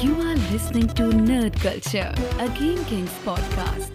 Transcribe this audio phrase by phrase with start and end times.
[0.00, 3.90] You are listening to Nerd Culture, a Game Kings podcast.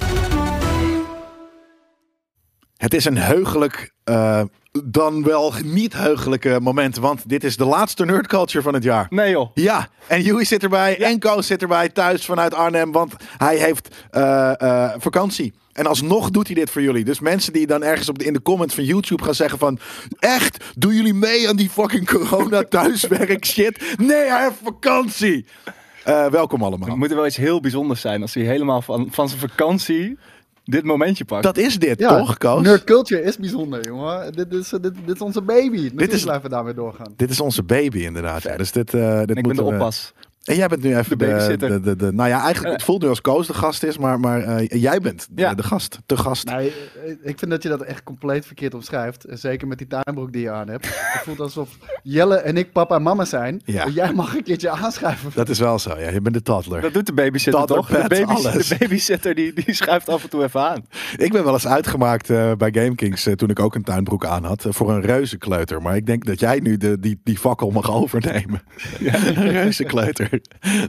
[2.78, 4.42] Het is een heugelijk, eh,
[4.84, 6.98] dan wel niet heugelijke moment.
[6.98, 9.08] Want dit is de laatste Nerd Culture van het jaar.
[9.10, 9.52] Nee joh.
[9.54, 12.92] Ja, en Joey zit erbij en Koos zit erbij thuis vanuit Arnhem.
[12.92, 15.54] Want hij heeft eh, eh, vakantie.
[15.74, 17.04] En alsnog doet hij dit voor jullie.
[17.04, 19.80] Dus mensen die dan ergens op de, in de comments van YouTube gaan zeggen van...
[20.20, 20.64] Echt?
[20.76, 23.96] Doen jullie mee aan die fucking corona thuiswerk shit?
[23.98, 25.46] Nee, hij heeft vakantie.
[26.04, 26.88] Eh, welkom allemaal.
[26.90, 30.18] Het moet er wel iets heel bijzonders zijn als hij helemaal van, van zijn vakantie
[30.66, 31.44] dit momentje pakt.
[31.44, 32.62] Dat is dit, Ja, toch, Koos?
[32.64, 34.34] Nerd culture is bijzonder, jongen.
[34.34, 35.92] Dit is, dit, dit is onze baby.
[35.96, 37.14] Dit is- blijven we daarmee doorgaan.
[37.16, 38.44] Dit is onze baby inderdaad.
[38.44, 38.58] Ja.
[38.58, 40.14] Dus dit, eh dit ik ben de we- oppas.
[40.44, 41.70] En jij bent nu even De de, babysitter.
[41.70, 44.20] de, de, de- Nou ja, eigenlijk het voelt nu als Koos de gast is, maar,
[44.20, 45.54] maar eh, jij bent de, Ja.
[45.54, 46.00] de gast.
[46.06, 46.46] De gast.
[46.46, 46.74] Nee,
[47.06, 49.24] eh, ik vind dat je dat echt compleet verkeerd omschrijft.
[49.26, 50.86] En Zeker met die tuinbroek die je aan hebt.
[50.86, 51.70] Het voelt alsof
[52.04, 53.62] Jelle en ik papa en mama zijn.
[53.66, 53.86] Ja.
[53.86, 55.32] En jij mag een keertje aanschrijven.
[55.36, 56.00] Dat is wel zo.
[56.00, 56.82] Ja, je bent de toddler.
[56.82, 58.08] Dat doet de babysitter Toddler toch?
[58.08, 58.68] De, babys- alles.
[58.68, 60.86] de babysitter die, die schuift af en toe even aan.
[61.18, 64.44] Ik ben wel eens uitgemaakt eh, bij GameKings eh, toen ik ook een tuinbroek aan
[64.44, 64.66] had.
[64.66, 65.82] eh, voor een reuzenkleuter.
[65.82, 68.62] Maar ik denk dat jij nu de, die, die fakkel mag overnemen.
[69.00, 70.33] een reuzenkleuter.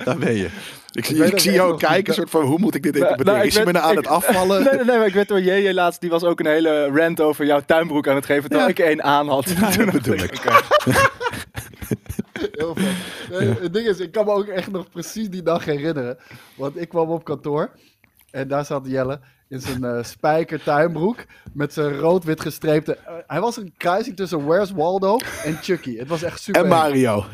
[0.05, 0.49] Daar ben je.
[0.93, 3.33] Ik, ik zie jou nog- kijken, soort van hoe moet ik dit Nou, interpreteren?
[3.33, 4.63] nou, ik is je me nou aan ik- het afvallen?
[4.65, 7.21] Nee, nee, nee, maar ik weet door JJ laatst, die was ook een hele rant
[7.21, 8.43] over jouw tuinbroek aan het geven.
[8.51, 8.75] Terwijl Ja.
[8.75, 9.49] ik één aan had.
[9.61, 10.41] Ja, dat bedoel ik.
[12.53, 12.77] Heel.
[13.31, 16.19] Nee, het ding is, ik kan me ook echt nog precies die dag herinneren.
[16.57, 17.71] Want ik kwam op kantoor.
[18.31, 21.25] En daar zat Jelle in zijn eh spijker tuinbroek.
[21.53, 22.99] Met zijn rood-wit gestreepte...
[23.27, 25.97] hij was een kruising tussen Where's Waldo en Chucky.
[25.99, 26.63] Het was echt super...
[26.63, 27.25] En Mario.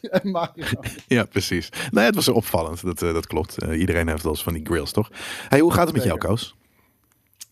[0.10, 0.64] En Mario.
[1.06, 1.68] Ja, precies.
[1.90, 2.82] Nee, het was opvallend.
[2.82, 3.58] Dat, eh, dat klopt.
[3.62, 5.10] Eh, iedereen heeft wel eens van die grills, toch?
[5.48, 6.18] Hey, hoe gaat het met jou.
[6.18, 6.56] Koos?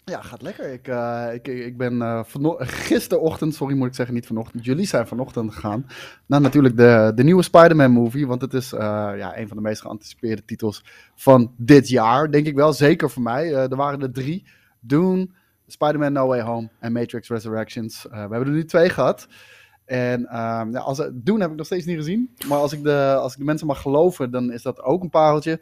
[0.04, 0.72] Ja, gaat lekker.
[0.72, 4.64] Ik, eh, ik, ik ben vano- gisterochtend, sorry moet ik zeggen, niet vanochtend.
[4.64, 5.86] Jullie zijn vanochtend gegaan.
[6.26, 8.26] Naar natuurlijk de, de nieuwe Spider-Man movie.
[8.26, 12.30] Want het is ja, een van de meest geanticipeerde titels van dit jaar.
[12.30, 13.54] Denk ik wel, zeker voor mij.
[13.54, 14.46] Er waren er drie.
[14.80, 15.28] Dune,
[15.66, 18.02] Spider-Man No Way Home en Matrix Resurrections.
[18.10, 19.26] We hebben er nu twee gehad.
[19.86, 22.30] En ehm, ja, als, Dune heb ik nog steeds niet gezien.
[22.48, 25.10] Maar als ik, de, als ik de mensen mag geloven, dan is dat ook een
[25.10, 25.60] pareltje.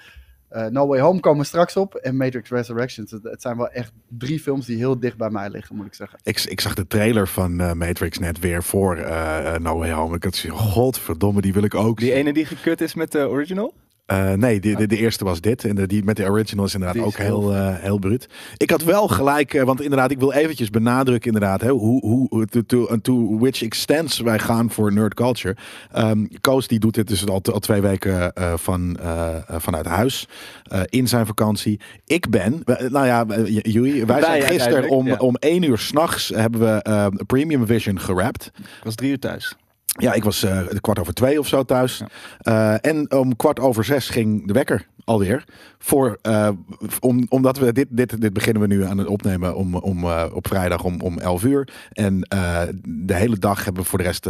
[0.49, 1.95] Eh, no Way Home komen we straks op.
[1.95, 3.11] En Matrix Resurrections.
[3.11, 5.95] Het, het zijn wel echt drie films die heel dicht bij mij liggen, moet ik
[5.95, 6.19] zeggen.
[6.23, 10.17] Ik, ik zag de trailer van eh, Matrix net weer voor eh No Way Home.
[10.17, 12.17] Ik had zoiets godverdomme, die wil ik ook Die zien.
[12.17, 13.75] ene die gekut is met de original?
[14.07, 15.65] Eh, nee, de, de, de eerste was dit.
[15.65, 18.29] En de, die met de original is inderdaad ook heel heel, eh, heel bruut.
[18.57, 22.47] Ik had wel gelijk, eh, want inderdaad, ik wil eventjes benadrukken inderdaad, hè, hoe, hoe,
[22.47, 25.57] to, to, to which extents wij gaan voor nerd culture.
[25.93, 28.97] Ehm Koos die doet dit dus al, al twee weken van,
[29.49, 30.29] vanuit huis,
[30.89, 31.81] in zijn vakantie.
[32.07, 35.17] Ik ben, nou ja, J- Joey, wij zijn gisteren om, ja.
[35.17, 38.51] om één uur s'nachts hebben we Premium Vision gerapt.
[38.57, 39.57] Ik was drie uur thuis.
[40.01, 42.03] Ja, ik was eh, kwart over twee of zo thuis.
[42.39, 45.45] Eh, en om kwart over zes ging de wekker alweer.
[45.79, 46.49] Voor, eh,
[47.01, 50.49] om, omdat we dit, dit, dit beginnen we nu aan het opnemen om, om, op
[50.49, 51.69] vrijdag om, om 11 uur.
[51.93, 52.21] En
[52.89, 54.27] de hele dag hebben we voor de rest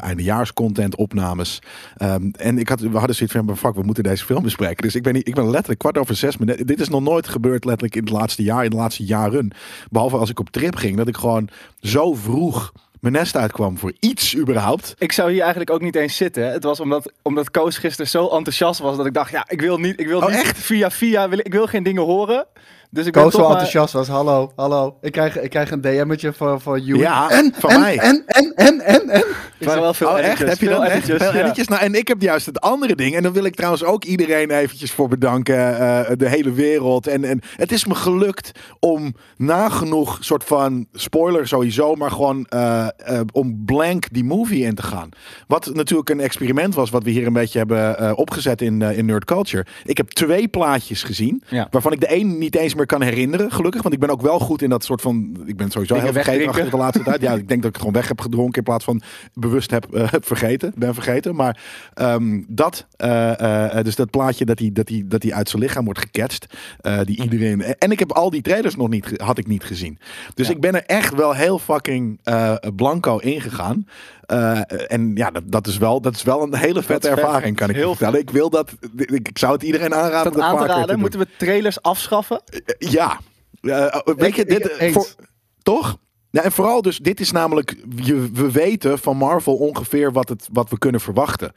[0.00, 1.58] eindejaarscontent, opnames.
[1.96, 4.82] Ehm, en ik had, we hadden zoiets van, fuck, we moeten deze film bespreken.
[4.82, 6.36] Dus ik ben, niet- ik ben letterlijk kwart over zes.
[6.38, 9.50] Dit is nog nooit gebeurd letterlijk in het laatste jaar, in de laatste jaren.
[9.90, 11.48] Behalve als ik op trip ging, dat ik gewoon
[11.80, 12.72] zo vroeg
[13.04, 14.94] mijn nest uitkwam voor iets überhaupt.
[14.98, 16.52] Ik zou hier eigenlijk ook niet eens zitten.
[16.52, 19.78] Het was omdat, omdat Koos gisteren zo enthousiast was dat ik dacht, ja, ik wil
[19.78, 20.58] niet, ik wil Oh, niet echt?
[20.58, 22.46] via via, wil, ik wil geen dingen horen.
[22.94, 24.08] Dus ik ben Koos zo enthousiast was.
[24.08, 24.96] Hallo, hallo.
[25.00, 27.00] Ik krijg, ik krijg een DM'tje van, van Joey.
[27.00, 27.98] Ja, en, van en, mij.
[27.98, 29.24] En, en, en, en, en.
[29.58, 30.38] Het waren wel veel Oh, echt?
[30.38, 31.44] Heb je veel dan echt editjes, veel ja.
[31.44, 31.68] editjes?
[31.68, 33.14] Nou, en ik heb juist het andere ding.
[33.16, 35.78] En dan wil ik trouwens ook iedereen eventjes voor bedanken.
[35.78, 37.06] eh, de hele wereld.
[37.06, 38.50] En, en het is me gelukt
[38.80, 44.74] om nagenoeg soort van spoiler sowieso, maar gewoon eh, eh, om blank die movie in
[44.74, 45.08] te gaan.
[45.46, 48.98] Wat natuurlijk een experiment was, wat we hier een beetje hebben eh, opgezet in, eh,
[48.98, 49.66] in Nerd Culture.
[49.84, 51.68] Ik heb twee plaatjes gezien, Ja.
[51.70, 53.82] waarvan ik de een niet eens meer kan herinneren, gelukkig.
[53.82, 55.36] Want ik ben ook wel goed in dat soort van.
[55.46, 56.48] Ik ben sowieso Dingen heel vergeten wegdrinken.
[56.48, 57.20] achter de laatste tijd.
[57.20, 59.02] Ja, ik denk dat ik het gewoon weg heb gedronken in plaats van
[59.34, 60.72] bewust heb eh, vergeten.
[60.76, 61.34] Ben vergeten.
[61.34, 61.60] Maar
[61.94, 65.62] ehm, dat, eh, eh, dus dat plaatje dat hij dat die, dat die uit zijn
[65.62, 66.46] lichaam wordt gecatcht.
[67.04, 67.62] die iedereen.
[67.62, 69.98] En ik heb al die trailers nog niet, had ik niet gezien.
[70.34, 72.20] Dus ik ben er echt wel heel fucking
[72.76, 73.86] blanco ingegaan.
[74.34, 77.68] Eh, en ja, dat, dat, is wel, dat is wel een hele vette ervaring, kan
[77.68, 78.20] ik je Heel vertellen.
[78.20, 78.72] Ik wil dat.
[78.96, 80.32] Ik, ik zou het iedereen aanraden.
[80.32, 81.00] dat om aan te vaker raden, doen.
[81.00, 82.42] moeten we trailers afschaffen?
[82.78, 83.20] Ja.
[83.60, 85.06] Eh, weet je, Ik- dit, voor,
[85.62, 85.96] toch?
[86.34, 90.48] Ja, en vooral dus, dit is namelijk, je, we weten van Marvel ongeveer wat, het,
[90.52, 91.52] wat we kunnen verwachten.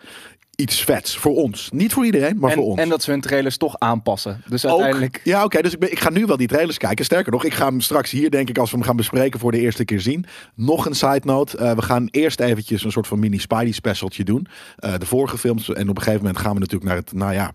[0.55, 1.69] Iets vets voor ons.
[1.73, 2.79] Niet voor iedereen, maar voor ons.
[2.79, 4.41] en dat ze hun trailers toch aanpassen.
[4.47, 5.21] Dus Ook- uiteindelijk...
[5.23, 5.61] Ja, oké.
[5.61, 7.05] dus ik, ben, ik ga nu wel die trailers kijken.
[7.05, 9.51] Sterker nog, ik ga hem straks hier, denk ik, als we hem gaan bespreken voor
[9.51, 10.25] de eerste keer zien.
[10.55, 11.57] Nog een side note.
[11.57, 14.47] Eh, we gaan eerst eventjes een soort van mini Spidey specialtje doen.
[14.77, 15.73] Eh, de vorige films.
[15.73, 17.51] En op een gegeven moment gaan we natuurlijk naar het, nou ja...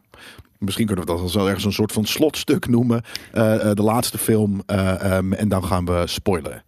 [0.59, 3.03] Misschien kunnen we dat als wel ergens een soort van slotstuk noemen.
[3.33, 4.63] Eh, de laatste film.
[4.67, 6.63] eh, ehm, en dan gaan we spoileren.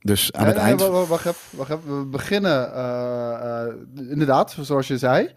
[0.00, 0.80] Dus aan Nee, het nee, eind...
[0.80, 1.70] wa- wa- Wacht even, wacht.
[1.86, 3.74] We beginnen, eh, eh,
[4.10, 5.30] inderdaad, zoals je zei.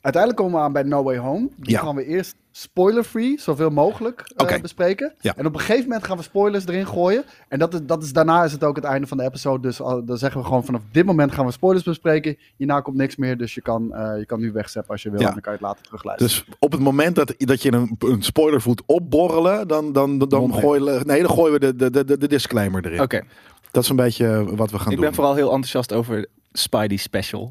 [0.00, 1.48] Uiteindelijk komen we aan bij No Way Home.
[1.56, 1.80] Die Ja.
[1.80, 5.14] gaan we eerst spoiler-free, zoveel mogelijk eh, bespreken.
[5.20, 5.36] Ja.
[5.36, 7.24] En op een gegeven moment gaan we spoilers erin gooien.
[7.48, 9.60] En dat is, dat is, daarna is het ook het einde van de episode.
[9.62, 12.36] Dus al- dan zeggen we gewoon vanaf dit moment gaan we spoilers bespreken.
[12.56, 13.82] Hierna komt niks meer, dus je kan,
[14.18, 15.20] je kan nu wegzeppen als je wil.
[15.20, 15.26] Ja.
[15.26, 16.32] En dan kan je het later terugluisteren.
[16.46, 20.54] Dus op het moment dat, dat je een, een spoiler voelt opborrelen, dan, dan, dan,
[20.54, 23.00] gooien, we- nee, dan gooien we de, de, de, de disclaimer erin.
[23.00, 23.22] Oké,
[23.72, 25.04] Dat is een beetje wat we gaan ik doen.
[25.06, 27.50] ben vooral heel enthousiast over Spidey Special.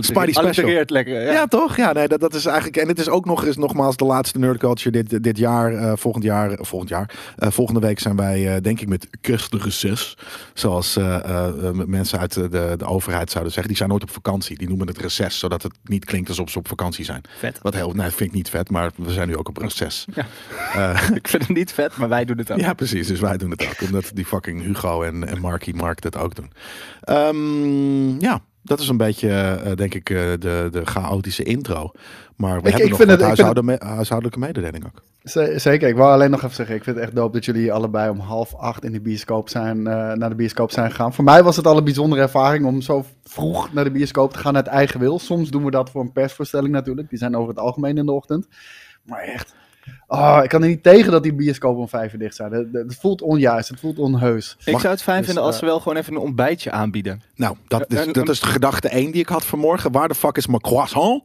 [0.00, 0.84] Spidey Special.
[0.86, 1.20] lekker.
[1.22, 1.32] Ja.
[1.32, 1.46] Ja.
[1.46, 1.76] toch?
[1.76, 2.76] Ja, nee, dat, dat is eigenlijk.
[2.76, 5.74] En het is ook nog eens nogmaals de laatste Nerd Culture dit, dit jaar.
[5.74, 6.50] eh, volgend jaar.
[6.50, 7.10] eh, volgend jaar.
[7.36, 10.16] eh, volgende week zijn wij, denk ik, met kerstreces.
[10.54, 10.98] Zoals
[11.86, 13.68] mensen uit de, de, overheid zouden zeggen.
[13.68, 14.58] Die zijn nooit op vakantie.
[14.58, 17.20] Die noemen het reces, zodat het niet klinkt alsof ze op vakantie zijn.
[17.38, 17.58] Vet.
[17.62, 20.04] Wat heel, nee, vind ik niet vet, maar we zijn nu ook op reces.
[20.74, 20.90] Ja.
[21.14, 22.58] Ik vind het niet vet, maar wij doen het ook.
[22.58, 23.06] Ja, precies.
[23.06, 23.80] Dus wij doen het ook.
[23.82, 26.50] Omdat die fucking Hugo en, en Marky Mark dat ook doen.
[27.00, 31.90] Ehm, ja, dat is een beetje, eh, denk ik, eh, de, de chaotische intro.
[32.36, 35.02] Maar we Ik- hebben ik nog vind het- vind huishouden me- huishoudelijke mededeling ook.
[35.60, 38.10] Zeker, ik wou alleen nog even zeggen, ik vind het echt dope dat jullie allebei
[38.10, 41.14] om half acht in de bioscoop zijn, eh, naar de bioscoop zijn gegaan.
[41.14, 44.38] Voor mij was het al een bijzondere ervaring om zo vroeg naar de bioscoop te
[44.38, 45.18] gaan uit eigen wil.
[45.18, 48.12] Soms doen we dat voor een persvoorstelling natuurlijk, die zijn over het algemeen in de
[48.12, 48.46] ochtend.
[49.02, 49.54] Maar echt,
[50.12, 52.52] oh, ik kan er niet tegen dat die bioscoop om vijf uur dicht zijn.
[52.52, 54.56] Het, voelt onjuist, het voelt onheus.
[54.64, 57.22] Ik zou het fijn Dus, vinden als eh, ze wel gewoon even een ontbijtje aanbieden.
[57.34, 59.92] Nou, dat is, dat is de gedachte één die ik had vanmorgen.
[59.92, 61.22] Waar de fuck is mijn croissant?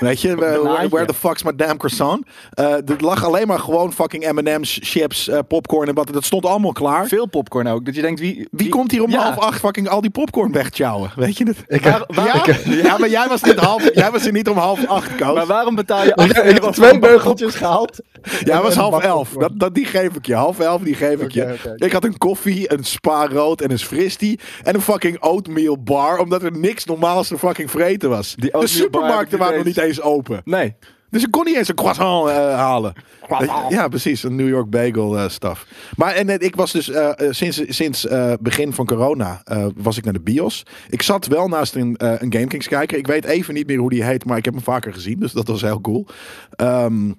[0.00, 2.26] Weet je, where, where the fuck's my damn croissant?
[2.50, 6.12] Eh er lag alleen maar gewoon fucking M&M's, chips, eh, popcorn en wat.
[6.12, 7.06] Dat stond allemaal klaar.
[7.06, 7.84] Veel popcorn ook.
[7.84, 8.48] Dat je denkt, wie...
[8.50, 9.22] Wie komt hier om Ja.
[9.22, 11.12] half acht fucking al die popcorn wegtjouwen?
[11.16, 11.56] Weet je het?
[11.66, 12.72] Ik, Waar- waar- ja?
[12.82, 15.34] ja, maar jij was, niet half, jij was er niet om half acht, Koos.
[15.34, 17.98] Maar waarom betaal je ik, 8 ik heb twee beugeltjes gehaald.
[18.44, 19.30] Ja, was half elf.
[19.30, 20.34] Dat, dat, die geef ik je.
[20.34, 21.54] Half elf, die geef ik je.
[21.76, 24.40] Ik had een koffie, een spa rood en een fristie.
[24.62, 26.18] En een fucking oatmeal bar.
[26.18, 28.34] Omdat er niks normaals te fucking vreten was.
[28.34, 30.40] Die De supermarkten waren nog niet niet eens open.
[30.44, 30.74] Nee.
[31.10, 32.92] Dus ik kon niet eens een croissant eh, halen.
[33.38, 34.22] Je- Ja, precies.
[34.22, 35.66] Een New York bagel eh stuff.
[35.96, 39.66] Maar en, eh, ik was dus eh, eh, sinds, sinds eh, begin van corona eh,
[39.76, 40.62] was ik naar de bios.
[40.88, 42.98] Ik zat wel naast een, eh een GameKings kijker.
[42.98, 45.18] Ik weet even niet meer hoe die heet, maar ik heb hem vaker gezien.
[45.20, 46.06] Dus dat was heel cool.
[46.50, 47.12] Ehm,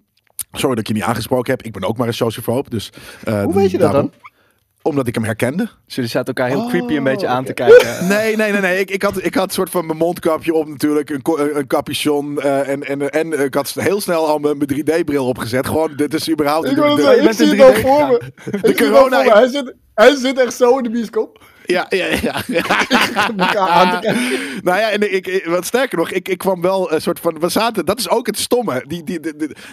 [0.51, 1.61] sorry dat ik je niet aangesproken heb.
[1.63, 2.69] Ik ben ook maar een sociofoob.
[2.69, 2.89] Dus,
[3.23, 4.24] eh, Hoe weet je dat daarom- dan?
[4.85, 5.69] Omdat ik hem herkende.
[5.85, 8.07] Dus jullie zaten elkaar heel Oh, creepy een beetje aan te kijken.
[8.07, 8.61] Nee, nee, nee.
[8.61, 8.79] nee.
[8.79, 11.09] Ik, ik, had, ik had soort van mijn mondkapje op natuurlijk.
[11.09, 12.41] Een, een capuchon.
[12.41, 14.69] eh, en, en, en ik had heel snel al mijn, mijn
[15.03, 15.67] 3D-bril opgezet.
[15.67, 16.69] Gewoon, dit is überhaupt...
[16.69, 18.61] Ik, de- wil de- zeggen, je ik bent zie in het al 3D voor me.
[18.61, 19.21] al corona-.
[19.23, 21.43] Hij zit, hij zit echt zo in de bioscoop.
[21.65, 22.41] Ja, ja, ja.
[24.01, 24.15] Kijken.
[24.63, 27.39] nou ja, en ik, ik- wat sterker nog, ik, ik kwam wel een soort van.
[27.39, 28.83] We zaten, dat is ook het stomme.
[28.87, 29.19] Die, die,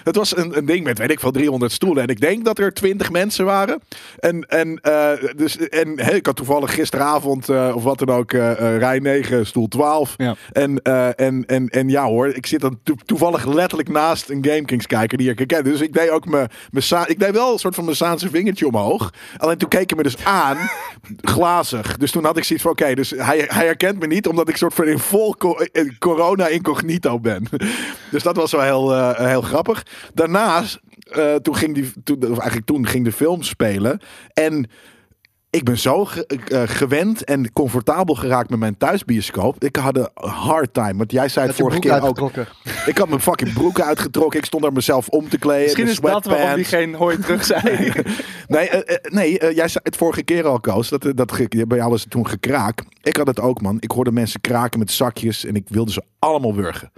[0.04, 2.02] het was een, een ding met, weet ik veel, 300 stoelen.
[2.02, 3.80] En ik denk dat er 20 mensen waren.
[4.18, 8.32] En, en, eh, dus, en hey, ik had toevallig gisteravond, eh, of wat dan ook,
[8.32, 10.14] eh, rij 9, stoel 12.
[10.16, 10.34] Ja.
[10.52, 10.82] En,
[11.16, 15.18] en, en, en ja hoor, ik zit dan to- toevallig letterlijk naast een GameKings kijker
[15.18, 15.64] die ik ken.
[15.64, 16.48] Dus ik deed ook mijn,
[17.06, 19.10] ik deed wel een soort van mijn Saanse vingertje omhoog.
[19.36, 20.56] Alleen toen hij me dus aan,
[21.98, 24.56] Dus toen had ik zoiets van, oké, dus hij, hij herkent me niet omdat ik
[24.56, 25.66] soort van in vol co-
[25.98, 27.46] corona incognito ben.
[28.10, 29.86] dus dat was wel heel, eh, heel grappig.
[30.14, 34.00] Daarnaast, eh, toen ging die, toen, of eigenlijk toen ging de film spelen
[34.32, 34.70] en
[35.52, 39.64] ik ben zo ge- eh, gewend en comfortabel geraakt met mijn thuisbioscoop.
[39.64, 40.96] Ik had een hard time.
[40.96, 42.18] Want jij zei het vorige keer ook.
[42.86, 44.38] Ik had mijn fucking broek uitgetrokken.
[44.38, 45.62] Ik stond daar mezelf om te kleden.
[45.62, 47.92] Misschien de is dat waarom die geen hooi terug zei.
[48.48, 50.88] Nee, eh, eh, nee jij zei het vorige keer al, Koos.
[50.88, 52.82] Dat, dat, bij jou was het toen gekraak.
[53.02, 53.76] Ik had het ook, man.
[53.80, 55.44] Ik hoorde mensen kraken met zakjes.
[55.44, 56.92] En ik wilde ze allemaal wurgen.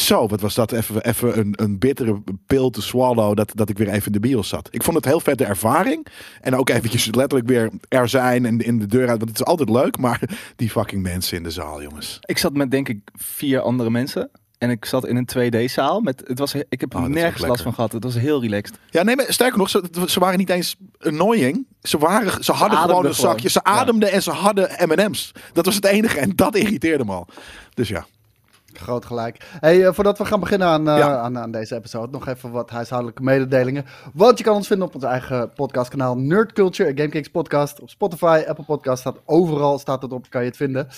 [0.00, 3.78] Zo, wat was dat even, even een, een bittere pil te swallow dat, dat ik
[3.78, 4.68] weer even in de bios zat.
[4.70, 6.06] Ik vond het heel vette ervaring.
[6.40, 9.18] En ook eventjes letterlijk weer er zijn en in de deur uit.
[9.18, 10.20] Want het is altijd leuk, maar
[10.56, 12.18] die fucking mensen in de zaal, jongens.
[12.20, 14.30] Ik zat met denk ik vier andere mensen.
[14.58, 16.00] En ik zat in een 2D-zaal.
[16.00, 17.92] Met, het was, ik heb Oh, er nergens last van gehad.
[17.92, 18.78] Het was heel relaxed.
[18.90, 21.66] Ja, nee, maar sterker nog, ze, ze waren niet eens annoying.
[21.82, 23.48] Ze, waren, ze hadden gewoon een zakje.
[23.48, 23.60] Ze.
[23.64, 23.70] Ja.
[23.72, 25.32] ademden en ze hadden M&M's.
[25.52, 27.26] Dat was het enige en dat irriteerde me al.
[27.74, 28.06] Dus ja.
[28.72, 29.36] Groot gelijk.
[29.60, 31.16] Hey, eh, voordat we gaan beginnen aan, eh, Ja.
[31.16, 33.84] aan, aan deze episode, nog even wat huishoudelijke mededelingen.
[34.14, 37.80] Want je kan ons vinden op ons eigen podcastkanaal Nerd Culture, GameKings podcast.
[37.80, 40.88] Op Spotify, Apple Podcast, staat overal staat het op, kan je het vinden.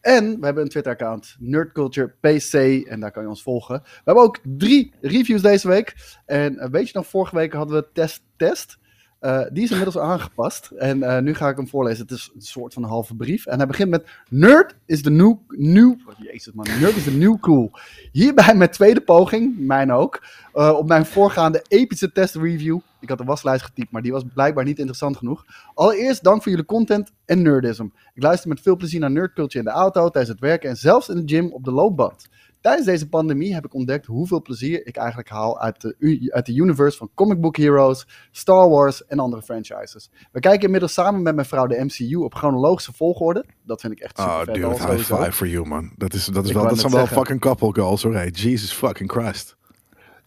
[0.00, 2.54] En we hebben een Twitter-account, Nerd Culture PC,
[2.88, 3.80] en daar kan je ons volgen.
[3.82, 5.94] We hebben ook drie reviews deze week.
[6.26, 8.78] En eh, weet je nog, vorige week hadden we test test.
[9.20, 10.70] Eh, die is inmiddels aangepast.
[10.70, 12.02] En eh, nu ga ik hem voorlezen.
[12.02, 13.46] Het is een soort van halve brief.
[13.46, 15.36] En hij begint met: Nerd is de new.
[15.48, 16.66] new oh, jezus man.
[16.80, 17.70] Nerd is de new cool.
[18.12, 20.22] Hierbij mijn tweede poging, mijn ook.
[20.52, 22.78] eh, op mijn voorgaande epische test review.
[23.00, 25.44] Ik had de waslijst getypt, maar die was blijkbaar niet interessant genoeg.
[25.74, 27.86] Allereerst dank voor jullie content en nerdism.
[28.14, 31.08] Ik luister met veel plezier naar nerdculture in de auto, tijdens het werken en zelfs
[31.08, 32.28] in de gym op de loopband.
[32.60, 36.54] Tijdens deze pandemie heb ik ontdekt hoeveel plezier ik eigenlijk haal uit de, uit de
[36.54, 40.10] universe van comic book heroes, Star Wars en andere franchises.
[40.32, 43.44] We kijken inmiddels samen met mijn vrouw de MCU op chronologische volgorde.
[43.64, 44.54] Dat vind ik echt super Oh, vet.
[44.54, 45.16] dude, high sowieso.
[45.16, 45.92] five for you, man.
[45.96, 48.14] Dat, is, dat, is Ik wel, dat zijn wel fucking couple goals, hoor.
[48.14, 49.56] Hey, Jesus fucking Christ.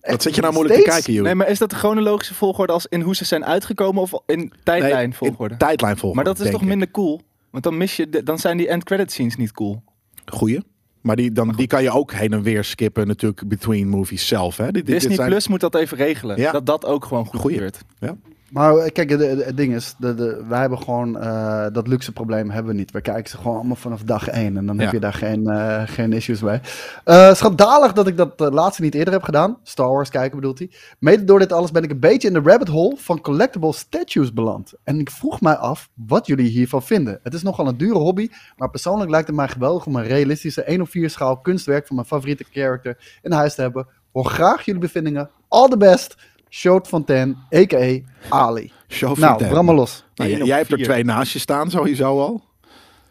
[0.01, 1.23] Wat zit je nou moeilijk te kijken, joh?
[1.23, 4.53] Nee, maar is dat de chronologische volgorde als in hoe ze zijn uitgekomen of in
[4.63, 5.57] tijdlijn volgorde?
[5.57, 6.15] tijdlijn volgorde.
[6.25, 6.67] maar dat is toch ik.
[6.67, 7.21] minder cool?
[7.51, 9.83] Want dan mis je, de- dan zijn die end credit scenes niet cool.
[10.25, 10.59] Goeie.
[11.03, 14.57] Maar die, dan, die kan je ook heen en weer skippen natuurlijk between movies zelf.
[14.57, 14.63] Hè?
[14.63, 16.37] Dit, dit- dit Disney zijn- Plus moet dat even regelen.
[16.39, 16.51] Ja.
[16.51, 17.55] Dat dat ook gewoon goed Goeie.
[17.57, 17.81] gebeurt.
[18.53, 22.71] Maar kijk, het ding is, de, de, wij hebben gewoon eh, dat luxe probleem hebben
[22.71, 22.91] we niet.
[22.91, 25.81] We kijken ze gewoon allemaal vanaf dag één en dan heb je daar geen, eh,
[25.85, 26.59] geen issues mee.
[27.03, 29.57] Eh schandalig dat ik dat laatste niet eerder heb gedaan.
[29.63, 30.71] Star Wars kijken bedoelt hij.
[30.99, 34.33] Mede door dit alles ben ik een beetje in de rabbit hole van collectible statues
[34.33, 34.73] beland.
[34.83, 37.19] En ik vroeg mij af wat jullie hiervan vinden.
[37.23, 40.63] Het is nogal een dure hobby, maar persoonlijk lijkt het mij geweldig om een realistische
[40.63, 43.87] 1 op 4 schaal kunstwerk van mijn favoriete character in huis te hebben.
[44.11, 45.29] Hoor graag jullie bevindingen.
[45.47, 46.15] All the best.
[46.55, 47.99] Short Fontaine, a.k.a.
[48.29, 48.71] Ali.
[48.87, 49.53] Show Nou, Fontaine.
[49.53, 50.03] bram maar los.
[50.15, 52.43] Nou, jij- hebt er twee naast je staan, sowieso al.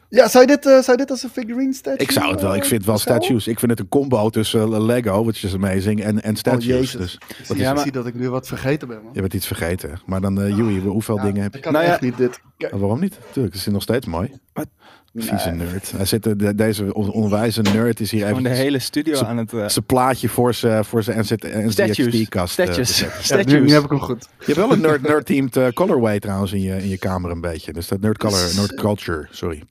[0.09, 1.99] Ja, zou je dit, eh, zou je dit als een figurine statue?
[2.07, 2.55] Ik zou het wel.
[2.55, 3.47] Ik vind het wel statues.
[3.47, 6.65] Ik vind het een combo tussen eh, Lego, which is amazing, en, en statues.
[6.65, 6.93] Oh, jezus.
[7.01, 7.19] dus
[7.49, 9.11] wat zie- is- ik zie dat ik nu wat vergeten ben, man.
[9.13, 10.01] je bent iets vergeten.
[10.07, 11.57] Maar dan, eh Joey, hoeveel Ja, dingen heb je?
[11.59, 12.41] Ik kan Nou ja, echt niet dit.
[12.57, 13.19] Kijk, Oh, waarom niet?
[13.33, 14.31] Tuurlijk, het is nog steeds mooi.
[14.53, 14.67] Wat?
[15.15, 15.91] Vieze nerd.
[15.97, 19.37] Hij zit, er- de, deze on- onwijze nerd is hier even de hele studio aan
[19.37, 19.53] het...
[19.53, 21.03] eh, zijn plaatje voor zijn voor.
[21.07, 22.53] NZXT-kast.
[22.63, 22.99] Statues.
[22.99, 23.61] ja, nu, Statues.
[23.61, 24.29] nu heb ik hem goed.
[24.39, 27.41] Je hebt wel een nerd, nerd-themed eh, colorway trouwens in je, in je kamer een
[27.41, 27.73] beetje.
[27.73, 29.63] Dus dat nerd color, nerd culture, sorry.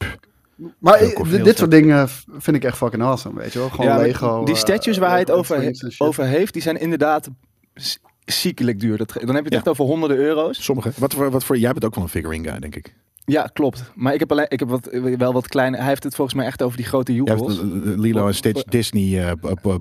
[0.80, 3.70] Maar eh, dit- soort dingen vind ik echt fucking awesome, weet je wel.
[3.70, 4.44] Gewoon Lego.
[4.46, 7.30] Die eh, statues waar hij het over, over heeft, die zijn inderdaad
[8.25, 8.98] ziekelijk duur.
[8.98, 9.58] Dat, dan heb je het Ja.
[9.58, 10.63] echt over honderden euro's.
[10.63, 10.92] Sommige.
[10.98, 12.94] Wat voor, wat voor, jij bent ook wel een figurine guy, denk ik.
[13.25, 13.92] Ja, klopt.
[13.96, 15.78] Maar ik heb, alleen, ik heb wat, wel wat kleine...
[15.78, 17.36] Hij heeft het volgens mij echt over die grote eh,
[17.98, 19.01] Lilo en Stitch Disney.
[19.01, 19.32] eh,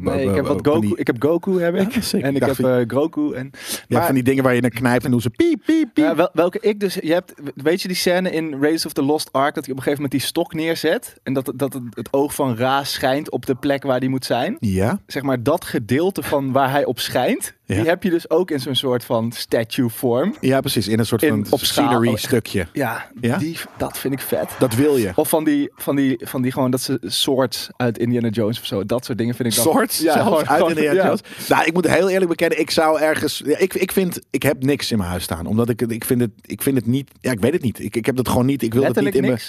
[0.00, 0.80] Nee, ik heb wat Goku.
[0.80, 1.92] die- Ik heb Goku, heb ik.
[1.92, 2.18] Ja.
[2.18, 3.32] En ik heb van- eh, Groku.
[3.34, 3.50] En,
[3.88, 6.04] maar- van die dingen waar je naar knijpt en doen ze piep, piep, piep.
[6.04, 6.94] Ja, wel, welke ik dus...
[6.94, 9.54] Je hebt, weet je die scène in Raiders of the Lost Ark...
[9.54, 11.16] dat hij op een gegeven moment die stok neerzet...
[11.22, 14.24] en dat, dat het, het oog van Ra schijnt op de plek waar die moet
[14.24, 14.56] zijn?
[14.60, 17.54] Ja, Zeg maar, dat gedeelte van waar hij op schijnt...
[17.70, 17.80] Ja.
[17.80, 20.34] die heb je dus ook in zo'n soort van statue vorm.
[20.40, 20.88] ja, precies.
[20.88, 22.66] In een soort In- van op scenery stukje.
[22.72, 23.36] Ja, Ja?
[23.38, 24.50] Die, dat vind ik vet.
[24.58, 25.12] Dat wil je.
[25.14, 28.66] Of van die, van die, van die gewoon dat ze swords uit Indiana Jones of
[28.66, 28.86] zo.
[28.86, 29.64] Dat soort dingen vind ik dan...
[29.74, 31.04] Soort Ja, zelfs gewoon- uit gewoon- Indiana ja.
[31.06, 31.20] Jones.
[31.48, 33.42] Nou, ik moet heel eerlijk bekennen, ik zou ergens.
[33.44, 36.20] Ja, ik, ik vind, ik heb niks in mijn huis staan, omdat ik, ik vind
[36.20, 37.10] het, ik vind het niet.
[37.20, 37.78] Ja, ik weet het niet.
[37.78, 38.62] Ik, ik heb dat gewoon niet.
[38.62, 39.40] Ik wil het niet in mijn.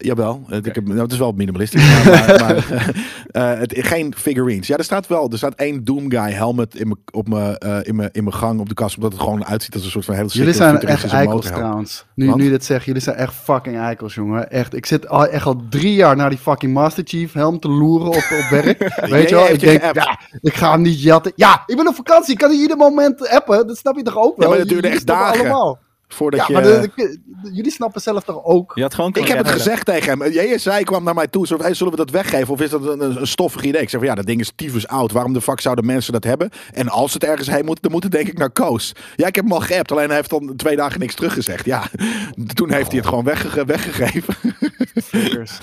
[0.00, 2.04] Jawel, het, ik heb, nou, het is wel minimalistisch.
[2.04, 2.90] maar, maar,
[3.54, 4.66] eh, het, geen figurines.
[4.66, 5.30] Ja, er staat wel.
[5.30, 8.36] Er staat één Doom Guy helmet in mijn op mijn eh, in mijn in mijn
[8.36, 10.80] gang op de kast, omdat het gewoon uitziet als een soort van hele Jullie zijn
[10.80, 12.04] echt eikels trouwens.
[12.14, 12.38] Nu, Want?
[12.38, 14.50] nu je dit zegt, jullie zijn echt fucking eikels, jongen.
[14.50, 17.68] Echt, ik zit al, echt al drie jaar naar die fucking Master Chief helm te
[17.68, 18.78] loeren op, op werk.
[19.10, 19.48] Weet je wel?
[19.48, 21.32] Ik denk, ja, ik ga hem niet jatten.
[21.36, 22.32] Ja, ik ben op vakantie.
[22.32, 23.66] Ik kan ieder moment appen.
[23.66, 24.48] Dat snap je toch ook wel?
[24.48, 25.40] maar dat duurde echt dagen.
[25.40, 25.78] Allemaal.
[26.08, 26.52] Voordat Ja, je.
[26.52, 27.18] maar de- de-
[27.52, 28.72] jullie snappen zelf toch ook?
[28.74, 30.32] Je had gewoon Ik heb het gezegd tegen hem.
[30.32, 31.46] Jij zei, kwam naar mij toe.
[31.46, 32.52] Zo, van, hey, zullen we dat weggeven?
[32.54, 33.82] Of is dat een, een, stoffig idee?
[33.82, 35.12] Ik zeg van ja, dat ding is tyfus oud.
[35.12, 36.50] Waarom de fuck zouden mensen dat hebben?
[36.72, 38.92] En als het ergens heen moet, dan moet het denk ik naar Koos.
[39.16, 39.92] Ja, ik heb hem al geappt.
[39.92, 41.64] Alleen hij heeft dan twee dagen niks teruggezegd.
[41.64, 41.82] Ja,
[42.54, 44.34] toen heeft hij het gewoon wegge- weggegeven.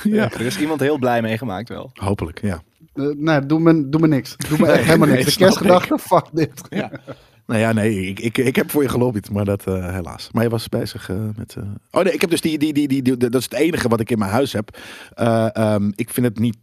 [0.03, 0.31] Ja.
[0.31, 1.89] Er is iemand heel blij mee gemaakt wel.
[1.93, 2.61] Hopelijk, ja.
[2.93, 4.35] Eh, nee, doe me, doe me niks.
[4.49, 5.31] Doe me echt helemaal nee, niks.
[5.31, 6.61] De kerstgedachte, fuck dit.
[6.69, 6.91] Ja.
[7.47, 10.29] Nou ja, nee, ik, ik, ik heb voor je gelobbyd, maar dat eh, helaas.
[10.31, 11.55] Maar je was bezig eh, met...
[11.55, 13.99] eh, Oh nee, ik heb dus die, die, die, die, dat is het enige wat
[13.99, 14.77] ik in mijn huis heb.
[15.13, 16.57] Eh, ehm, ik vind het niet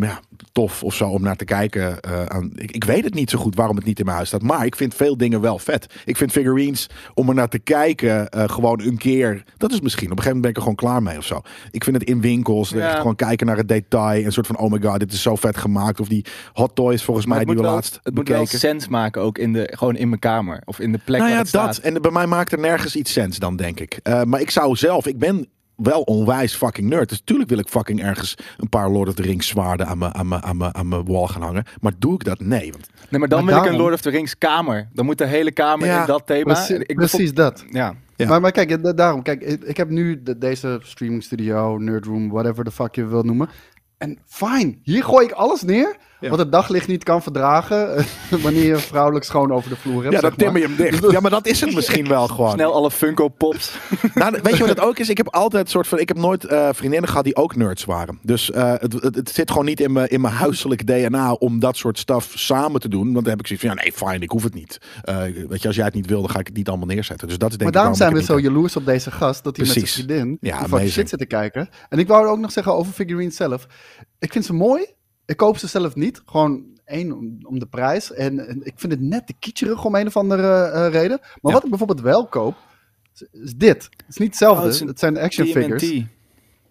[0.00, 0.20] ja,
[0.52, 2.00] tof of zo om naar te kijken.
[2.00, 4.28] eh, aan, ik, ik weet het niet zo goed waarom het niet in mijn huis
[4.28, 4.42] staat.
[4.42, 5.94] Maar ik vind veel dingen wel vet.
[6.04, 9.44] Ik vind figurines om er naar te kijken eh, gewoon een keer.
[9.56, 10.10] Dat is misschien.
[10.10, 11.40] Op een gegeven moment ben ik er gewoon klaar mee of zo.
[11.70, 12.70] Ik vind het in winkels.
[12.70, 12.94] Ja.
[12.96, 14.24] gewoon kijken naar het detail.
[14.24, 16.00] Een soort van oh my god, dit is zo vet gemaakt.
[16.00, 18.58] Of die hot toys volgens Maar mij die we wel, laatst het moet wel bekeken.
[18.58, 20.62] sens maken ook in de, gewoon in mijn kamer.
[20.64, 21.74] Of in de plek Nou waar ja, het staat.
[21.74, 21.84] dat.
[21.84, 23.98] En bij mij maakt er nergens iets sens dan, denk ik.
[24.02, 25.48] Eh, maar ik zou zelf, ik ben
[25.82, 27.08] wel onwijs fucking nerd.
[27.08, 30.14] Dus natuurlijk wil ik fucking ergens een paar Lord of the Rings zwaarden aan mijn,
[30.14, 31.64] aan mijn, aan mijn, aan mijn wall gaan hangen.
[31.80, 32.40] Maar doe ik dat?
[32.40, 32.72] Nee.
[32.72, 34.88] Want, Nee, maar dan Maar wil ik een Lord of the Rings kamer.
[34.92, 36.52] Dan moet de hele kamer Ja, in dat thema.
[36.52, 37.64] Precies, Ik precies dat.
[37.70, 37.94] Ja.
[38.16, 38.28] Ja.
[38.28, 42.64] Maar, maar kijk, da- daarom, kijk, ik, heb nu de- deze streaming studio, nerdroom, whatever
[42.64, 43.48] the fuck je wilt noemen.
[43.98, 46.28] En fijn, hier gooi ik alles neer Ja.
[46.28, 48.04] wat het daglicht niet kan verdragen
[48.42, 50.14] wanneer je vrouwelijk schoon over de vloer hebt.
[50.14, 51.10] ja, dan timmer je hem dicht.
[51.10, 52.50] Ja, maar dat is het misschien wel gewoon.
[52.50, 53.72] Snel alle Funko Pops.
[54.14, 55.08] Nou, weet je wat het ook is?
[55.08, 55.98] Ik heb altijd een soort van.
[55.98, 58.18] Ik heb nooit eh, vriendinnen gehad die ook nerds waren.
[58.22, 61.60] Dus eh, het, het, het zit gewoon niet in mijn, in mijn huiselijk DNA om
[61.60, 63.12] dat soort stuff samen te doen.
[63.12, 64.78] Want dan heb ik zoiets van: ja, nee, fijn, ik hoef het niet.
[65.02, 65.16] Eh,
[65.48, 67.28] weet je, als jij het niet wil, dan ga ik het niet allemaal neerzetten.
[67.28, 69.56] Dus dat is denk Maar ik daarom zijn we zo jaloers op deze gast, dat
[69.56, 70.90] hij met zijn vriendin Ja, amazing.
[70.90, 71.68] shit zit te kijken.
[71.88, 73.66] En ik wou ook nog zeggen over figurines zelf.
[74.18, 74.86] Ik vind ze mooi,
[75.28, 76.22] ik koop ze zelf niet.
[76.26, 78.12] Gewoon één, om, om de prijs.
[78.12, 81.18] En, en ik vind het net te kitscherig om een of andere eh, reden.
[81.20, 81.52] Maar Ja.
[81.52, 82.56] wat ik bijvoorbeeld wel koop,
[83.14, 83.82] is, is dit.
[83.82, 86.02] Het is niet hetzelfde, Oh, het zijn action figures.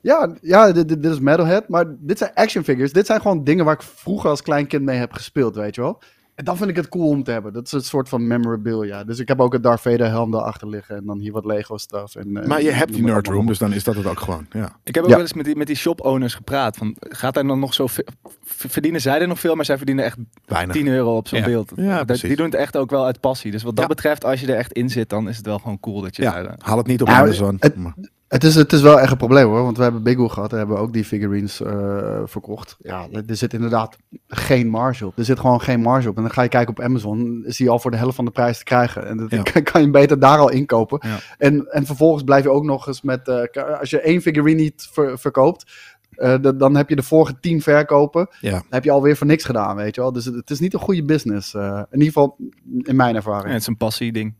[0.02, 2.94] Ja, ja dit, dit dit is Metalhead, maar dit zijn action figures.
[2.94, 5.82] Dit zijn gewoon dingen waar ik vroeger als klein kind mee heb gespeeld, weet je
[5.82, 6.02] wel.
[6.38, 7.54] En dan vind ik het cool om te hebben.
[7.54, 9.04] Dat is een soort van memorabilia.
[9.04, 11.78] Dus ik heb ook een Darth Vader helm daarachter liggen en dan hier wat Lego
[11.78, 12.16] stuff.
[12.16, 14.46] En, eh, Maar je hebt die nerdroom, allemaal dus dan is dat het ook gewoon.
[14.50, 14.76] Ja.
[14.84, 15.16] Ik heb ook Ja.
[15.16, 16.78] wel eens met die, met die shop-owners gepraat.
[16.78, 18.04] Van, gaat daar dan nog zo veel...
[18.46, 20.76] Verdienen zij er nog veel, maar zij verdienen echt Weinig.
[20.76, 21.46] 10 euro op zo'n Ja.
[21.46, 21.72] beeld.
[21.76, 23.52] Ja, Dat- die doen het echt ook wel uit passie.
[23.52, 23.90] Dus wat dat Ja.
[23.90, 26.22] betreft, als je er echt in zit, dan is het wel gewoon cool dat je
[26.22, 26.44] daar...
[26.44, 27.58] Ja, eh, haal het niet op Ja, Amazon.
[27.60, 27.76] het-
[28.28, 30.50] Het is, het is wel echt een probleem hoor, want we hebben Big Wheel gehad.
[30.50, 32.76] Daar hebben ook die figurines eh, verkocht.
[32.80, 35.18] Ja, er zit inderdaad geen marge op.
[35.18, 36.16] Er zit gewoon geen marge op.
[36.16, 38.32] En dan ga je kijken op Amazon, is die al voor de helft van de
[38.32, 39.08] prijs te krijgen.
[39.08, 39.42] En dat Ja.
[39.42, 41.00] kan, kan je beter daar al inkopen.
[41.08, 41.18] Ja.
[41.38, 44.88] En, en vervolgens blijf je ook nog eens met, eh, als je één figurine niet
[44.92, 45.72] ver- verkoopt,
[46.12, 48.28] eh, dan heb je de vorige tien verkopen.
[48.42, 48.52] Ja.
[48.52, 50.12] Dan heb je alweer voor niks gedaan, weet je wel.
[50.12, 51.54] Dus het, het is niet een goede business.
[51.54, 52.38] in ieder geval
[52.82, 53.52] in mijn ja, ervaring.
[53.52, 54.34] het is een passie-ding.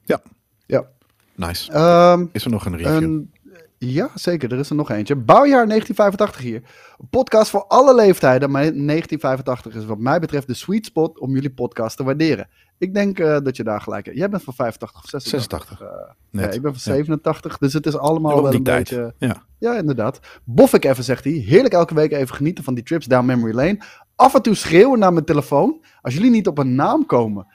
[1.36, 1.72] Nice.
[1.72, 3.04] Ehm, Is er nog een review?
[3.04, 3.32] een,
[3.78, 4.52] ja, zeker.
[4.52, 5.16] Er is er nog eentje.
[5.16, 6.62] Bouwjaar 1985 hier.
[7.00, 8.52] Een podcast voor alle leeftijden.
[8.52, 12.48] Maar 1985 is wat mij betreft de sweet spot om jullie podcast te waarderen.
[12.78, 14.18] Ik denk eh, dat je daar gelijk hebt.
[14.18, 15.68] Jij bent van 85 of 86?
[15.68, 15.82] 86.
[15.82, 16.44] Eh, Net.
[16.46, 16.98] ja, ik ben van Ja.
[17.00, 17.58] 87.
[17.58, 18.90] Dus het is allemaal wel een tijd.
[18.90, 19.14] beetje...
[19.18, 19.44] Ja.
[19.60, 20.20] Ja, inderdaad.
[20.44, 21.34] Bof ik even, zegt hij.
[21.34, 23.80] Heerlijk elke week even genieten van die trips down memory lane.
[24.16, 25.82] Af en toe schreeuwen naar mijn telefoon.
[26.02, 27.48] Als jullie niet op een naam komen.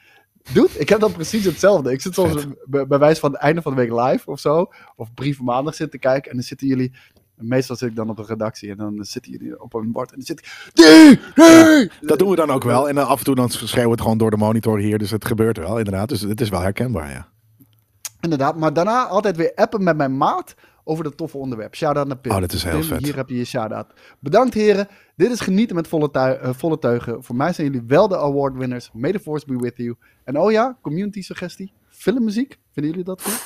[0.53, 1.93] Dude, ik heb dan precies hetzelfde.
[1.93, 4.71] Ik zit soms bij, bij wijze van het einde van de week live of zo.
[4.97, 6.31] Of brieven maandag zitten kijken.
[6.31, 6.93] En dan zitten jullie...
[7.35, 8.71] Meestal zit ik dan op een redactie.
[8.71, 10.11] En dan zitten jullie op een bord.
[10.11, 10.71] En dan zit ik...
[11.35, 11.91] Nee!
[12.01, 12.89] Dat doen we dan ook wel.
[12.89, 14.99] En dan af en toe dan schreeuwen we het gewoon door de monitor hier.
[14.99, 16.09] Dus het gebeurt wel, inderdaad.
[16.09, 17.29] Dus het is wel herkenbaar, ja.
[18.21, 18.57] Inderdaad.
[18.57, 21.75] Maar daarna altijd weer appen met mijn maat over dat toffe onderwerp.
[21.75, 22.33] Shout-out naar Pim.
[22.33, 23.05] Oh, dat is heel Pim, vet.
[23.05, 23.87] Hier heb je je shout-out.
[24.19, 24.89] Bedankt heren.
[25.17, 27.23] Dit is genieten met volle, tui- eh, volle teugen.
[27.25, 28.91] Voor mij zijn jullie wel de award winners.
[28.93, 29.95] May the force be with you.
[30.25, 31.73] En oh ja, community suggestie.
[31.89, 32.59] Filmmuziek.
[32.73, 33.43] Vinden jullie dat goed?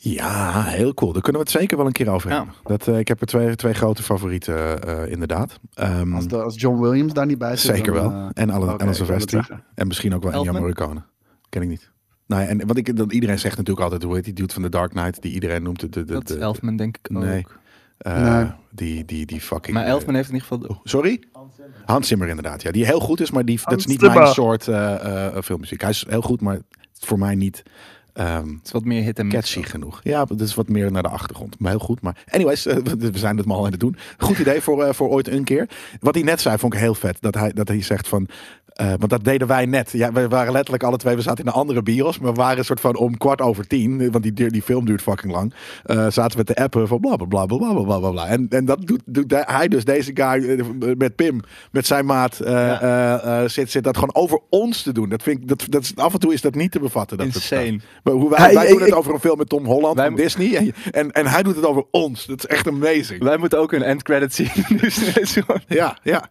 [0.00, 1.12] Ja, heel cool.
[1.12, 2.36] Daar kunnen we het zeker wel een keer over Ja.
[2.36, 2.54] hebben.
[2.64, 5.58] Dat, eh, ik heb er twee, twee grote favorieten, eh, inderdaad.
[5.74, 7.74] Ehm, Als, de, als John Williams daar niet bij zit.
[7.76, 8.30] zeker dan, wel.
[8.32, 9.40] en Alan, het Silvestri.
[9.74, 10.56] En misschien ook wel Elfman?
[10.60, 11.02] Morricone.
[11.48, 11.90] Ken ik niet.
[12.28, 14.62] Nou ja, en wat ik, dat iedereen zegt natuurlijk altijd, hoe heet die dude van
[14.62, 15.80] The Dark Knight, die iedereen noemt.
[15.80, 17.22] De, de, de, Dat is de- Elfman, denk ik ook.
[17.22, 17.46] Nee.
[17.98, 18.46] eh, Nee.
[18.70, 19.74] die, die, die fucking...
[19.76, 20.66] Maar eh, Elfman heeft in ieder geval...
[20.68, 21.22] de- oh, Sorry?
[21.84, 22.70] Hans Zimmer inderdaad, ja.
[22.70, 24.18] Die heel goed is, maar die, dat is niet Zimmer.
[24.20, 25.80] mijn soort eh, eh, filmmuziek.
[25.80, 26.58] Hij is heel goed, maar
[27.00, 27.62] voor mij niet
[28.12, 29.36] ehm, Het is wat meer hit en miss.
[29.36, 30.00] catchy genoeg.
[30.02, 31.58] Ja, dat is wat meer naar de achtergrond.
[31.58, 32.00] Maar heel goed.
[32.00, 33.96] Maar anyways, we zijn het maar al aan het doen.
[34.18, 35.68] Goed idee voor, eh, voor ooit een keer.
[36.00, 37.16] Wat hij net zei, vond ik heel vet.
[37.20, 38.28] Dat hij, dat hij zegt van...
[38.78, 39.90] Eh, want dat deden wij net.
[39.92, 42.18] Ja, we waren letterlijk alle twee, we zaten in een andere bios.
[42.18, 45.02] Maar we waren een soort van om kwart over tien, want die, die film duurt
[45.02, 45.54] fucking lang.
[45.84, 48.26] Eh, zaten we te appen van bla bla bla bla bla bla.
[48.26, 50.64] En, en dat doet, doet hij dus, deze guy eh,
[50.96, 52.34] met Pim, met zijn maat,
[53.46, 55.08] zit, zit dat gewoon over ons te doen.
[55.08, 57.16] Dat vind ik, dat, dat is, af en toe is dat niet te bevatten.
[57.16, 57.80] Dat Insane.
[58.02, 60.72] Maar hoe wij, doen het over een film met Tom Holland en Disney.
[60.90, 62.26] En, en, hij doet het over ons.
[62.26, 63.22] Dat is echt amazing.
[63.22, 64.50] Wij moeten ook een end credit zien.
[65.66, 66.28] ja, ja.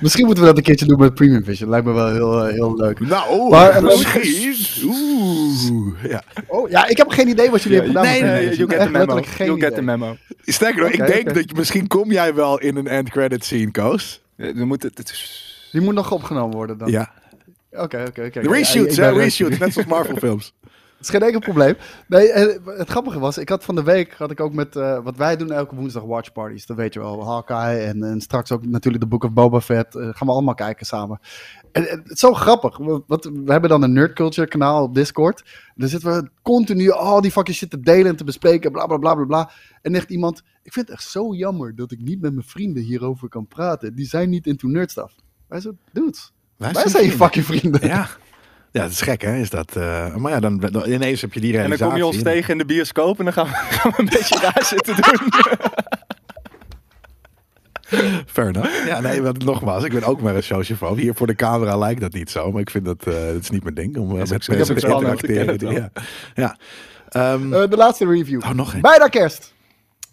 [0.00, 1.70] Misschien moeten we dat een keertje doen met Premium Vision.
[1.70, 3.00] Lijkt me wel heel, eh, heel leuk.
[3.00, 4.54] Nou, Maar, eh, misschien.
[4.84, 6.04] Oeh.
[6.08, 6.22] Ja.
[6.46, 8.12] Oh ja, ik heb geen idee wat jullie hebben gedaan.
[8.12, 9.20] Nee, met nee, you get the memo.
[9.36, 9.72] You get idee.
[9.72, 10.16] the memo.
[10.44, 13.70] Sterker nog, ik denk dat je, misschien kom jij wel in een end credit scene,
[13.70, 14.20] Koos.
[14.36, 14.90] Ja, We moeten...
[14.94, 15.50] Het is...
[15.72, 16.90] Die moet nog opgenomen worden dan.
[16.90, 17.12] Ja.
[17.70, 18.40] Oké, oké, oké.
[18.40, 19.10] De reshoots, hè?
[19.10, 19.58] Reshoots.
[19.58, 20.54] Net zoals Marvel films.
[21.02, 21.76] Het is geen enkel probleem.
[22.06, 24.98] Nee, eh, het grappige was, ik had van de week, had ik ook met, eh,
[25.04, 28.52] wat wij doen elke woensdag watch parties, dat weet je wel, Hawkeye en, en straks
[28.52, 31.20] ook natuurlijk de Book of Boba Fett, eh, gaan we allemaal kijken samen.
[31.72, 34.82] En, en het is zo grappig, we, wat, we hebben dan een nerd culture kanaal
[34.82, 38.72] op Discord, dan zitten we continu al die fucking shit te delen en te bespreken,
[38.72, 39.50] bla bla bla bla bla.
[39.82, 42.82] En echt iemand, ik vind het echt zo jammer dat ik niet met mijn vrienden
[42.82, 45.14] hierover kan praten, die zijn niet into nerd stuff.
[45.48, 47.16] Wij zo, dudes, wij zijn je vrienden.
[47.16, 47.86] fucking vrienden.
[47.86, 48.08] Ja.
[48.72, 49.36] Ja, dat is gek, hè?
[49.36, 51.78] Is dat, eh, maar ja, dan, dan ineens heb je die En realisatie.
[51.84, 54.08] dan kom je ons tegen in de bioscoop en dan gaan we, gaan we een
[54.12, 55.30] beetje raar zitten doen.
[58.26, 58.86] Fair enough.
[58.86, 60.96] Ja, nee, want nogmaals, ik ben ook maar een sociofoob.
[60.96, 63.50] Hier voor de camera lijkt dat niet zo, maar ik vind dat, eh dat is
[63.50, 63.96] niet mijn ding.
[63.96, 65.72] Om eh, is met mensen te interacteren.
[65.74, 65.90] Ja.
[66.34, 66.56] ja.
[67.08, 68.40] Ehm, Eh, de laatste review.
[68.44, 68.82] oh, nog één.
[68.82, 69.54] Bijna kerst.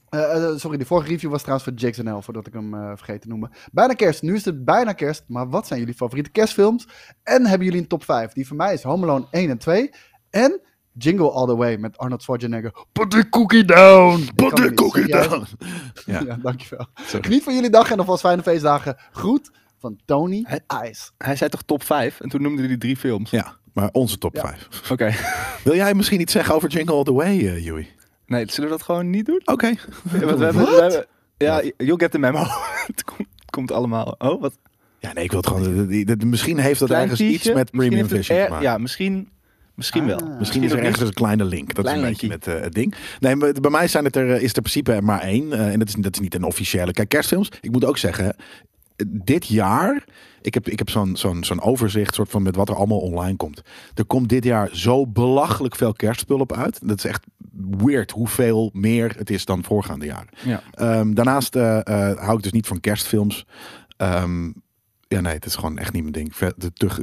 [0.10, 3.22] Eh, eh, sorry, de vorige review was trouwens voor JXNL, voordat ik hem eh vergeet
[3.22, 3.52] te noemen.
[3.72, 4.22] Bijna kerst.
[4.22, 6.88] Nu is het bijna kerst, maar wat zijn jullie favoriete kerstfilms?
[7.24, 8.32] En hebben jullie een top 5?
[8.34, 9.90] Die voor mij is Home Alone 1 en 2.
[10.30, 10.62] En
[10.94, 12.86] Jingle All The Way met Arnold Schwarzenegger.
[12.92, 14.22] Put the cookie down!
[14.22, 15.46] Ik Put the cookie down.
[16.06, 16.22] Ja.
[16.28, 16.38] Ja.
[16.42, 16.88] dankjewel.
[16.96, 17.24] Sorry.
[17.24, 18.98] Geniet van jullie dag en alvast fijne feestdagen.
[19.12, 20.46] Groet van Tony
[20.86, 21.10] Ice.
[21.18, 22.20] Hij zei toch top 5?
[22.20, 23.30] En toen noemde hij die drie films.
[23.32, 24.42] Ja, maar onze top Ja.
[24.42, 24.92] 5.
[24.92, 25.14] Oké.
[25.64, 27.96] Wil jij misschien iets zeggen over Jingle All The Way, eh Joey?
[28.30, 29.42] Nee, zullen we dat gewoon niet doen?
[29.46, 29.68] Oké.
[29.68, 29.76] Ja,
[30.26, 31.06] want we hebben, we hebben-
[31.38, 32.44] ja, you'll get the memo.
[32.88, 34.16] het, komt, komt allemaal.
[34.18, 34.58] Oh, wat?
[35.00, 35.88] Ja, nee, ik wil het gewoon...
[35.88, 38.62] die- die- misschien heeft dat Klein ergens iets met Premium Vision er-.
[38.62, 39.30] Ja, misschien,
[39.76, 40.20] misschien wel.
[40.20, 40.40] Ah.
[40.40, 41.74] Misschien is er ergens een kleine link.
[41.76, 42.96] Dat Klein is een beetje met eh, het ding.
[43.20, 45.54] Nee, maar bij mij zijn het er, eh, is er in principe maar één.
[45.54, 46.92] eh, en dat is, dat is niet een officiële.
[46.92, 47.52] Kijk, kerstfilms.
[47.62, 48.36] Ik moet ook zeggen,
[49.08, 50.04] dit jaar.
[50.42, 53.38] Ik heb, ik heb zo'n zo'n zo'n overzicht soort van met wat er allemaal online
[53.38, 53.62] komt.
[53.94, 56.80] Er komt dit jaar zo belachelijk veel kerstspul op uit.
[56.84, 57.26] Dat is echt
[57.78, 60.30] weird hoeveel meer het is dan voorgaande jaren.
[60.44, 60.62] Ja.
[60.72, 63.46] Ehm, daarnaast eh, eh, hou ik dus niet van kerstfilms.
[63.98, 64.52] Ehm,
[65.10, 66.28] ja, nee, het is gewoon echt niet mijn ding.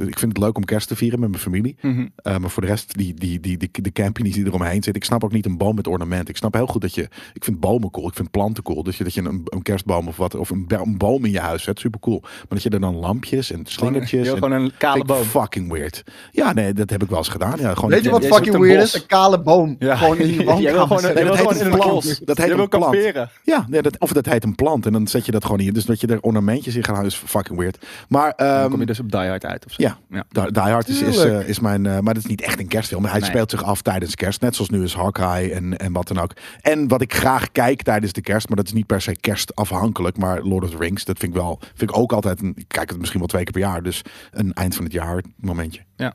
[0.07, 1.75] Ik vind het leuk om kerst te vieren met mijn familie.
[1.81, 1.99] Mhm.
[1.99, 4.95] Uh, maar voor de rest, die, die, die, die, de campings die eromheen zitten.
[4.95, 6.29] Ik snap ook niet een boom met ornament.
[6.29, 7.01] Ik snap heel goed dat je...
[7.33, 8.07] Ik vind bomen cool.
[8.07, 8.83] Ik vind planten cool.
[8.83, 10.35] Dus je, dat je een, een kerstboom of wat...
[10.35, 11.79] Of een, boom in je huis zet.
[11.79, 12.19] Super cool.
[12.21, 14.27] Maar dat je er dan lampjes en slingertjes...
[14.27, 15.23] Gewoon, en, gewoon een kale boom.
[15.23, 16.03] fucking weird.
[16.31, 17.59] Ja, nee, dat heb ik wel eens gedaan.
[17.59, 18.93] Ja, gewoon Weet je wat fucking weird is?
[18.93, 19.75] Een kale boom.
[19.79, 19.95] Ja.
[19.95, 21.91] Gewoon in je woonkamer gewoon, jij wil dat gewoon heet een plant.
[21.91, 22.19] bos.
[22.19, 22.69] Dat heet een plant.
[22.69, 23.29] kamperen.
[23.43, 24.85] Ja, nee, dat, of dat heet een plant.
[24.85, 25.73] En dan zet je dat gewoon in.
[25.73, 27.77] Dus dat je er ornamentjes in gaat houden is fucking weird.
[28.09, 28.33] Maar...
[28.35, 29.83] Dan ehm, kom je dus op Die Hard uit of zo.
[29.83, 30.25] Ja, Ja.
[30.49, 31.85] Die, Hard is, is, eh, is mijn...
[31.85, 33.05] eh, maar dat is niet echt een kerstfilm.
[33.05, 33.29] Hij Nee.
[33.29, 34.41] speelt zich af tijdens kerst.
[34.41, 36.33] Net zoals nu is Hawkeye en, en wat dan ook.
[36.61, 38.47] En wat ik graag kijk tijdens de kerst.
[38.47, 40.17] Maar dat is niet per se kerstafhankelijk.
[40.17, 41.59] Maar Lord of the Rings, dat vind ik wel...
[41.75, 42.41] Vind ik ook altijd...
[42.41, 43.83] Een, ik kijk het misschien wel twee keer per jaar.
[43.83, 45.81] Dus een eind van het jaar momentje.
[45.95, 46.13] Ja.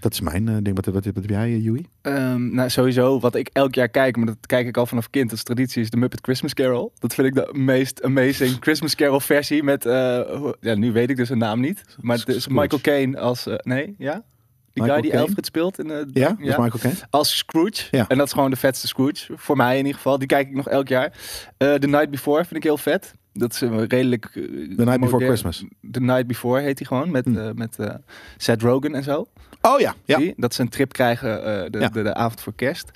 [0.00, 0.76] Dat is mijn eh, ding.
[0.76, 1.84] Wat, wat, wat heb jij, eh, Joey?
[2.02, 5.30] Ehm, nou, sowieso, wat ik elk jaar kijk, maar dat kijk ik al vanaf kind
[5.30, 6.92] als traditie, is de Muppet Christmas Carol.
[6.98, 11.16] Dat vind ik de meest amazing Christmas Carol versie met, eh, ja, nu weet ik
[11.16, 12.48] dus een naam niet, maar het is.
[12.48, 14.12] Michael Caine als, nee, ja?
[14.72, 15.26] Die Michael guy die Caine?
[15.28, 15.78] Alfred speelt.
[15.78, 16.98] In, Ja, Michael Caine.
[17.10, 17.82] Als Scrooge.
[17.90, 18.08] Ja.
[18.08, 19.32] En dat is gewoon de vetste Scrooge.
[19.36, 20.18] Voor mij in ieder geval.
[20.18, 21.12] Die kijk ik nog elk jaar.
[21.56, 23.14] The Night Before vind ik heel vet.
[23.32, 24.30] Dat is een redelijk...
[24.32, 25.64] The Night Before Christmas.
[25.90, 27.10] The Night Before heet hij gewoon.
[27.10, 27.36] Met, Hm.
[27.36, 27.76] eh, met
[28.36, 29.26] Seth Rogen en zo.
[29.62, 30.18] Oh ja, ja.
[30.18, 30.34] Zie?
[30.36, 31.88] Dat ze een trip krijgen eh, de, Ja.
[31.88, 32.90] de, de avond voor kerst.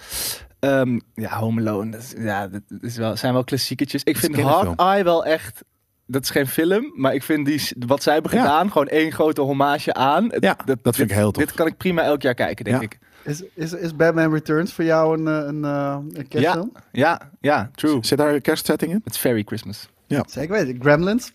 [0.59, 1.90] Ehm, ja, Home Alone.
[1.90, 4.03] Dat, is, ja, dat is wel, zijn wel klassieketjes.
[4.05, 4.75] Ik Dat vind kinderfilm.
[4.77, 5.64] Hawkeye wel echt...
[6.07, 8.40] Dat is geen film, maar ik vind die, wat zij hebben Ja.
[8.42, 10.31] gedaan, gewoon één grote hommage aan.
[10.38, 11.44] Ja, dat vind ik heel tof.
[11.44, 12.83] Dit kan ik prima elk jaar kijken, denk Ja.
[12.83, 12.98] ik.
[13.25, 16.72] Is, is, is Batman Returns voor jou een, eh, een, eh, een kerstfilm?
[16.92, 17.98] Ja, ja, true.
[18.05, 19.01] Zit daar een kerstsetting in?
[19.05, 19.88] Het is very Christmas.
[20.27, 20.81] Zeker weten.
[20.83, 21.33] Gremlins?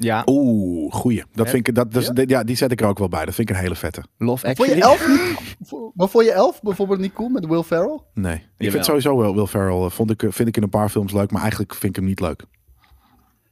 [0.00, 1.22] Ja, Oeh, goeie.
[1.32, 2.22] Dat vind ik, dat, dat Ja?
[2.26, 3.24] ja, die zet ik er ook wel bij.
[3.24, 4.02] Dat vind ik een hele vette.
[4.18, 4.76] Love Vond Actually.
[4.76, 5.56] je elf niet?
[5.68, 8.00] vo- Maar vond je elf bijvoorbeeld niet cool met Will Ferrell?
[8.14, 8.34] Nee.
[8.34, 8.72] Ik Jawel.
[8.72, 9.84] vind sowieso wel Will Ferrell.
[9.84, 11.96] eh, Vond ik, eh, vind ik in een paar films leuk, maar eigenlijk vind ik
[11.96, 12.42] hem niet leuk.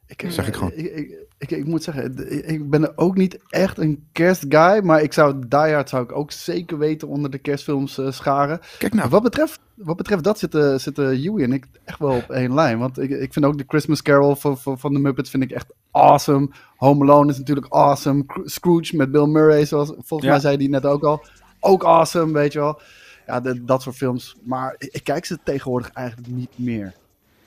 [0.07, 0.71] Ik, Zeg ik gewoon.
[0.75, 5.13] Ik, ik, ik, ik moet zeggen, ik, ben ook niet echt een kerstguy, maar ik
[5.13, 8.59] zou Die Hard zou ik ook zeker weten onder de kerstfilms eh, scharen.
[8.77, 9.09] Kijk nou.
[9.09, 12.79] Wat, betreft, wat betreft dat zitten, zitten Huey en ik echt wel op één lijn.
[12.79, 15.51] Want ik, ik vind ook de Christmas Carol van, van, van de Muppets vind ik
[15.51, 16.49] echt awesome.
[16.77, 18.25] Home Alone is natuurlijk awesome.
[18.25, 20.29] Cro- Scrooge met Bill Murray, zoals volgens Ja.
[20.29, 21.25] mij zei die net ook al.
[21.59, 22.79] Ook awesome, weet je wel.
[23.27, 24.35] Ja, de- dat soort films.
[24.43, 26.93] Maar ik, ik kijk ze tegenwoordig eigenlijk niet meer.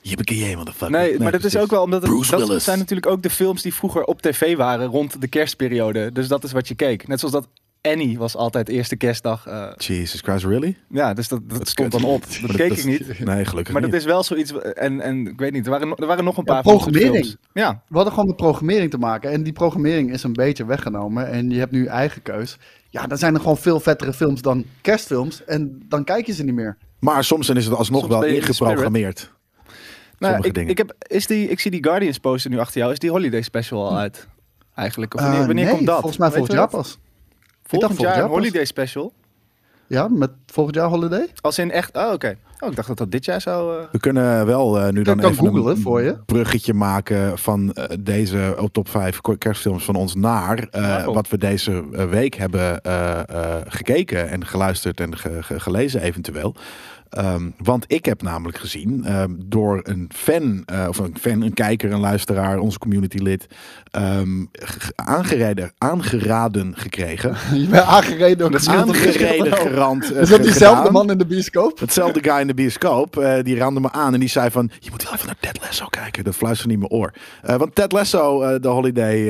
[0.01, 0.97] Yippee motherfucker.
[0.99, 2.63] Nee, maar dat is ook wel omdat het, Bruce dat Willis.
[2.63, 6.11] zijn natuurlijk ook de films die vroeger op tv waren rond de kerstperiode.
[6.11, 7.07] Dus dat is wat je keek.
[7.07, 7.47] Net zoals dat
[7.81, 9.45] Annie was altijd eerste kerstdag.
[9.47, 10.77] eh, Jesus Christ, really?
[10.89, 12.21] ja, dus dat, dat, stond dan op.
[12.21, 13.19] Dat keek dat ik is- niet.
[13.25, 14.51] Nee, gelukkig Maar dat is wel zoiets.
[14.73, 16.75] En, en ik weet niet, er waren, nog- er waren nog een Ja, paar soort
[16.83, 17.35] programmering.
[17.53, 19.31] Ja, We hadden gewoon met programmering te maken.
[19.31, 21.27] En die programmering is een beetje weggenomen.
[21.29, 22.57] En je hebt nu eigen keus.
[22.89, 25.43] Ja, dan zijn er gewoon veel vettere films dan kerstfilms.
[25.45, 26.77] En dan kijk je ze niet meer.
[26.99, 29.31] Maar soms dan is het alsnog Soms wel ingeprogrammeerd.
[29.63, 29.73] nou,
[30.33, 30.69] Sommige ik, dingen.
[30.69, 32.91] ik, heb, is die, ik zie die Guardians poster nu achter jou.
[32.91, 34.27] Is die Holiday Special al uit?
[34.75, 35.13] Eigenlijk.
[35.13, 35.99] Of wanneer, Eh, wanneer nee, komt dat?
[35.99, 36.69] Volgens mij jaar dat?
[36.69, 36.97] pas.
[37.71, 38.37] Volgend volgend jaar pas.
[38.37, 39.13] Holiday Special.
[39.87, 41.27] Ja, met volgend jaar Holiday.
[41.41, 41.97] Als in echt.
[41.97, 42.35] Oh, oké.
[42.59, 43.77] Oh, ik dacht dat dat dit jaar zou.
[43.79, 46.17] eh, We kunnen wel eh, nu dan even googlen een voor je.
[46.25, 51.37] bruggetje maken van eh, deze oh, top 5 kerstfilms van ons naar eh, wat we
[51.37, 56.55] deze week hebben eh, eh, gekeken en geluisterd en ge- ge- gelezen eventueel.
[57.11, 61.53] Ehm, want ik heb namelijk gezien ehm, door een fan, eh, of een fan, een
[61.53, 63.47] kijker, een luisteraar, onze community lid,
[63.91, 64.45] ehm,
[64.95, 67.35] aangereden, aangeraden gekregen.
[67.61, 70.11] Je bent aangereden door de aangereden, gerand.
[70.11, 70.93] eh, Is dat diezelfde gedaan.
[70.93, 71.79] man in de bioscoop?
[71.79, 74.71] Hetzelfde guy in de bioscoop, eh, die rande me aan en die zei van...
[74.79, 76.23] Je moet wel even naar Ted Lasso kijken.
[76.23, 77.13] Dat fluisterde niet in mijn oor.
[77.57, 79.29] Want Ted Lasso, de holiday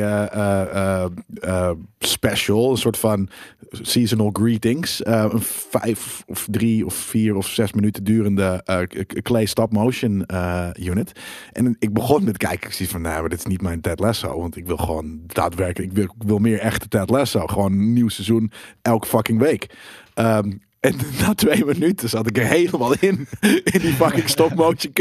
[1.99, 3.29] special, een soort van
[3.71, 5.05] seasonal greetings.
[5.05, 10.69] een vijf of drie of vier of zes minuten durende k- clay stop motion eh,
[10.79, 11.11] unit.
[11.51, 12.67] En ik begon met kijken.
[12.67, 14.39] Ik zie van, nou, dit is niet mijn Ted Lasso.
[14.39, 17.47] Want ik wil gewoon daadwerkelijk, ik wil, ik wil meer echte Ted Lasso.
[17.47, 19.75] Gewoon een nieuw seizoen elke fucking week.
[20.13, 20.51] Ehm,
[20.81, 23.27] en na twee minuten zat ik er helemaal in.
[23.63, 24.91] In die fucking stop-motion.
[24.93, 24.99] Ik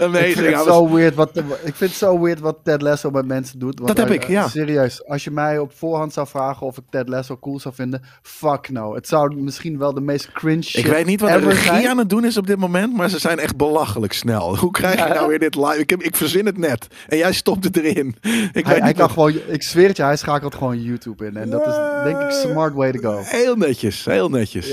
[0.00, 0.32] Amazing.
[0.34, 3.10] vind, I het was- zo weird wat, ik vind het zo weird wat Ted Lasso
[3.10, 3.78] met mensen doet.
[3.80, 4.48] Want Dat heb ik, ja.
[4.48, 8.02] Serieus, als je mij op voorhand zou vragen of ik Ted Lasso cool zou vinden,
[8.22, 8.94] fuck no.
[8.94, 11.88] Het zou misschien wel de meest cringe shit Ik weet niet wat de regie zijn.
[11.88, 14.56] aan het doen is op dit moment, maar ze zijn echt belachelijk snel.
[14.56, 15.14] Hoe krijg je Ja.
[15.14, 15.78] nou weer dit live?
[15.78, 18.06] Ik, heb, ik verzin het net en jij stopt het erin.
[18.08, 20.82] Ik Hij, weet hij niet kan wat- gewoon, ik zweer het je, hij schakelt gewoon
[20.82, 21.36] YouTube in.
[21.36, 23.20] En dat is denk ik smart way to go.
[23.24, 24.71] Heel netjes, heel netjes.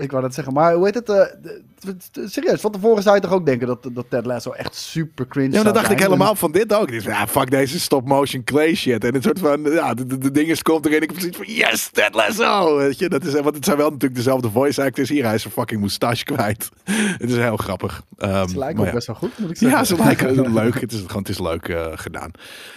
[0.00, 1.08] Ik wou dat zeggen, maar hoe heet het?
[1.10, 5.26] eh, serieus, van tevoren zou je toch ook denken dat, dat Ted Lasso echt super
[5.26, 6.90] cringe Ja, dan dacht ik helemaal van dit ook.
[6.90, 9.04] Ja, fuck deze stop-motion clay shit.
[9.04, 11.02] En het soort van, ja, de, de, de dinges komt erin.
[11.02, 12.76] Ik heb zoiets van, yes, Ted Lasso.
[12.76, 15.08] Weet je, dat is, want het zijn wel natuurlijk dezelfde voice actors.
[15.08, 16.68] Hier, hij is zijn fucking moustache kwijt.
[17.18, 18.02] het is heel grappig.
[18.18, 18.92] Ehm, Ze lijken ook ja.
[18.92, 19.78] best wel goed, moet ik zeggen.
[19.78, 20.80] Ja, ze lijken leuk.
[20.80, 22.30] Het is gewoon, het is leuk eh, gedaan.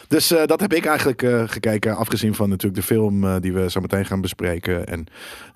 [0.07, 1.95] Dus eh, dat heb ik eigenlijk gekeken.
[1.95, 4.85] Afgezien van natuurlijk de film die we zo meteen gaan bespreken.
[4.85, 5.07] En,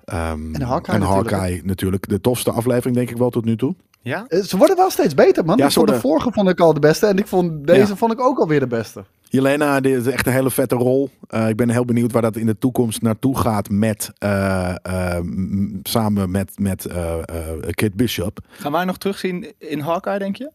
[0.08, 2.08] ehm, En Hawkeye en natuurlijk, Hawkeye natuurlijk.
[2.08, 3.74] De tofste aflevering denk ik wel tot nu toe.
[4.02, 4.24] Ja?
[4.28, 5.56] Eh, Ze worden wel steeds beter, man.
[5.56, 7.06] Ja, ik vond de vorige vond ik al de beste.
[7.06, 7.96] En ik vond deze Ja.
[7.96, 9.04] vond ik ook alweer de beste.
[9.30, 11.10] Jelena, dit is echt een hele vette rol.
[11.28, 14.74] Eh, ik ben heel benieuwd waar dat in de toekomst naartoe gaat met, eh,
[15.22, 17.24] m- samen met, met eh, eh,
[17.70, 18.38] Kit Bishop.
[18.50, 20.50] Gaan wij nog terugzien in Hawkeye, denk je?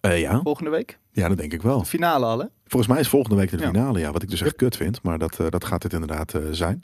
[0.00, 0.40] Eh, ja.
[0.42, 0.98] Volgende week?
[1.10, 1.78] ja, dat denk ik wel.
[1.78, 2.46] De finale al, hè?
[2.66, 4.12] Volgens mij is volgende week de finale, ja.
[4.12, 6.82] Wat ik dus echt kut vind, maar dat, eh, dat gaat het inderdaad eh, zijn.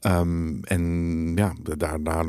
[0.00, 2.24] Ehm, en ja, daarna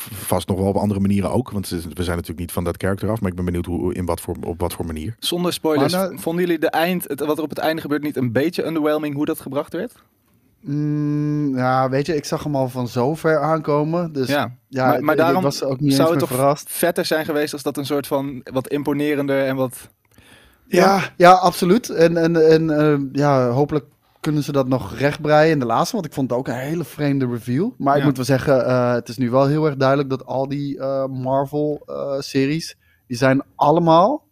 [0.00, 1.50] vast nog wel op andere manieren ook.
[1.50, 3.20] Want we zijn natuurlijk niet van dat karakter af.
[3.20, 5.14] Maar ik ben benieuwd hoe, in wat voor, op wat voor manier.
[5.18, 8.16] Zonder spoilers, nou- vonden jullie de eind, het, wat er op het einde gebeurt, niet
[8.16, 9.92] een beetje underwhelming hoe dat gebracht werd?
[10.60, 14.12] Mm, ja, weet je, ik zag hem al van zo ver aankomen.
[14.12, 16.70] Dus ja, Ja, maar, daarom was ook niet zou het toch verrast.
[16.70, 19.88] vetter zijn geweest als dat een soort van wat imponerender en wat...
[20.66, 21.88] Ja, ja, absoluut.
[21.90, 23.84] En, en, en eh, ja, hopelijk
[24.24, 25.94] kunnen ze dat nog rechtbreien in de laatste.
[25.94, 27.74] Want ik vond het ook een hele vreemde reveal.
[27.78, 30.48] Maar ik moet wel zeggen, eh, het is nu wel heel erg duidelijk dat al
[30.48, 34.22] die eh, Marvel-series, die zijn allemaal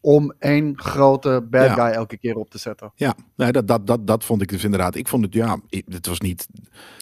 [0.00, 1.74] om één grote bad Ja.
[1.74, 2.92] guy elke keer op te zetten.
[2.94, 4.94] Ja, nee, dat, dat, dat, dat vond ik dus inderdaad.
[4.94, 6.48] Ik vond het, ja, het was niet...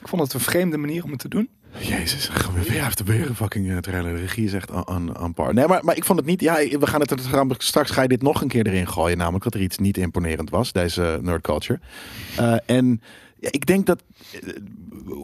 [0.00, 1.48] Ik vond het een vreemde manier om het te doen.
[1.81, 4.14] Jezus, gaan we weer heeft weer een fucking eh, trailer.
[4.14, 5.55] De regie is echt aan- par.
[5.55, 6.41] Nee, maar, maar ik vond het niet...
[6.41, 7.19] Ja, we gaan het er
[7.59, 9.19] straks ga je dit nog een keer erin gooien.
[9.19, 11.81] Namelijk dat er iets niet imponerend was, deze nerd culture.
[12.37, 13.01] Eh, en
[13.41, 14.03] ja, ik denk dat...
[14.33, 14.41] eh,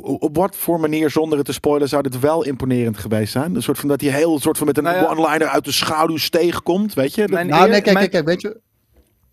[0.03, 3.55] Op wat voor manier, zonder het te spoilen, zou dit wel imponerend geweest zijn?
[3.55, 5.07] Een soort van dat hij heel soort van met een Nou ja.
[5.07, 7.29] one-liner uit de schaduw steeg komt, weet je?
[7.29, 8.61] Mijn Nou, eer- nee, kijk, mijn- kijk, kijk, weet je...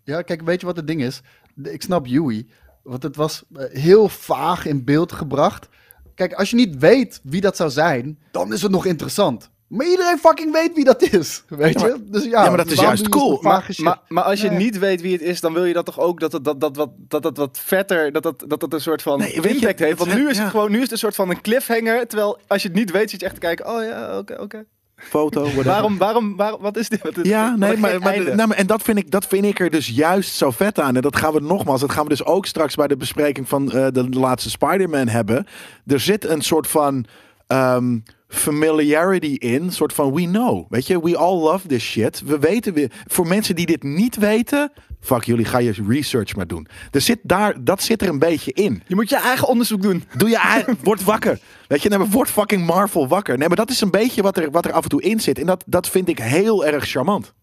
[0.04, 1.22] Ja, kijk, weet je wat het ding is?
[1.54, 2.48] De- Ik snap Yui,
[2.84, 5.70] want het was heel vaag in beeld gebracht.
[6.16, 9.50] Kijk, als je niet weet wie dat zou zijn, dan is het nog interessant.
[9.68, 12.04] Maar iedereen fucking weet wie dat is, weet Ja, je?
[12.06, 13.40] Dus ja, Ja, maar dat is juist je cool.
[13.42, 14.58] Maar, maar, maar als je Nee.
[14.58, 16.76] niet weet wie het is, dan wil je dat toch ook dat het, dat, dat,
[16.76, 19.80] wat, dat, dat wat vetter, dat dat, dat, dat een soort van Nee, je, impact
[19.80, 19.98] heeft.
[19.98, 22.08] Want nu is het gewoon, nu is het een soort van een cliffhanger.
[22.08, 24.66] Terwijl als je het niet weet, zit je echt te kijken, oh ja, oké, oké.
[25.10, 25.64] Foto, whatever.
[25.64, 27.02] Waarom, waarom, waarom, wat is dit?
[27.02, 29.60] Wat is, Ja, nee, maar, maar, nou, maar- en dat vind, ik, dat vind ik
[29.60, 30.96] er dus juist zo vet aan.
[30.96, 33.72] En dat gaan we nogmaals, dat gaan we dus ook straks bij de bespreking van
[33.72, 35.48] eh, de, laatste Spider-Man hebben.
[35.86, 37.06] Er zit een soort van
[37.48, 40.66] ehm, familiarity in, een soort van we know.
[40.70, 42.22] Weet je, we all love this shit.
[42.26, 46.48] We weten weer, voor mensen die dit niet weten, fuck jullie, ga je research maar
[46.48, 46.68] doen.
[46.92, 48.84] Er zit daar, dat zit er een beetje in.
[48.88, 50.04] Je moet je eigen onderzoek doen.
[50.18, 51.40] Doe je eigen, word wakker.
[51.68, 53.38] Weet je, nee, maar word fucking Marvel wakker.
[53.38, 55.40] Nee, maar dat is een beetje wat er, wat er af en toe in zit.
[55.40, 57.34] En dat, dat vind ik heel erg charmant.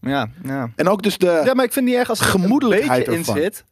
[0.00, 0.70] Ja, ja.
[0.76, 1.42] En ook dus de...
[1.44, 3.64] ja, maar ik vind niet erg als er een gemoedelijkheid beetje in zit.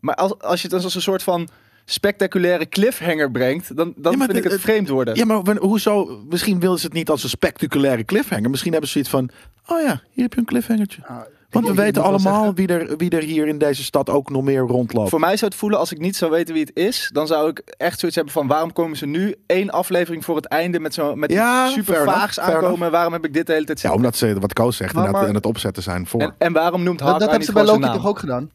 [0.00, 1.48] Maar als, als je het als een soort van
[1.84, 5.14] spectaculaire cliffhanger brengt, dan, dan Ja, vind ik het- vreemd worden.
[5.16, 6.22] Ja, maar hoezo?
[6.28, 8.50] Misschien willen ze het niet als een spectaculaire cliffhanger.
[8.50, 9.30] Misschien hebben ze zoiets van:
[9.66, 11.06] oh ja, hier heb je een cliffhangertje.
[11.06, 11.16] Ah,
[11.50, 14.60] Want we weten allemaal wie er, wie er hier in deze stad ook nog meer
[14.60, 15.08] rondloopt.
[15.10, 17.48] Voor mij zou het voelen als ik niet zou weten wie het is, dan zou
[17.48, 20.94] ik echt zoiets hebben van waarom komen ze nu één aflevering voor het einde met
[20.94, 22.90] zo met Ja, iets super enough, vaags aankomen?
[22.90, 25.28] Waarom heb ik dit de hele tijd Ja, omdat ze, wat Koos zegt, Maar- maar-
[25.28, 26.20] aan het opzetten zijn voor.
[26.20, 28.50] en, en waarom noemt Dat, Hawkeye dat hebben niet ze bij Loki toch ook gedaan?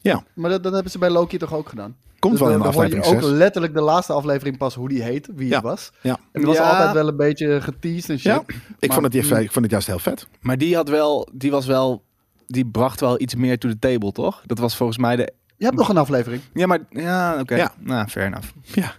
[0.00, 0.22] Ja.
[0.34, 1.96] Maar dat, dat hebben ze bij Loki toch ook gedaan?
[2.28, 3.38] Komt Dus wel dan hoor je aflevering ook 6.
[3.38, 5.54] letterlijk de laatste aflevering pas hoe die heette, wie Ja.
[5.54, 5.90] het was.
[6.00, 6.10] Ja.
[6.10, 8.32] En het was altijd wel een beetje geteased en shit.
[8.32, 8.42] Ja,
[8.78, 9.36] ik, vond het, juist- mm.
[9.36, 10.28] ik vond het juist heel vet.
[10.40, 12.02] Maar die had wel, die was wel,
[12.46, 14.42] die bracht wel iets meer to the table, toch?
[14.46, 15.32] Dat was volgens mij de.
[15.56, 16.42] Je hebt nog een aflevering.
[16.54, 17.54] Ja, maar ja, oké.
[17.56, 17.72] Ja.
[17.78, 18.48] Nou, fair enough.
[18.62, 18.92] Ja.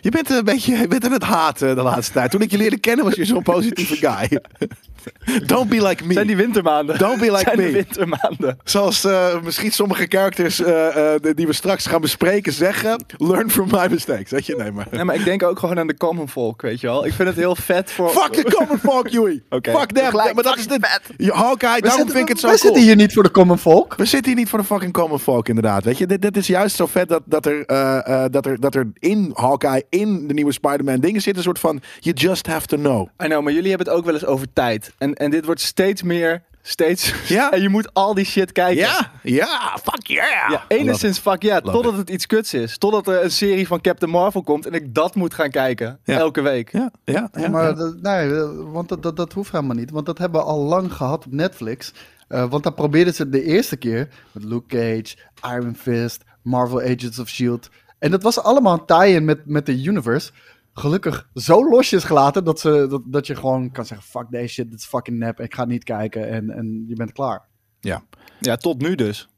[0.00, 2.30] Je bent een beetje je bent aan het haten de laatste tijd.
[2.30, 4.40] Toen ik je leerde kennen was je zo'n positieve guy.
[5.46, 6.12] Don't be like me.
[6.12, 6.98] Zijn die wintermaanden?
[6.98, 7.66] Don't be like Zijn me.
[7.66, 8.58] de wintermaanden?
[8.64, 13.04] Zoals eh, misschien sommige characters eh, eh, die we straks gaan bespreken zeggen.
[13.16, 14.30] Learn from my mistakes.
[14.30, 14.56] Weet je?
[14.56, 14.86] Nee, maar...
[14.90, 17.06] Nee, maar ik denk ook gewoon aan de common folk, weet je wel.
[17.06, 18.08] Ik vind het heel vet voor...
[18.10, 19.42] Fuck the common folk, Joey.
[19.50, 19.70] Oké.
[19.78, 20.10] Fuck them.
[20.10, 21.00] Gelijk, maar dat is de...
[21.16, 22.66] Je- Hawkeye, daarom vind ik het zo wij cool.
[22.66, 23.94] zitten hier niet voor de common folk.
[23.96, 25.84] We zitten hier niet voor de fucking common folk, inderdaad.
[25.84, 28.60] Weet je, dit, dit is juist zo vet dat, dat, er, eh, eh, dat, er,
[28.60, 31.36] dat er in Hawkeye, in de nieuwe Spider-Man dingen zitten.
[31.36, 33.08] Een soort van, you just have to know.
[33.22, 34.92] I know, maar jullie hebben het ook wel eens over tijd.
[34.98, 37.28] En, en dit wordt steeds meer, steeds...
[37.28, 37.50] Ja.
[37.52, 38.76] en je moet al die shit kijken.
[38.76, 40.50] Ja, ja, fuck yeah.
[40.50, 42.78] Ja, enigszins fuck ja, Love totdat het iets kuts is.
[42.78, 45.98] Totdat er een serie van Captain Marvel komt en ik dat moet gaan kijken.
[46.04, 46.18] Ja.
[46.18, 46.72] Elke week.
[46.72, 47.48] Ja, ja, ja.
[47.48, 47.72] maar ja.
[47.72, 49.90] dat- nee, eh, want dat, dat, dat hoeft helemaal niet.
[49.90, 51.92] Want dat hebben we al lang gehad op Netflix.
[52.28, 55.16] Eh, want dan probeerden ze het de eerste keer met Luke Cage,
[55.56, 57.68] Iron Fist, Marvel Agents of S.H.I.E.L.D.
[57.98, 60.30] En dat was allemaal een tie-in met, met de universe.
[60.78, 64.06] Gelukkig zo losjes gelaten dat, ze, dat, dat je gewoon kan zeggen...
[64.06, 65.40] Fuck deze shit, dit is fucking nep.
[65.40, 67.42] Ik ga niet kijken en, en je bent klaar.
[67.80, 68.02] ja.
[68.40, 69.28] Ja, tot nu dus.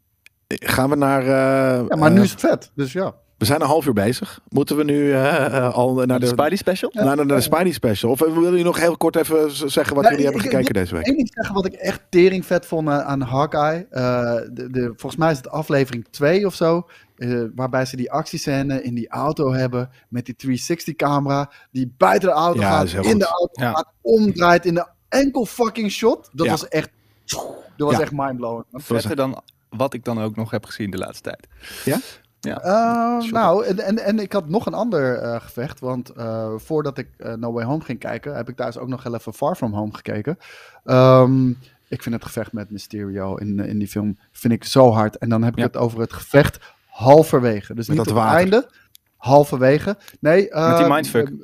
[0.49, 1.21] Gaan we naar...
[1.23, 2.71] eh, Ja, maar nu eh, is het vet.
[2.75, 3.15] Dus ja.
[3.39, 4.41] We zijn een half uur bezig.
[4.49, 6.91] Moeten we nu eh, al naar De de, Spidey special?
[6.95, 8.11] naar, de, naar de Spidey special?
[8.11, 10.75] Of willen jullie nog heel kort even zeggen wat Ja, jullie ik- hebben ik- gekeken
[10.75, 11.07] deze week?
[11.07, 13.87] Eén ding zeggen wat ik echt tering vet vond aan- aan Hawkeye.
[13.91, 16.87] Eh, de, de, volgens mij is het aflevering 2 of zo.
[17.19, 19.91] Eh, waarbij ze die actiescène in die auto hebben.
[20.09, 21.51] Met die 360 camera.
[21.71, 22.93] Die buiten de auto Ja, gaat.
[22.93, 23.19] In goed.
[23.21, 23.73] de auto Ja.
[23.73, 23.93] gaat.
[24.01, 26.31] Omdraait in de enkel fucking shot.
[26.33, 26.53] Dat Ja.
[26.53, 26.91] was echt.
[27.77, 28.01] Dat was Ja.
[28.01, 28.65] echt mindblowing.
[28.73, 31.47] Vetter dan wat ik dan ook nog heb gezien de laatste tijd.
[31.85, 31.99] Ja?
[32.41, 32.61] Ja.
[32.61, 35.81] Eh, nou, en, en, en ik had nog een ander eh, gevecht.
[35.81, 39.03] Want eh, voordat ik eh, No Way Home ging kijken, heb ik thuis ook nog
[39.03, 40.39] heel even Far From Home gekeken.
[40.85, 41.49] Ehm,
[41.89, 45.19] ik vind het gevecht met Mysterio in, in die film vind ik zo hard.
[45.19, 45.65] En dan heb ik Ja.
[45.65, 46.59] het over het gevecht
[46.99, 47.75] halverwege.
[47.75, 48.71] Dus Met niet dat op het einde,
[49.17, 49.97] halverwege.
[50.21, 51.29] Nee, eh, Met die mindfuck.
[51.29, 51.35] eh,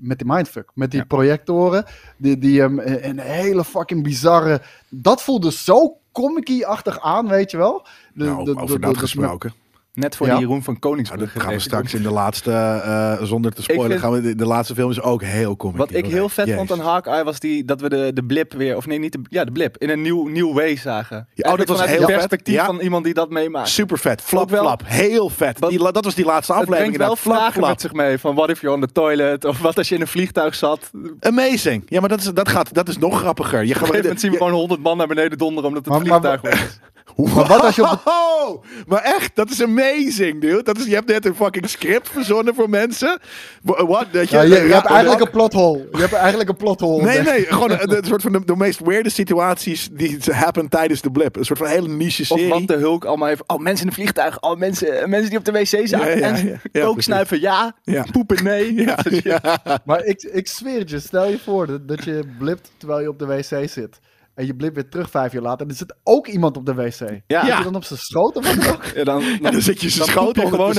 [0.00, 0.70] met die mindfuck.
[0.74, 1.06] Met die Ja.
[1.06, 1.84] projectoren.
[2.16, 4.60] Die, die hem in een hele fucking bizarre...
[4.88, 7.86] Dat voelde zo comic-achtig aan, weet je wel.
[8.14, 9.52] De- Nou, de- over de- dat de- gesproken.
[9.94, 10.32] Net voor Ja.
[10.32, 11.32] die Jeroen van Nou, Koningsbrug.
[11.32, 14.34] dat gaan we straks in de laatste, eh, zonder te spoilen, vind- gaan we, de,
[14.34, 15.76] de laatste film is ook heel comic.
[15.76, 16.66] Wat ik heel vet Jezus.
[16.66, 19.18] vond aan Hawkeye was die, dat we de, de blip weer, of nee, niet de,
[19.28, 21.28] ja, de blip, in een nieuw, nieuw way zagen.
[21.34, 22.14] Ja, oh, dat was heel het vet.
[22.16, 22.64] perspectief Ja.
[22.64, 23.68] van iemand die dat meemaakt.
[23.68, 24.22] Super vet.
[24.22, 24.82] Flap, wel- flap.
[24.84, 25.58] Heel vet.
[25.58, 26.96] Wat- Die, la- dat was die laatste Het aflevering.
[26.96, 27.68] brengt wel vragen flap.
[27.68, 30.00] met zich mee, van what if you're on the toilet, of wat als je in
[30.00, 30.90] een vliegtuig zat.
[30.94, 31.82] Op een Amazing.
[31.86, 33.60] Ja, maar dat is, dat, gaat, dat is nog grappiger.
[33.62, 36.06] Je gaat gegeven moment zien we gewoon honderd man naar beneden donderen omdat het Maar-
[36.20, 36.78] maar- vliegtuig
[37.26, 37.32] is.
[37.34, 40.62] Maar wat als je op Maar echt, dat is amazing, dude.
[40.62, 43.18] Dat is, je hebt net een fucking script verzonnen voor mensen.
[43.62, 44.06] Wa- Wat?
[44.12, 45.88] Dat je, Ja, je, hebt eigenlijk een plothole.
[45.92, 47.02] Je hebt eigenlijk een plothole.
[47.02, 51.00] Nee, nee, gewoon een, een soort van de, de meest weirde situaties die happen tijdens
[51.00, 51.36] de blip.
[51.36, 52.48] Een soort van hele niche Of serie.
[52.48, 53.42] wat de Hulk allemaal heeft.
[53.46, 54.40] Oh, mensen in een vliegtuig.
[54.40, 55.98] Oh, mensen, mensen die op de wc zaten.
[55.98, 56.52] Ja, ja, en ja.
[56.72, 57.04] Ja, kook precies.
[57.04, 57.74] snuiven ja.
[57.82, 58.04] Ja.
[58.12, 58.74] Poepen nee.
[58.84, 59.60] Ja, ja.
[59.84, 63.08] Maar ik, ik zweer het je, stel je voor dat, dat je blipt terwijl je
[63.08, 63.98] op de wc zit.
[64.40, 65.66] En je blipt weer terug vijf jaar later.
[65.66, 67.20] En er zit ook iemand op de wc.
[67.26, 67.44] Ja.
[67.44, 68.84] Zit je dan op zijn schoot of wat ook?
[68.84, 70.72] Ja, dan, dan zit je zijn schoot gewoon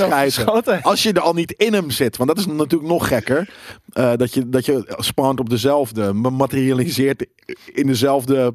[0.62, 0.78] te.
[0.82, 2.16] Als je er al niet in hem zit.
[2.16, 3.50] Want dat is natuurlijk nog gekker.
[3.92, 6.12] eh, dat, je, dat je spawnt op dezelfde.
[6.12, 7.26] Materialiseert
[7.72, 8.54] in dezelfde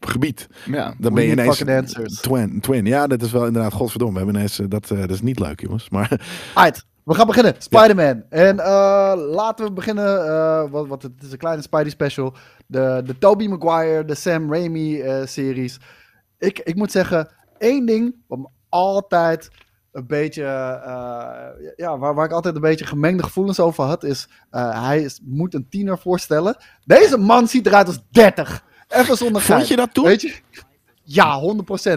[0.00, 0.46] gebied.
[0.66, 0.94] Ja.
[0.98, 1.64] Dan ben je ineens
[2.20, 2.84] twin, twin.
[2.84, 4.12] Ja, dat is wel inderdaad godverdomme.
[4.12, 5.88] We hebben ineens, eh, dat, eh, dat is niet leuk, jongens.
[5.90, 6.20] Maar
[6.54, 7.54] Alright, we gaan beginnen.
[7.58, 8.22] Spider-Man.
[8.28, 10.26] En eh, laten we beginnen.
[10.26, 12.34] eh, wat, wat, het is een kleine Spidey special.
[12.66, 15.78] De, de Tobey Maguire, de Sam Raimi eh, series.
[16.38, 19.50] Ik, ik moet zeggen, één ding wat me altijd
[19.92, 20.42] een beetje,
[21.76, 25.20] ja, waar, waar ik altijd een beetje gemengde gevoelens over had, is uh, hij is,
[25.24, 26.56] moet een tiener voorstellen.
[26.84, 28.64] Deze man ziet eruit als 30.
[28.88, 30.04] Even zonder vond je dat toen?
[30.04, 30.40] Weet je?
[31.12, 31.42] Ja, 100%.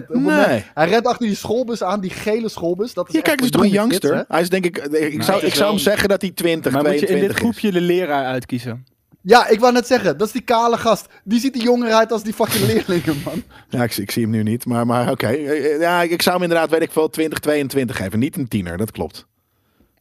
[0.04, 0.64] Op het moment- Nee.
[0.74, 2.94] Hij rent achter die schoolbus aan, die gele schoolbus.
[2.94, 4.26] Dat is je echt kijkt, is toch een kids, youngster?
[4.28, 6.72] hij is denk ik, ik Nou, zou, ik is zou hem zeggen dat hij 20,
[6.72, 7.60] Maar moet je in 22 dit is.
[7.60, 8.86] groepje de leraar uitkiezen?
[9.22, 11.08] Ja, ik wou net zeggen, dat is die kale gast.
[11.24, 13.44] Die ziet er jonger uit als die fucking leerlingen, man.
[13.70, 15.28] Ja, ik, ik zie hem nu niet, maar, maar oké.
[15.28, 18.20] Eh, Ja, ik zou hem inderdaad, weet ik veel, 20, 22 geven.
[18.20, 19.28] Niet een tiener, dat klopt.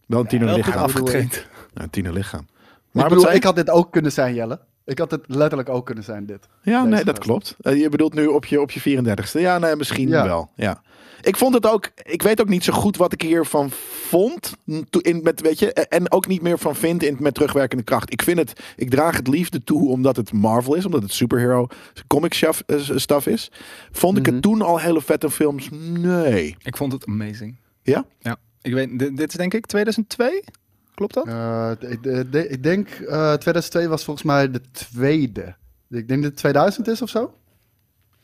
[0.06, 0.82] Wel een tiener lichaam.
[0.82, 1.46] afgetraind.
[1.74, 2.46] Ja, een tiener lichaam.
[2.90, 4.60] Maar ik bedoel, ik had dit ook kunnen zijn, Jelle.
[4.84, 6.48] Ik had het letterlijk ook kunnen zijn, dit.
[6.62, 7.56] Ja, Deze nee, dat klopt.
[7.60, 9.40] Eh, je bedoelt nu op je, op je 34ste.
[9.40, 10.24] Ja, nee, misschien Ja.
[10.24, 10.50] wel.
[10.56, 10.82] Ja.
[11.22, 11.90] Ik vond het ook.
[12.02, 13.70] Ik weet ook niet zo goed wat ik hiervan
[14.08, 14.52] vond.
[15.00, 18.12] In, met, weet je, en ook niet meer van vind in, met terugwerkende kracht.
[18.12, 18.60] Ik vind het.
[18.76, 21.66] Ik draag het liefde toe omdat het Marvel is, omdat het superhero
[22.06, 23.50] comic stuff, eh, stuff is.
[23.90, 24.32] Vond ik Mhm.
[24.34, 25.68] het toen al hele vette films?
[25.92, 26.56] Nee.
[26.62, 27.56] Ik vond het amazing.
[27.82, 28.04] Ja?
[28.18, 28.36] Ja.
[28.62, 30.44] Ik weet, dit, dit is denk ik 2002?
[30.94, 31.26] Klopt dat?
[31.26, 35.54] Eh, ik, de- de- ik denk eh 2002 was volgens mij de tweede.
[35.90, 37.34] Ik denk dat het 2000 is of zo.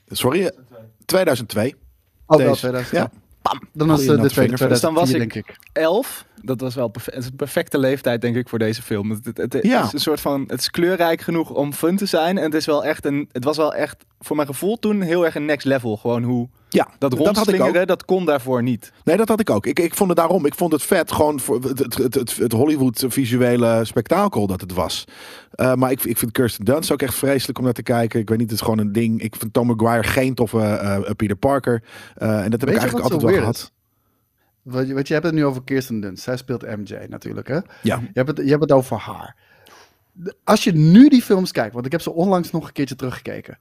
[0.07, 0.57] Sorry, eh,
[1.05, 1.75] 2002.
[2.27, 2.59] Oh, wel Deze.
[2.59, 2.97] 2000.
[2.97, 3.11] Ja.
[3.73, 4.83] Dan was eh, de tweede vingervest.
[4.83, 5.83] Dan was 2004, ik- denk ik.
[5.83, 6.25] 11.
[6.43, 9.11] Dat was wel perfe- het perfecte leeftijd, denk ik, voor deze film.
[9.11, 9.85] Het, het, het Ja.
[9.85, 10.45] is een soort van.
[10.47, 12.39] Het is kleurrijk genoeg om fun te zijn.
[12.39, 13.29] En het is wel echt een.
[13.33, 15.97] Het was wel echt, voor mijn gevoel toen, heel erg een next level.
[15.97, 16.49] Gewoon hoe.
[16.71, 18.93] Ja, Dat rondslingeren, dat kon daarvoor niet.
[19.05, 19.67] Nee, dat had ik ook.
[19.67, 20.47] Ik, ik vond het daarom.
[20.47, 21.13] Ik vond het vet.
[21.13, 25.05] Gewoon voor het, het, het, het, het Hollywood visuele spektakel dat het was.
[25.51, 28.21] Eh, maar ik, ik vind Kirsten Dunst ook echt vreselijk om naar te kijken.
[28.21, 29.23] Ik weet niet, het is gewoon een ding.
[29.23, 31.83] Ik vind Tom Maguire geen toffe eh, eh, Peter Parker.
[32.15, 33.73] Eh, en dat heb Weet ik eigenlijk altijd wel gehad.
[34.71, 36.23] Want je, want je hebt het nu over Kirsten Dunst.
[36.23, 37.59] Zij speelt MJ natuurlijk, hè?
[37.83, 38.01] Ja.
[38.01, 39.37] Je hebt het, je hebt het over haar.
[40.45, 43.59] Als je nu die films kijkt, want ik heb ze onlangs nog een keertje teruggekeken.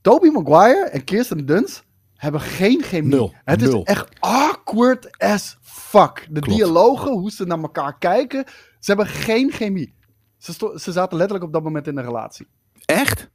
[0.00, 3.10] Tobey Maguire en Kirsten Dunst hebben geen chemie.
[3.10, 3.34] Nul.
[3.44, 3.82] Het Nul.
[3.82, 6.26] is echt awkward as fuck.
[6.30, 6.58] De Klopt.
[6.58, 8.44] dialogen, hoe ze naar elkaar kijken,
[8.78, 9.94] ze hebben geen chemie.
[10.38, 12.46] Ze, ze zaten letterlijk op dat moment in een relatie.
[12.84, 13.30] Echt?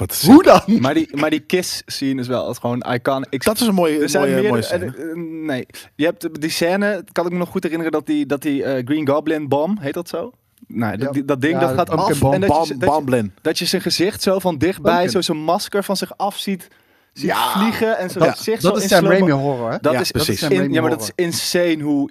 [0.00, 0.22] Wat.
[0.26, 0.60] Hoe dan?
[0.80, 3.24] Maar die, maar die kiss scene is wel het is gewoon icon.
[3.30, 4.84] Ik Dat is een mooie, Er zijn mooie, mooie scène.
[4.84, 8.26] eh, eh, nee, je hebt die scène, kan ik me nog goed herinneren, dat die,
[8.26, 10.32] dat die eh, Green Goblin bomb, heet dat zo?
[10.66, 11.12] Nou, dat, Ja.
[11.12, 12.34] die- dat ding Ja, dat gaat af bomb.
[12.34, 15.10] en dat je, dat, je, dat zijn gezicht zo van dichtbij, Pumpkin.
[15.10, 16.68] zo zijn masker van zich af ziet,
[17.12, 17.50] ziet Ja.
[17.58, 19.06] vliegen en zo Dat, gezicht dat zo is in Sam.
[19.06, 19.78] Raimi horror, hè?
[19.80, 20.38] Dat Ja, is precies.
[20.38, 22.10] Sam in- Raimi ja, maar dat is insane hoe,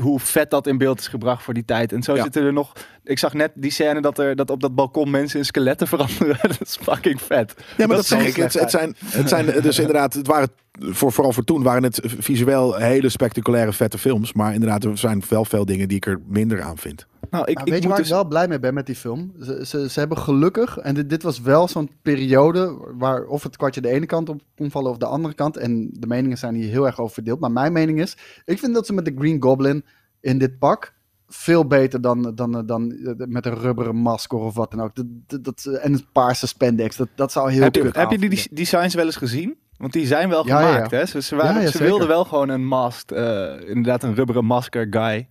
[0.00, 1.92] hoe vet dat in beeld is gebracht voor die tijd.
[1.92, 2.22] En zo Ja.
[2.22, 2.72] zitten er nog.
[3.04, 6.38] Ik zag net die scène dat er dat op dat balkon mensen in skeletten veranderen.
[6.42, 7.54] dat is fucking vet.
[7.76, 8.36] Ja, maar dat, zeg ik.
[8.36, 10.48] Het, het zijn, het zijn dus inderdaad, het waren,
[10.80, 14.32] voor, vooral voor toen waren het visueel hele spectaculaire vette films.
[14.32, 17.06] Maar inderdaad, er zijn wel veel dingen die ik er minder aan vind.
[17.30, 18.06] Nou, ik, ik weet je waar dus.
[18.06, 19.32] ik wel blij mee ben met die film?
[19.42, 23.56] Ze, ze, ze hebben gelukkig, en dit, dit was wel zo'n periode waar of het
[23.56, 25.56] kwartje de ene kant op kon vallen of de andere kant.
[25.56, 27.40] En de meningen zijn hier heel erg over verdeeld.
[27.40, 29.84] Maar mijn mening is, ik vind dat ze met de Green Goblin
[30.20, 30.96] in dit pak
[31.28, 34.94] veel beter dan, dan, dan eh, met een rubberen masker of wat dan ook.
[34.94, 38.10] Dat, dat, dat- en het paarse spandex, dat, dat zou heel Heb je, kut heb
[38.10, 39.56] je die, designs wel eens gezien?
[39.76, 40.96] Want die zijn wel Ja, gemaakt, ja.
[40.98, 41.06] hè?
[41.06, 44.44] Ze, ze, waren, Ja, ja, ze wilden wel gewoon een mask, eh, inderdaad een rubberen
[44.44, 45.26] masker guy.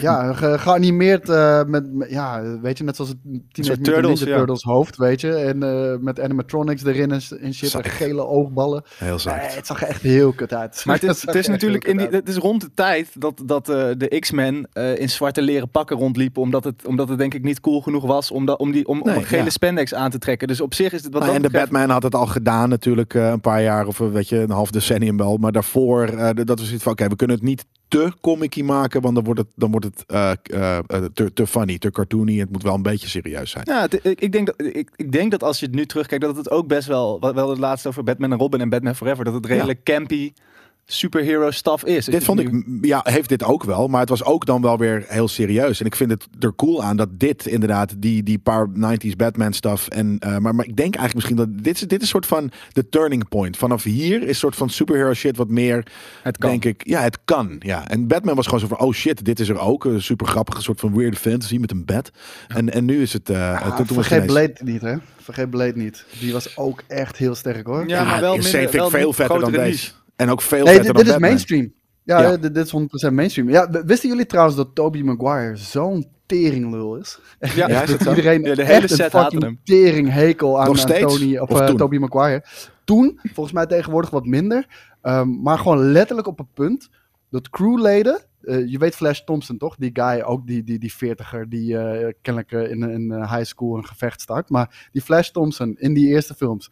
[0.00, 3.18] Ja, ge- geanimeerd eh, met, ja, weet je, net zoals het
[3.52, 4.38] Teenage Turtles, Ninja ja.
[4.38, 5.34] Turtles hoofd, weet je.
[5.34, 8.82] En eh, met animatronics erin en, en shit, en gele oogballen.
[8.98, 9.54] Heel Nee, zacht.
[9.56, 10.82] het zag er echt heel kut uit.
[10.86, 13.68] Maar het is, Het is natuurlijk in die, het is rond de tijd dat, dat
[13.68, 16.42] eh, de X-Men eh, in zwarte leren pakken rondliepen.
[16.42, 19.00] Omdat het, omdat het denk ik niet cool genoeg was om, dat, om, die, om,
[19.02, 19.50] om Nee, een gele ja.
[19.50, 20.48] spandex aan te trekken.
[20.48, 22.68] Dus op zich is het wat Nou, dat en de Batman had het al gedaan
[22.68, 25.36] natuurlijk eh, een paar jaar of weet je, een half decennium wel.
[25.36, 29.00] Maar daarvoor, eh, dat was zoiets van, oké, we kunnen het niet te comicky maken,
[29.00, 32.38] want dan wordt het, dan wordt het eh, eh, eh, te, te funny, te cartoony.
[32.38, 33.64] Het moet wel een beetje serieus zijn.
[33.66, 36.50] Ja, ik, denk dat, ik, ik denk dat als je het nu terugkijkt, dat het
[36.50, 39.46] ook best wel, wel het laatste over Batman en Robin en Batman Forever, dat het
[39.46, 40.32] redelijk campy
[40.92, 42.04] superhero stuff is.
[42.04, 45.04] Dit vond ik, ja, heeft dit ook wel, maar het was ook dan wel weer
[45.08, 45.80] heel serieus.
[45.80, 49.52] En ik vind het er cool aan dat dit inderdaad, die, die paar 90s Batman
[49.52, 49.88] stuff.
[49.88, 52.26] En, eh, maar, maar ik denk eigenlijk misschien dat dit is, dit is een soort
[52.26, 53.56] van de turning point.
[53.56, 55.86] Vanaf hier is een soort van superhero shit wat meer,
[56.22, 56.50] Het kan.
[56.50, 57.56] denk ik, ja, het kan.
[57.58, 57.88] Ja.
[57.88, 59.84] En Batman was gewoon zo van, oh shit, dit is er ook.
[59.84, 62.10] Een super grappige soort van weird fantasy met een bed.
[62.48, 64.94] En, en nu is het, eh Ah, toen, vergeet Blade niet, hè?
[65.22, 66.04] Vergeet Blade niet.
[66.20, 67.88] Die was ook echt heel sterk, hoor.
[67.88, 69.90] Ja, maar wel minder- vind ik wel veel vetter dan deze.
[70.18, 71.72] En ook veel Nee, dit, dit is mainstream.
[72.02, 72.36] Ja, Ja.
[72.36, 72.72] Dit, dit is
[73.08, 73.48] 100% mainstream.
[73.50, 77.18] Ja, wisten jullie trouwens dat Tobey Maguire zo'n teringlul is?
[77.40, 78.06] Ja, Ja, is dat?
[78.16, 79.60] Iedereen Ja, de hele echt een set haatte fucking hem.
[79.64, 81.18] tering hekel aan, aan steeds?
[81.18, 81.66] Tony of, Of eh?
[81.74, 82.44] Tobey Maguire.
[82.84, 84.66] Toen, volgens mij tegenwoordig wat minder.
[85.02, 86.88] Ehm, maar gewoon letterlijk op het punt
[87.30, 88.20] dat crewleden...
[88.42, 89.76] eh, je weet Flash Thompson toch?
[89.76, 93.44] Die guy, ook die, die, die veertiger die eh, kennelijk eh, in, in eh, high
[93.46, 94.48] school een gevecht start.
[94.50, 96.70] Maar die Flash Thompson in die eerste films.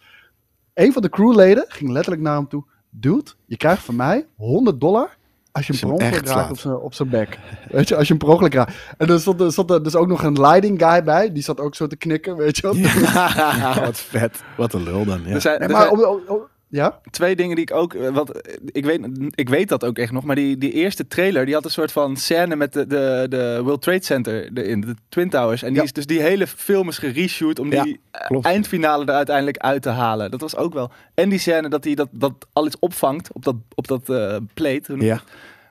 [0.74, 2.64] Een van de crewleden ging letterlijk naar hem toe.
[3.00, 5.16] Dude, je krijgt van mij 100 dollar
[5.52, 7.38] als je hem je per ongeluk raakt op zijn, op zijn bek.
[7.70, 8.72] Weet je, als je hem per ongeluk raakt.
[8.98, 11.32] En er stond, er stond er dus ook nog een leiding guy bij.
[11.32, 12.74] Die zat ook zo te knikken, weet je wel.
[12.76, 14.42] Ja, wat vet.
[14.56, 15.20] Wat een lul dan.
[15.24, 15.34] Ja.
[15.34, 17.00] Er zijn, Nee, maar zijn om- om- om- ja?
[17.10, 20.24] twee dingen die ik ook, eh, wat, ik, weet, ik weet dat ook echt nog,
[20.24, 23.60] maar die, die eerste trailer, die had een soort van scène met de, de, de
[23.62, 25.62] World Trade Center erin, de Twin Towers.
[25.62, 25.82] En die Ja.
[25.82, 29.88] is, dus die hele film is gereshoot om die eh, eindfinale er uiteindelijk uit te
[29.90, 30.30] halen.
[30.30, 30.90] Dat was ook wel.
[31.14, 34.36] En die scène dat hij dat, dat al iets opvangt op dat, op dat eh
[34.54, 34.96] plate.
[34.98, 35.20] Ja.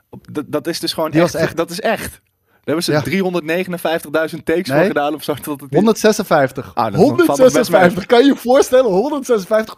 [0.09, 1.57] Op- dat, dat is dus gewoon Die echt, was echt.
[1.57, 2.21] Dat is echt.
[2.63, 3.01] Daar hebben ze Ja.
[4.37, 4.87] 359.000 takes voor Nee.
[4.87, 5.33] gedaan of zo.
[5.43, 6.71] Dat het 156.
[6.75, 8.05] Ah, dat 156.
[8.05, 8.91] Kan je je voorstellen?
[8.91, 9.75] 156.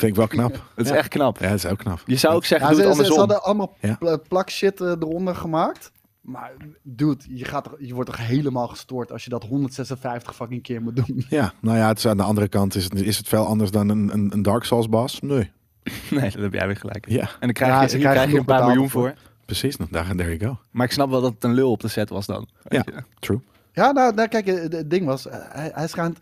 [0.00, 0.52] Vind ik wel knap.
[0.74, 0.96] het is Ja.
[0.98, 1.38] echt knap.
[1.38, 2.00] Ja, dat is ook knap.
[2.06, 3.96] Je zou ook zeggen, Ja, doe ze, het ze, hadden allemaal Ja.
[3.98, 5.92] pla- plak shit eh, eronder gemaakt.
[6.20, 10.62] Maar dude, je, gaat toch, je wordt toch helemaal gestoord als je dat 156 fucking
[10.62, 11.24] keer moet doen.
[11.28, 13.70] Ja, nou ja, het is aan de andere kant is het, is het veel anders
[13.70, 15.20] dan een, een, een Dark Souls boss?
[15.20, 15.50] Nee.
[16.10, 17.08] Nee, dat heb jij weer gelijk.
[17.08, 19.02] Ja, En dan krijg Ja, je, ze hier krijgen krijg je een paar miljoen voor.
[19.02, 19.14] voor.
[19.44, 19.76] precies.
[19.76, 20.58] Nou, Daar, there you go.
[20.70, 22.48] Maar ik snap wel dat het een lul op de set was dan.
[22.68, 22.84] je.
[23.18, 23.40] True.
[23.72, 26.18] Ja, nou, nou kijk, eh, het ding was, eh, hij, hij schijnt...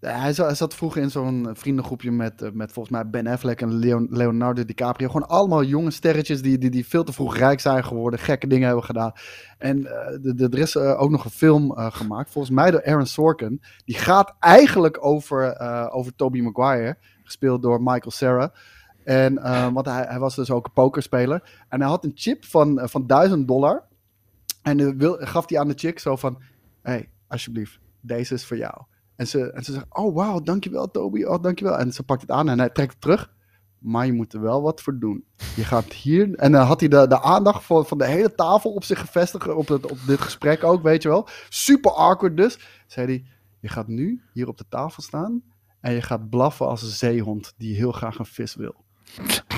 [0.00, 4.06] Hij zat, vroeger in zo'n vriendengroepje met, eh, met volgens mij Ben Affleck en Leon-
[4.10, 5.08] Leonardo DiCaprio.
[5.08, 8.66] Gewoon allemaal jonge sterretjes die, die, die veel te vroeg rijk zijn geworden, gekke dingen
[8.66, 9.12] hebben gedaan.
[9.58, 13.06] En eh, de, er is eh, ook nog een film gemaakt, volgens mij door Aaron
[13.06, 13.62] Sorkin.
[13.84, 18.52] Die gaat eigenlijk over, over Tobey Maguire, gespeeld door Michael Cera.
[19.04, 19.34] En,
[19.72, 21.64] want hij, hij was dus ook een pokerspeler.
[21.68, 23.82] En hij had een chip van, van 1000 dollar.
[24.62, 26.42] En wil, gaf hij aan de chick zo van:
[26.82, 28.74] hey, alsjeblieft, deze is voor jou.
[29.20, 31.24] En ze, en ze zegt: Oh, wauw, dankjewel, Toby.
[31.24, 31.78] Oh, dankjewel.
[31.78, 33.32] En ze pakt het aan en hij trekt het terug.
[33.78, 35.24] Maar je moet er wel wat voor doen.
[35.56, 36.34] Je gaat hier.
[36.34, 39.48] En dan had hij de, de aandacht van, van de hele tafel op zich gevestigd.
[39.48, 41.28] Op, het, op dit gesprek ook, weet je wel.
[41.48, 42.58] Super awkward dus.
[42.86, 43.24] Zei hij:
[43.60, 45.42] Je gaat nu hier op de tafel staan.
[45.80, 48.74] En je gaat blaffen als een zeehond die heel graag een vis wil.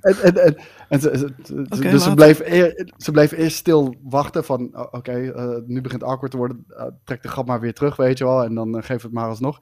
[0.00, 0.56] En, en, en,
[0.92, 5.46] en ze, ze- dus ze bleef, eer- ze bleef eerst stil wachten van, oké, eh,
[5.66, 8.24] nu begint het awkward te worden, eh, trek de grap maar weer terug, weet je
[8.24, 9.58] wel, en dan eh, geef het maar alsnog.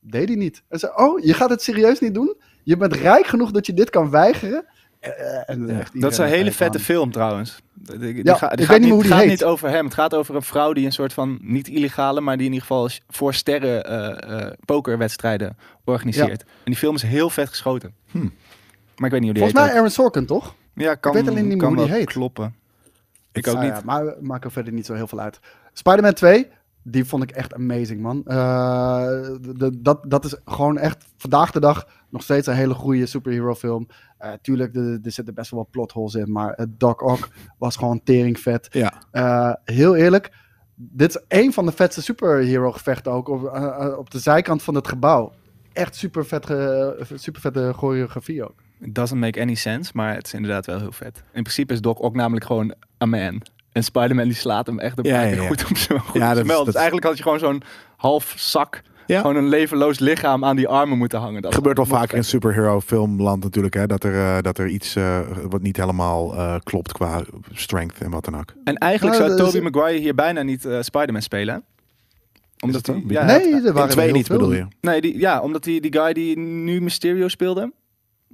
[0.00, 0.62] Deed hij niet.
[0.68, 2.36] En ze, oh, je gaat het serieus niet doen?
[2.62, 4.64] Je bent rijk genoeg dat je dit kan weigeren?
[5.00, 6.84] Eh, en Ja, Dat is een hele vette aan.
[6.84, 7.62] film trouwens.
[7.74, 9.38] Die, die Ja, ga- die ik gaat weet niet hoe die het gaat heet.
[9.40, 9.84] niet over hem.
[9.84, 12.66] Het gaat over een vrouw die een soort van, niet illegale, maar die in ieder
[12.68, 16.42] geval voor sterren eh, eh, pokerwedstrijden organiseert.
[16.42, 17.94] En die film is heel vet geschoten.
[18.10, 18.32] Hmm.
[18.96, 19.72] Maar ik weet niet hoe die Volgens mij.
[19.74, 20.54] Aaron Sorkin, toch?
[20.74, 22.06] Ja, kan, weet alleen niet meer kan hoe die heet.
[22.06, 22.54] kloppen.
[23.32, 23.68] Ik ook niet.
[23.68, 25.40] ja, maar maakt er verder niet zo heel veel uit.
[25.72, 26.48] Spider-Man 2,
[26.82, 28.22] die vond ik echt amazing, man.
[28.26, 29.28] Eh,
[29.76, 33.86] dat, dat is gewoon echt vandaag de dag nog steeds een hele goede superhero film.
[34.18, 37.76] Eh, tuurlijk, er zitten best wel wat plot holes in, maar uh, Doc Ock was
[37.76, 38.68] gewoon teringvet.
[38.70, 38.92] Ja.
[39.10, 40.32] Eh, heel eerlijk,
[40.74, 43.42] dit is een van de vetste superhero gevechten ook op,
[43.98, 45.32] op de zijkant van het gebouw.
[45.72, 46.44] Echt super, vet
[47.14, 48.62] super vette choreografie ook.
[48.84, 51.22] It doesn't make any sense, maar het is inderdaad wel heel vet.
[51.32, 53.42] In principe is Doc ook namelijk gewoon een man.
[53.72, 55.48] En Spider-Man die slaat hem echt een Ja, paar ja, keer ja.
[55.48, 57.62] goed op zijn goed Ja, dat dat Dus is- eigenlijk had je gewoon zo'n
[57.96, 59.20] half zak, Ja.
[59.20, 61.34] gewoon een levenloos lichaam aan die armen moeten hangen.
[61.34, 64.66] Dat Het gebeurt wel vaker in superhero filmland natuurlijk, hè, dat er, eh, dat er
[64.68, 67.22] iets eh, wat niet helemaal eh, klopt qua
[67.52, 68.52] strength en wat dan ook.
[68.64, 71.64] En eigenlijk Nou, zou is- Tobey Maguire hier bijna niet eh, Spider-Man spelen.
[72.60, 74.38] Omdat ja, nee, er waren twee niet veel.
[74.38, 74.66] bedoel je?
[74.80, 77.72] nee, die, ja, omdat die, die guy die nu Mysterio speelde,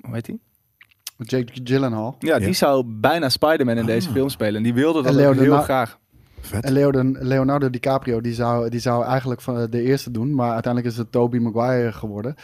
[0.02, 0.38] hoe heet hij?
[1.16, 2.16] Jake Gyllenhaal.
[2.18, 2.44] Ja, Ja.
[2.44, 4.14] die zou bijna Spider-Man in deze Ah.
[4.14, 4.54] film spelen.
[4.56, 5.98] En die wilde dat heel graag.
[6.40, 6.64] Vet.
[6.64, 10.92] En Leonardo, Leonardo DiCaprio, die zou, die zou eigenlijk van de eerste doen, maar uiteindelijk
[10.92, 12.34] is het Tobey Maguire geworden.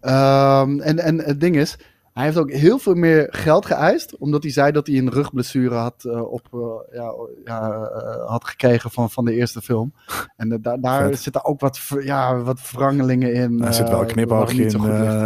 [0.00, 1.76] Ehm, en, en het ding is,
[2.12, 5.74] hij heeft ook heel veel meer geld geëist, omdat hij zei dat hij een rugblessure
[5.74, 7.12] had, eh, op, eh, ja,
[7.44, 9.92] ja, eh, had gekregen van, van de eerste film.
[10.36, 11.18] En da- daar Vet.
[11.20, 13.64] zitten ook wat, ja, wat wrangelingen in.
[13.64, 14.80] Er zit wel een knipoogje in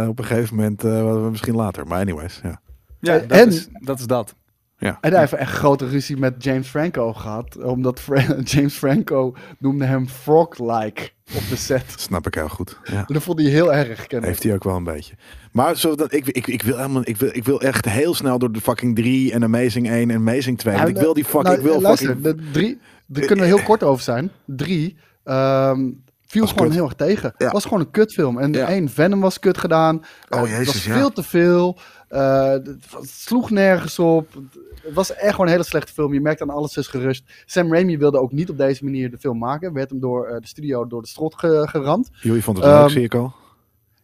[0.09, 1.87] op een gegeven moment, eh, misschien later.
[1.87, 2.61] Maar anyways, ja.
[2.99, 4.35] Ja, En- dat, en- is, dat is dat.
[4.77, 4.97] ja.
[5.01, 7.63] En hij heeft echt grote ruzie met James Franco gehad.
[7.63, 11.93] Omdat Fra- James Franco noemde hem frog-like op de set.
[11.95, 12.79] Snap ik heel goed.
[12.83, 12.97] Ja.
[13.07, 13.95] En dat vond hij heel erg.
[14.07, 14.25] kennelijk.
[14.25, 15.13] Heeft hij ook wel een beetje.
[15.55, 18.39] Maar zo dat, ik, ik, ik, wil helemaal, ik, wil, ik wil echt heel snel
[18.39, 20.75] door de fucking 3 en Amazing 1 en Amazing 2.
[20.75, 21.43] Want ik wil die fucking...
[21.43, 24.31] Nou, ik wil luister, fucking de drie, daar kunnen we heel kort over zijn.
[24.45, 25.89] Drie, ehm,
[26.27, 26.75] viel Was gewoon kut.
[26.75, 27.33] heel erg tegen.
[27.37, 27.43] Ja.
[27.43, 28.37] Het was gewoon een kutfilm.
[28.39, 28.67] En Ja.
[28.67, 30.01] één, Venom was kut gedaan.
[30.29, 30.93] Oh, Eh, jezus, het was ja.
[30.95, 31.77] veel te veel.
[32.07, 34.33] Eh, het sloeg nergens op.
[34.83, 36.13] Het was echt gewoon een hele slechte film.
[36.13, 37.23] Je merkt aan alles is gerust.
[37.45, 39.73] Sam Raimi wilde ook niet op deze manier de film maken.
[39.73, 42.09] Werd hem door eh, de studio door de strot ge- geramd.
[42.21, 43.33] Jullie vond het Ehm, leuk, zie ik al.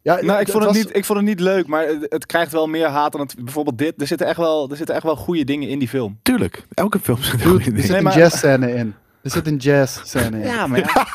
[0.03, 2.25] Ja, Nou, ik vond het, was- niet, ik vond het niet leuk, maar het, het
[2.25, 3.35] krijgt wel meer haat dan het.
[3.43, 4.01] Bijvoorbeeld dit.
[4.01, 6.19] Er zitten echt wel, er zitten echt wel goede dingen in die film.
[6.21, 7.81] Tuurlijk, elke film zit goede er dingen.
[7.81, 8.95] zit Nee, een jazz-scène in.
[9.21, 10.47] Er zit een jazz-scène in.
[10.47, 11.07] Ja, maar ja.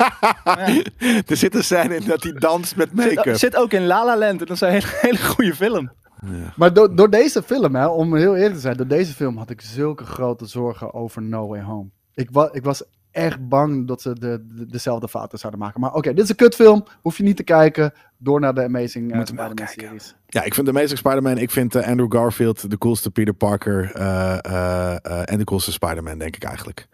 [1.26, 3.37] Er zit een scène in dat hij danst met Zit, make-up.
[3.37, 4.41] zit ook in La La Land.
[4.41, 5.91] En dat is een hele, hele goede film.
[6.26, 6.53] Ja.
[6.57, 9.51] Maar door, door deze film, hè, om heel eerlijk te zijn, door deze film had
[9.51, 11.89] ik zulke grote zorgen over No Way Home.
[12.14, 12.82] Ik, wa ik was
[13.17, 15.81] echt bang dat ze de, de- dezelfde fouten zouden maken.
[15.81, 17.93] Maar oké, dit is een kutfilm, hoef je niet te kijken.
[18.19, 19.83] Door naar de Amazing uh, Moet hem wel Spider-Man kijken.
[20.01, 20.14] series.
[20.27, 23.91] Ja, ik vind de Amazing Spider-Man, ik vind eh, Andrew Garfield de coolste Peter Parker
[23.95, 26.87] eh, eh, eh, en de coolste Spider-Man, denk ik eigenlijk.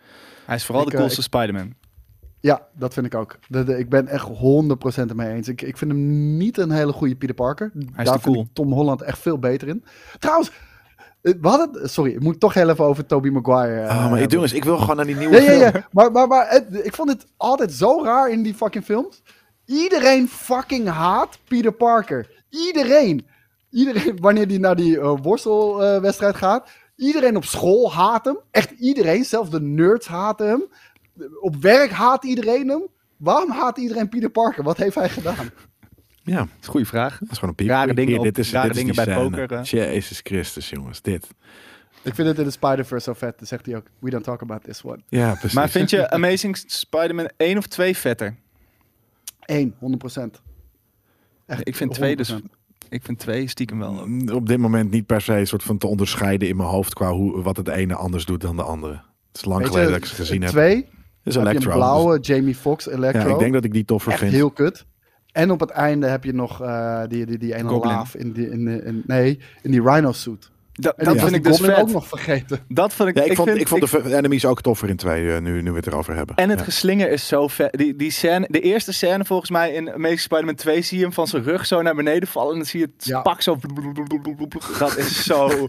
[0.46, 1.74] Hij is vooral Ik, de coolste Spider-Man.
[2.40, 3.38] Ja, dat vind ik ook.
[3.48, 4.32] De, de- ik ben echt 100%
[5.08, 5.48] ermee eens.
[5.48, 7.70] Ik, ik vind hem niet een hele goede Peter Parker.
[7.74, 8.46] Hij is Daar te vind cool.
[8.46, 9.84] ik Tom Holland echt veel beter in.
[10.18, 10.50] Trouwens,
[11.22, 11.88] we hadden...
[11.90, 14.64] Sorry, ik moet toch heel even over Tobey Maguire eh, Oh, maar ik, jongens, ik
[14.64, 15.60] wil gewoon naar die nieuwe Ja, ja, film.
[15.60, 15.88] ja.
[15.92, 19.22] Maar, maar, maar het- ik vond het altijd zo raar in die fucking films.
[19.66, 22.44] Iedereen fucking haat Peter Parker.
[22.50, 23.26] Iedereen.
[23.70, 26.68] Iedereen, wanneer die naar die eh, worstelwedstrijd gaat.
[26.96, 28.38] Iedereen op school haat hem.
[28.50, 29.24] Echt iedereen.
[29.24, 30.62] Zelfs de nerds haten hem.
[31.40, 32.82] Op werk haat iedereen hem.
[33.16, 34.62] Waarom haat iedereen Peter Parker?
[34.64, 35.50] Wat heeft hij gedaan?
[36.24, 37.18] Ja, Dat is een goede vraag.
[37.18, 37.66] dat is gewoon een.
[37.66, 39.30] Rare dingen op- dit is, rare dit is dingen bij scène.
[39.30, 39.64] poker, eh.
[39.64, 41.28] Jezus Christus, jongens, dit.
[42.02, 43.38] Ik vind het in de Spider-Verse zo vet.
[43.38, 44.98] Dan zegt hij ook, we don't talk about this one.
[45.08, 45.52] Ja, precies.
[45.52, 48.36] Maar vind je Amazing Spider-Man 1 of 2 vetter?
[49.40, 50.40] Eén, 100%.
[51.46, 52.28] Echt, Ik vind 2 dus.
[52.32, 52.36] 100%.
[52.88, 54.06] Ik vind 2 stiekem wel.
[54.06, 56.94] Mm, op dit moment niet per se een soort van te onderscheiden in mijn hoofd
[56.94, 58.92] qua hoe, wat het ene anders doet dan de andere.
[58.92, 59.02] Het
[59.36, 60.50] is lang Weet geleden je, dat ik ze gezien heb.
[60.50, 61.70] Twee, is heb je Electro.
[61.70, 63.28] een blauwe Jamie Foxx Electro.
[63.28, 64.32] ja, ik denk dat ik die toffer echt vind.
[64.32, 64.84] heel kut.
[65.32, 68.50] En op het einde heb je nog eh, die, die, die ene laaf in die,
[68.50, 70.50] in, in, nee, in die Rhino suit.
[70.82, 71.84] Dat, dat vind was ik dus Goblin vet.
[71.84, 72.58] ook nog vergeten.
[72.68, 75.32] Dat vond ik, Ja, ik, vond, vind, ik vond de enemies ook toffer in twee,
[75.32, 76.36] eh, nu, nu we het erover hebben.
[76.36, 76.64] En het Ja.
[76.64, 77.72] geslinger is zo vet.
[77.78, 81.12] Die, die scène, de eerste scène volgens mij in Amazing Spider-Man 2 zie je hem
[81.12, 82.50] van zijn rug zo naar beneden vallen.
[82.50, 83.20] En dan zie je het Ja.
[83.20, 83.58] pak zo.
[84.78, 85.48] Dat is zo.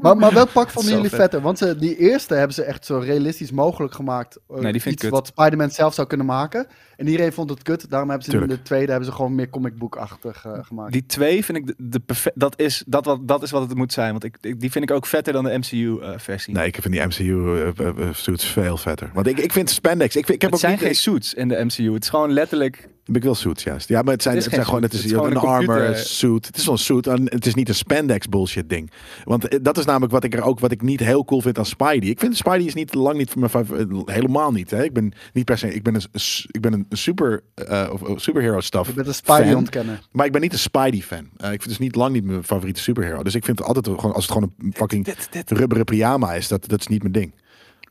[0.00, 1.20] Maar, maar welk pak vonden jullie vet.
[1.20, 1.40] vetter?
[1.40, 4.38] Want ze, die eerste hebben ze echt zo realistisch mogelijk gemaakt.
[4.48, 5.10] Eh, Nee, die vind ik iets kut.
[5.10, 6.66] wat Spider-Man zelf zou kunnen maken.
[6.96, 7.90] En iedereen vond het kut.
[7.90, 10.92] Daarom hebben ze in de tweede hebben ze gewoon meer comic book-achtig eh, gemaakt.
[10.92, 13.74] Die twee vind ik de, de perfe- dat, is, dat, wat, dat is wat het
[13.76, 14.10] moet zijn.
[14.10, 16.54] Want ik, ik- die vind ik ook vetter dan de MCU-versie.
[16.54, 19.10] Nee, ik vind die MCU-suits veel vetter.
[19.14, 20.16] Want ik, ik vind spandex...
[20.16, 21.92] Ik, vind, ik heb het ook zijn niet, geen suits in de MCU.
[21.92, 22.88] Het is gewoon letterlijk.
[23.12, 23.88] Ik wil suits, juist.
[23.88, 24.82] Ja, maar het zijn, Het zijn gewoon...
[24.82, 25.96] Het is, Het is een, gewoon een armor computer.
[25.96, 26.46] suit.
[26.46, 27.06] Het is wel een suit.
[27.06, 28.90] En het is niet een spandex bullshit ding.
[29.24, 30.60] Want eh, dat is namelijk wat ik er ook...
[30.60, 32.08] Wat ik niet heel cool vind aan Spidey.
[32.08, 33.50] Ik vind Spidey is niet lang niet voor mijn...
[33.50, 34.70] fav- eh, Helemaal niet.
[34.70, 34.84] Hè.
[34.84, 35.74] Ik ben niet per se...
[35.74, 36.02] Ik ben een,
[36.50, 37.42] ik ben een super...
[37.54, 39.56] eh of, of superhero stuff Je bent een Spidey fan.
[39.56, 40.00] ontkennen.
[40.12, 41.28] Maar ik ben niet een Spidey-fan.
[41.36, 43.22] Eh, ik vind dus niet lang niet mijn favoriete superhero.
[43.22, 44.14] Dus ik vind het altijd gewoon...
[44.14, 45.50] Als het gewoon een fucking Dit, dit.
[45.50, 47.34] rubberen pyjama is, dat, dat is niet mijn ding.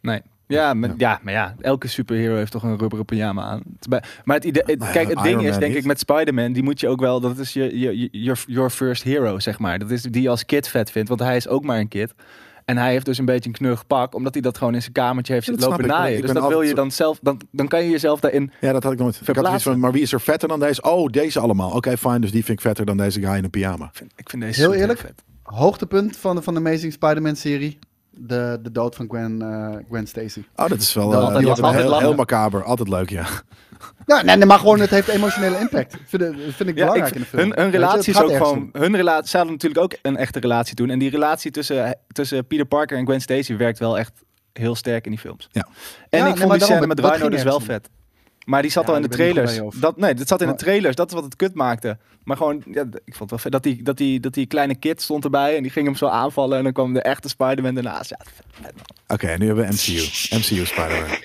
[0.01, 0.21] Nee.
[0.53, 0.95] Ja, maar, Ja.
[0.97, 1.19] ja.
[1.23, 3.61] maar ja, elke superhero heeft toch een rubberen pyjama aan.
[4.23, 5.81] Maar het idee, het- Nou ja, kijk, het ding Iron is Man denk niet.
[5.81, 8.69] ik met Spider-Man, die moet je ook wel, dat is je, je, je- your, your
[8.69, 9.79] first hero, zeg maar.
[9.79, 12.13] Dat is die je als kid vet vindt, want hij is ook maar een kid.
[12.65, 14.93] En hij heeft dus een beetje een knug pak, omdat hij dat gewoon in zijn
[14.93, 16.21] kamertje heeft Ja, zitten lopen naaien.
[16.21, 18.51] Dus dat wil je dan zelf, dan, dan kan je jezelf daarin...
[18.61, 19.13] Ja, dat had ik nooit.
[19.13, 19.71] Ik had zoiets Verplaatsen.
[19.71, 20.81] van, maar wie is er vetter dan deze?
[20.81, 21.71] Oh, deze allemaal.
[21.71, 22.19] Oké, fine.
[22.19, 23.85] Dus die vind ik vetter dan deze guy in een pyjama.
[23.85, 24.99] Ik vind, ik vind deze Heel eerlijk?
[24.99, 25.23] vet.
[25.43, 27.79] Hoogtepunt van de, van de Amazing Spider-Man serie.
[28.15, 30.43] De, de dood van Gwen, eh, Gwen Stacy.
[30.55, 32.63] Oh, dat is wel Dat- eh, altijd- was heel, heel macaber.
[32.63, 33.25] Altijd leuk, ja.
[34.05, 35.95] Ja, nee, nee, maar gewoon het heeft emotionele impact.
[36.05, 36.23] Vind,
[36.55, 37.41] vind ik Ja, belangrijk ik- in de film.
[37.41, 38.69] hun, hun relatie is ook gewoon.
[38.71, 40.89] Hun relatie, ze hadden natuurlijk ook een echte relatie toen.
[40.89, 44.11] En die relatie tussen, tussen Peter Parker en Gwen Stacy werkt wel echt
[44.53, 45.47] heel sterk in die films.
[45.51, 45.61] Ja.
[46.09, 47.89] En Ja, ik nee, vond die scène met Rhino dus wel vet.
[48.45, 49.59] Maar die zat Ja, al in de trailers.
[49.59, 50.95] mee, Dat, nee, dat zat in de trailers.
[50.95, 51.97] Dat is wat het kut maakte.
[52.23, 54.75] Maar gewoon, ja, ik vond het wel vet dat die, dat, die, dat die kleine
[54.75, 55.55] kid stond erbij.
[55.55, 56.57] En die ging hem zo aanvallen.
[56.57, 58.09] En dan kwam de echte Spider-Man daarnaast.
[58.09, 58.19] Ja.
[59.07, 60.01] Oké, nu hebben we MCU.
[60.37, 61.17] MCU Spider-Man.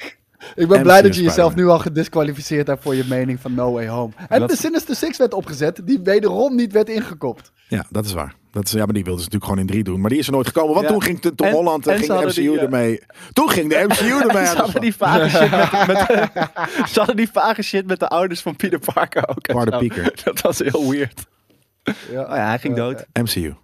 [0.55, 3.55] Ik ben En blij dat je jezelf nu al gedisqualificeerd hebt voor je mening van
[3.55, 4.13] No Way Home.
[4.29, 7.53] En Dat- de Sinister Six werd opgezet, die wederom niet werd ingekopt.
[7.69, 8.35] Ja, dat is waar.
[8.51, 10.01] Dat is, ja, maar die wilden ze natuurlijk gewoon in drie doen.
[10.01, 10.75] Maar die is er nooit gekomen.
[10.75, 10.93] Want Ja.
[10.93, 13.01] toen ging de- Tom En- Holland en en ging de MCU die, eh, ermee.
[13.33, 16.09] Toen ging de MCU ermee Ze de hadden die vage shit met, met
[16.93, 19.79] ze hadden die vage shit met de ouders van Peter Parker ook.
[19.79, 20.13] Pieker.
[20.25, 21.27] Dat was heel weird.
[22.11, 22.23] Ja.
[22.23, 23.05] Oh ja, hij ging Eh, dood.
[23.13, 23.55] MCU.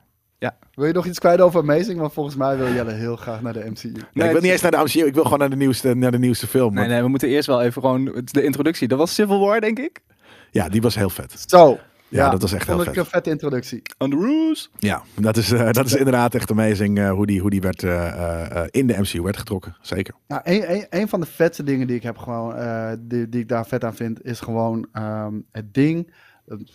[0.74, 1.98] Wil je nog iets kwijt over Amazing?
[1.98, 3.88] Want volgens mij wil Jelle heel graag naar de MCU.
[3.88, 5.06] Nee, Nee, ik wil niet eens naar de MCU.
[5.06, 6.74] Ik wil gewoon naar de nieuwste, naar de nieuwste film.
[6.74, 8.88] Nee, nee, we moeten eerst wel even gewoon de introductie.
[8.88, 10.00] Dat was Civil War, denk ik.
[10.50, 11.44] Ja, die was heel vet.
[11.46, 11.78] Zo.
[12.08, 12.96] Ja, dat was echt heel vet.
[12.96, 13.82] een vette introductie.
[13.98, 14.70] On the Roos.
[14.78, 17.82] Ja, dat is, eh, dat is inderdaad echt amazing eh, hoe die, hoe die werd,
[17.82, 19.76] eh, in de MCU werd getrokken.
[19.80, 20.14] Zeker.
[20.26, 23.40] Nou, een, een, een van de vetste dingen die ik heb gewoon, eh, die, die
[23.40, 26.12] ik daar vet aan vind, is gewoon ehm, het ding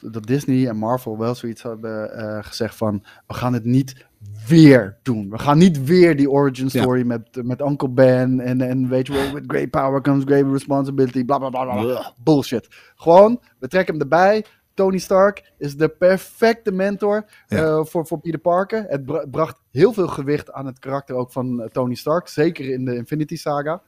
[0.01, 4.05] dat, Disney en Marvel wel zoiets hebben eh, gezegd van, we gaan het niet
[4.47, 5.29] weer doen.
[5.29, 6.81] We gaan niet weer die origin Ja.
[6.81, 10.51] story met, met Uncle Ben en, en weet je wel, with great power comes great
[10.51, 12.13] responsibility, bla bla bla.
[12.23, 12.67] Bullshit.
[12.95, 14.45] Gewoon, we trekken hem erbij.
[14.73, 17.57] Tony Stark is de perfecte mentor Ja.
[17.57, 18.85] eh, voor, voor Peter Parker.
[18.87, 22.27] Het bra- bracht heel veel gewicht aan het karakter ook van eh, Tony Stark.
[22.27, 23.81] Zeker in de Infinity Saga.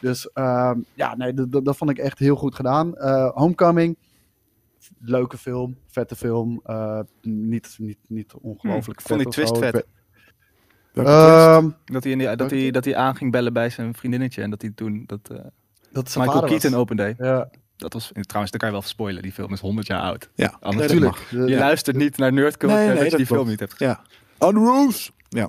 [0.00, 2.94] Dus ehm, ja, nee, dat- vond ik echt heel goed gedaan.
[3.34, 3.96] Homecoming,
[5.00, 6.60] leuke film, vette film.
[6.64, 9.60] eh, niet, niet, niet ongelooflijk Hm, vond vet die of twist zo.
[9.60, 9.86] vet.
[10.94, 14.42] Ehm, Dat hij, in die, dat, hij, dat hij aan ging bellen bij zijn vriendinnetje.
[14.42, 15.38] En dat hij toen dat eh,
[15.92, 16.46] dat zijn Michael.
[16.46, 17.14] Keaton opende.
[17.18, 19.22] Ja, Dat was, trouwens, dat kan je wel spoilen.
[19.22, 20.30] Die film is 100 jaar oud.
[20.34, 21.16] ja, Anders- natuurlijk.
[21.30, 23.72] Je luistert niet naar Nerdcult Nee, nee, nee, dat je dat die film niet hebt
[23.72, 23.88] gezien.
[23.88, 24.04] Ja.
[25.28, 25.48] Ja.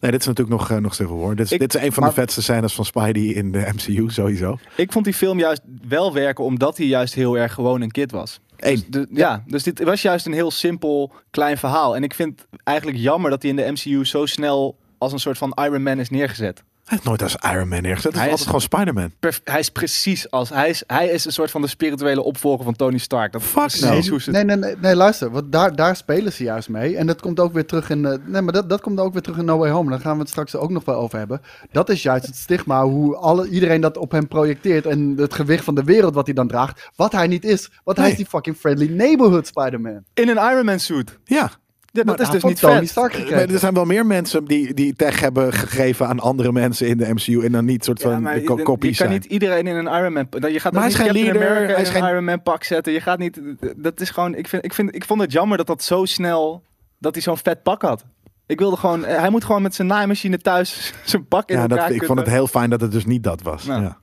[0.00, 1.34] Nee, dit is natuurlijk nog, eh, nog Civil War.
[1.36, 3.70] Dit is, Ik- dit is een van maar- de vetste scènes van Spidey in de
[3.74, 4.58] MCU, sowieso.
[4.76, 8.10] Ik vond die film juist wel werken omdat hij juist heel erg gewoon een kid
[8.10, 8.40] was.
[8.64, 8.84] Eén.
[8.88, 11.96] Dus ja, dus dit was juist een heel simpel klein verhaal.
[11.96, 15.18] En ik vind het eigenlijk jammer dat hij in de MCU zo snel als een
[15.18, 16.62] soort van Iron Man is neergezet.
[16.84, 18.02] Hij is nooit als Iron Man neergezet.
[18.04, 19.12] Het is Hij altijd is- gewoon Spider-Man.
[19.44, 22.76] Hij is precies als hij is, hij is een soort van de spirituele opvolger van
[22.76, 23.32] Tony Stark.
[23.32, 24.00] Dat is Fuck no.
[24.10, 25.30] hoe ze Nee, nee, nee, nee, luister.
[25.30, 26.96] Want daar, daar spelen ze juist mee.
[26.96, 28.04] En dat komt ook weer terug in.
[28.06, 29.90] eh, nee, maar dat, dat komt ook weer terug in No Way Home.
[29.90, 31.40] Daar gaan we het straks ook nog wel over hebben.
[31.72, 32.84] Dat is juist het stigma.
[32.84, 34.86] Hoe alle, iedereen dat op hem projecteert.
[34.86, 36.90] En het gewicht van de wereld wat hij dan draagt.
[36.96, 37.70] Wat hij niet is.
[37.84, 40.02] Want hij is die fucking friendly neighborhood Spider-Man.
[40.14, 41.18] in een Iron Man suit.
[41.24, 41.50] Ja.
[41.94, 42.88] Ja, dat Maar is dus niet Tony vet.
[42.88, 46.96] Stark er zijn wel meer mensen die, die tech hebben gegeven aan andere mensen in
[46.98, 47.44] de MCU.
[47.44, 49.10] En dan niet soort Ja, van maar ja, je, je kan zijn.
[49.10, 50.26] niet iedereen in een Iron Man...
[50.52, 52.24] Je gaat Maar hij is niet geen leader, America hij in is een geen- Iron
[52.24, 52.92] Man pak zetten.
[52.92, 53.40] Je gaat niet...
[53.76, 54.34] Dat is gewoon...
[54.34, 56.62] Ik, vind, ik, vind, ik vond het jammer dat dat zo snel...
[56.98, 58.04] Dat hij zo'n vet pak had.
[58.46, 59.04] Ik wilde gewoon...
[59.04, 62.18] Hij moet gewoon met zijn naaimachine thuis zijn pak in Ja, elkaar dat, ik vond
[62.18, 63.64] het heel fijn dat het dus niet dat was.
[63.64, 63.82] Nou.
[63.82, 63.98] Ja.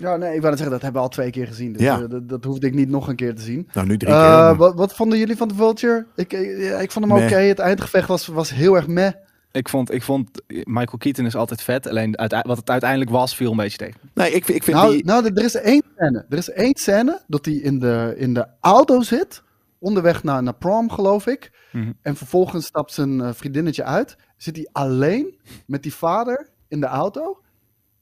[0.00, 1.72] Ja, nee, ik wou net zeggen, dat hebben we al twee keer gezien.
[1.72, 2.00] Dus Ja.
[2.00, 3.68] eh, dat, dat hoefde ik niet nog een keer te zien.
[3.72, 4.56] Nou, nu drie Eh, keer.
[4.56, 6.06] wat, wat vonden jullie van The Vulture?
[6.16, 7.34] Ik, ik, ja, ik vond hem oké.
[7.34, 9.10] Het eindgevecht was, was heel erg meh.
[9.52, 10.28] Ik vond, ik vond...
[10.48, 11.88] Michael Keaton is altijd vet.
[11.88, 14.00] Alleen wat het uiteindelijk was, viel een beetje tegen.
[14.14, 15.04] Nee, ik, vind- ik vind Nou, die...
[15.04, 16.24] nou, er is één scène.
[16.28, 19.42] Er is één scène dat hij in de, in de auto zit.
[19.78, 21.50] Onderweg naar, naar prom, geloof ik.
[21.72, 21.92] Mhm.
[22.02, 24.16] En vervolgens stapt zijn eh, vriendinnetje uit.
[24.36, 25.34] Zit hij alleen
[25.66, 27.40] met die vader in de auto.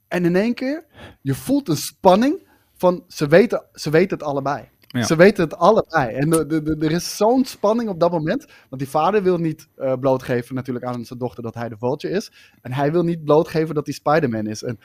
[0.08, 0.84] En in één keer,
[1.20, 4.68] je voelt een spanning van ze weten, ze weten het allebei.
[4.86, 5.02] Ja.
[5.02, 6.14] Ze weten het allebei.
[6.14, 6.32] En
[6.82, 8.46] er is zo'n spanning op dat moment.
[8.68, 12.14] Want die vader wil niet eh, blootgeven natuurlijk aan zijn dochter dat hij de Vulture
[12.14, 12.32] is.
[12.62, 14.62] En hij wil niet blootgeven dat hij Spider-Man is.
[14.62, 14.78] En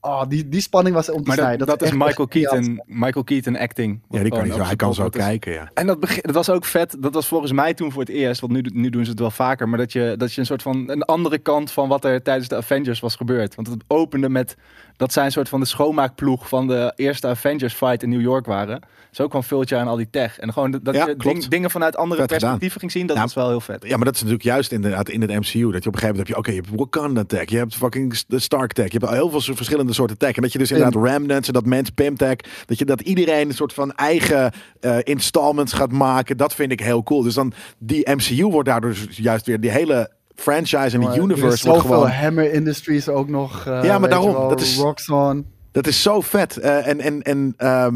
[0.00, 1.66] oh, die, die spanning was om te Maar dat, snijden.
[1.66, 2.28] dat, is Michael.
[2.28, 4.00] Keaton, Michael Keaton acting.
[4.10, 5.70] Ja, die kan, Gewoon niet zo, hij kan zo kijken, ja.
[5.74, 6.96] En dat, begin, dat was ook vet.
[7.00, 8.40] Dat was volgens mij toen voor het eerst.
[8.40, 9.68] Want nu, nu doen ze het wel vaker.
[9.68, 12.48] Maar dat je, dat je een soort van een andere kant van wat er tijdens
[12.48, 13.54] de Avengers was gebeurd.
[13.54, 14.56] Want het opende met
[14.98, 18.46] dat zij een soort van de schoonmaakploeg van de eerste Avengers fight in New York
[18.46, 18.80] waren.
[19.10, 20.38] Zo kwam Vulture aan al die tech.
[20.38, 22.38] En gewoon dat Ja, je ding- dingen vanuit andere Vet gedaan.
[22.58, 23.06] perspectieven ging zien.
[23.06, 23.84] Dat Ja, was wel heel vet.
[23.86, 25.70] Ja, maar dat is natuurlijk juist inderdaad in het MCU.
[25.70, 27.74] Dat je op een gegeven moment heb je, oké, je hebt Wakanda tech, je hebt
[27.76, 30.36] fucking de Stark tech, je hebt heel veel verschillende soorten tech.
[30.36, 32.36] En dat je dus inderdaad Remnants en dat Mens Pim tech,
[32.66, 36.80] dat je dat iedereen een soort van eigen eh, installments gaat maken, dat vind ik
[36.80, 37.22] heel cool.
[37.22, 40.10] Dus dan die MCU wordt daardoor dus juist weer die hele
[40.40, 42.10] franchise en er is universe wordt zoveel gewoon.
[42.10, 43.66] Hammer Industries ook nog.
[43.66, 45.46] eh, Ja, maar daarom, wel, dat is- Roxxon.
[45.72, 46.56] Dat is zo vet.
[46.56, 47.94] Eh, en en, en ehm,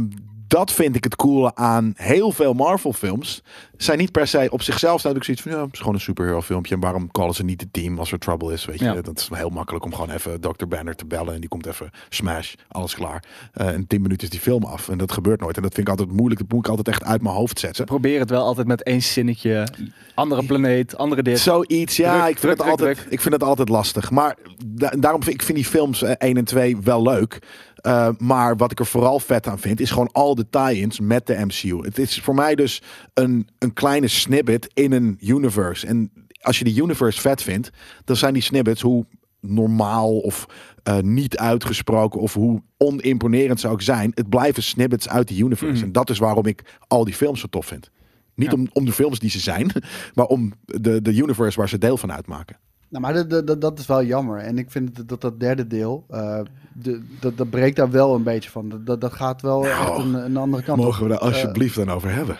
[0.52, 3.42] dat vind ik het coole aan heel veel Marvel films.
[3.76, 6.00] Zijn niet per se op zichzelf staan ik zoiets van ja, het is gewoon een
[6.00, 6.74] superhero filmpje.
[6.74, 8.64] En waarom callen ze niet het team als er trouble is?
[8.64, 9.00] Weet je, Ja.
[9.02, 10.66] dat is heel makkelijk om gewoon even Dr.
[10.68, 13.24] Banner te bellen en die komt even smash, alles klaar.
[13.52, 15.56] Eh en tien minuten is die film af en dat gebeurt nooit.
[15.56, 16.40] En dat vind ik altijd moeilijk.
[16.40, 17.84] Dat moet ik altijd echt uit mijn hoofd Ze zetten.
[17.84, 19.68] proberen het wel altijd met één zinnetje.
[20.14, 21.38] Andere planeet, andere dit.
[21.38, 24.10] Zoiets, ja, Druk, ik, vind druk, het druk, altijd, ik vind het altijd lastig.
[24.10, 24.36] Maar
[24.66, 27.38] da- daarom vind ik vind die films eh, 1 en 2 wel leuk.
[27.82, 31.26] Eh, maar wat ik er vooral vet aan vind, is gewoon al de tie-ins met
[31.26, 31.76] de MCU.
[31.84, 32.82] Het is voor mij dus
[33.14, 35.86] een, een kleine snippet in een universe.
[35.86, 37.70] En als je die universe vet vindt,
[38.04, 39.06] dan zijn die snippets, hoe
[39.40, 40.46] normaal of
[40.82, 45.74] eh, niet uitgesproken of hoe onimponerend ze ook zijn, het blijven snippets uit die universe.
[45.74, 45.84] Mhm.
[45.84, 47.90] En dat is waarom ik al die films zo tof vind.
[48.34, 48.56] Niet Ja.
[48.56, 49.72] om, om de films die ze zijn,
[50.14, 52.56] maar om de, de universe waar ze deel van uitmaken.
[52.88, 54.38] Nou, maar dat, dat- is wel jammer.
[54.38, 56.40] En ik vind dat dat, dat derde deel, eh,
[56.72, 58.68] de, dat, dat breekt daar wel een beetje van.
[58.68, 60.84] Dat, dat, dat gaat wel Nou, echt een, een andere kant op.
[60.84, 62.36] Mogen we daar alsjeblieft dan over hebben?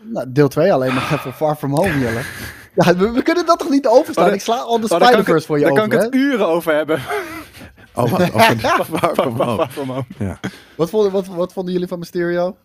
[0.00, 2.20] Nou, deel 2 alleen nog even Far From Home, Jelle.
[2.74, 4.24] Ja, we, we kunnen dat toch niet overstaan?
[4.24, 5.98] Oh, daar- ik sla al de Oh, daar Spider-Verse voor je daar over, kan ik
[5.98, 6.04] hè?
[6.06, 7.00] het uren over hebben.
[7.94, 8.22] Oh, wat?
[9.00, 9.36] Far From
[9.90, 10.04] Home.
[10.18, 10.40] Ja.
[10.76, 12.56] Wat, vonden, wat, wat vonden jullie van Mysterio?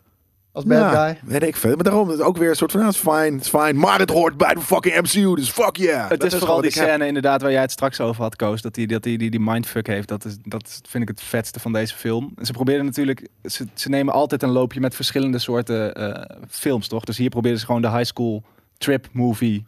[0.54, 1.20] Als bad Ja, guy?
[1.26, 1.76] weet ik veel.
[1.76, 3.76] Maar daarom is het ook weer een soort van, het is fijn, het is fijn.
[3.78, 6.10] Maar het hoort bij de fucking MCU, dus fuck yeah.
[6.10, 6.88] Het is vooral die heb.
[6.88, 8.62] scène inderdaad waar jij het straks over had, Koos.
[8.62, 10.08] Dat hij dat die, die, die mindfuck heeft.
[10.08, 12.34] Dat, is, dat is- vind ik het vetste van deze film.
[12.36, 13.28] En ze proberen natuurlijk...
[13.44, 17.04] Ze, ze nemen altijd een loopje met verschillende soorten eh, films, toch?
[17.04, 18.44] Dus hier proberen ze gewoon de high school
[18.78, 19.66] trip movie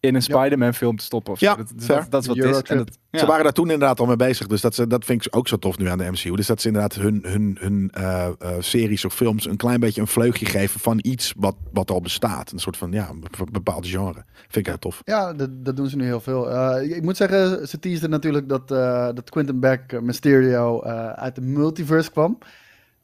[0.00, 1.32] in een Spider-Man film te stoppen.
[1.32, 1.44] Of zo.
[1.44, 2.50] Ja, dat, dat, dat is wat het is.
[2.50, 2.78] Eurotrip.
[2.78, 3.18] En dat, ja.
[3.18, 4.46] Ze waren daar toen inderdaad al mee bezig.
[4.46, 6.36] Dus dat, ze, dat vind ik ook zo tof nu aan de MCU.
[6.36, 10.00] Dus dat ze inderdaad hun, hun, hun eh, eh, series of films een klein beetje
[10.00, 12.52] een vleugje geven van iets wat, wat al bestaat.
[12.52, 14.24] Een soort van, ja, een bepaald genre.
[14.40, 15.00] Vind ik heel tof.
[15.04, 16.50] Ja, dat, dat doen ze nu heel veel.
[16.50, 21.34] Eh, ik moet zeggen, ze teasden natuurlijk dat, eh dat Quentin Beck Mysterio eh, uit
[21.34, 22.38] de multiverse kwam.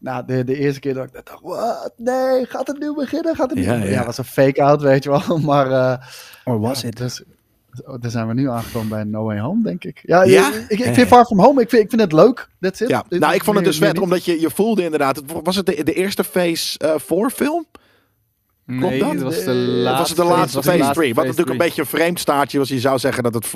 [0.02, 1.92] Nou, de, de eerste keer dat ik dacht, wat?
[1.96, 3.36] Nee, gaat het nu beginnen?
[3.36, 3.64] Gaat het nu?
[3.64, 4.04] Ja, Ja, ja.
[4.04, 5.38] was een fake-out, weet je wel.
[5.50, 6.06] Maar eh,
[6.44, 6.96] Or was ja, it?
[6.96, 7.22] Dus,
[7.84, 10.00] oh, daar zijn we nu aangekomen bij No Way Home, denk ik.
[10.02, 10.52] Ja, Ja?
[10.68, 12.48] Ik, ik vind Far From Home, ik vind, ik vind het leuk.
[12.60, 12.88] That's it.
[12.88, 15.16] Ja, nou, ik vond het dus vet, omdat je, je voelde inderdaad.
[15.16, 17.66] Het, was het de, de eerste Phase eh 4 film?
[18.66, 19.10] Nee, dat?
[19.12, 19.98] het was de Eh, laatste.
[19.98, 21.14] Was het de laatste Phase 3?
[21.14, 22.68] Wat Phase natuurlijk een beetje een vreemd staartje was.
[22.68, 23.46] Je zou zeggen dat het,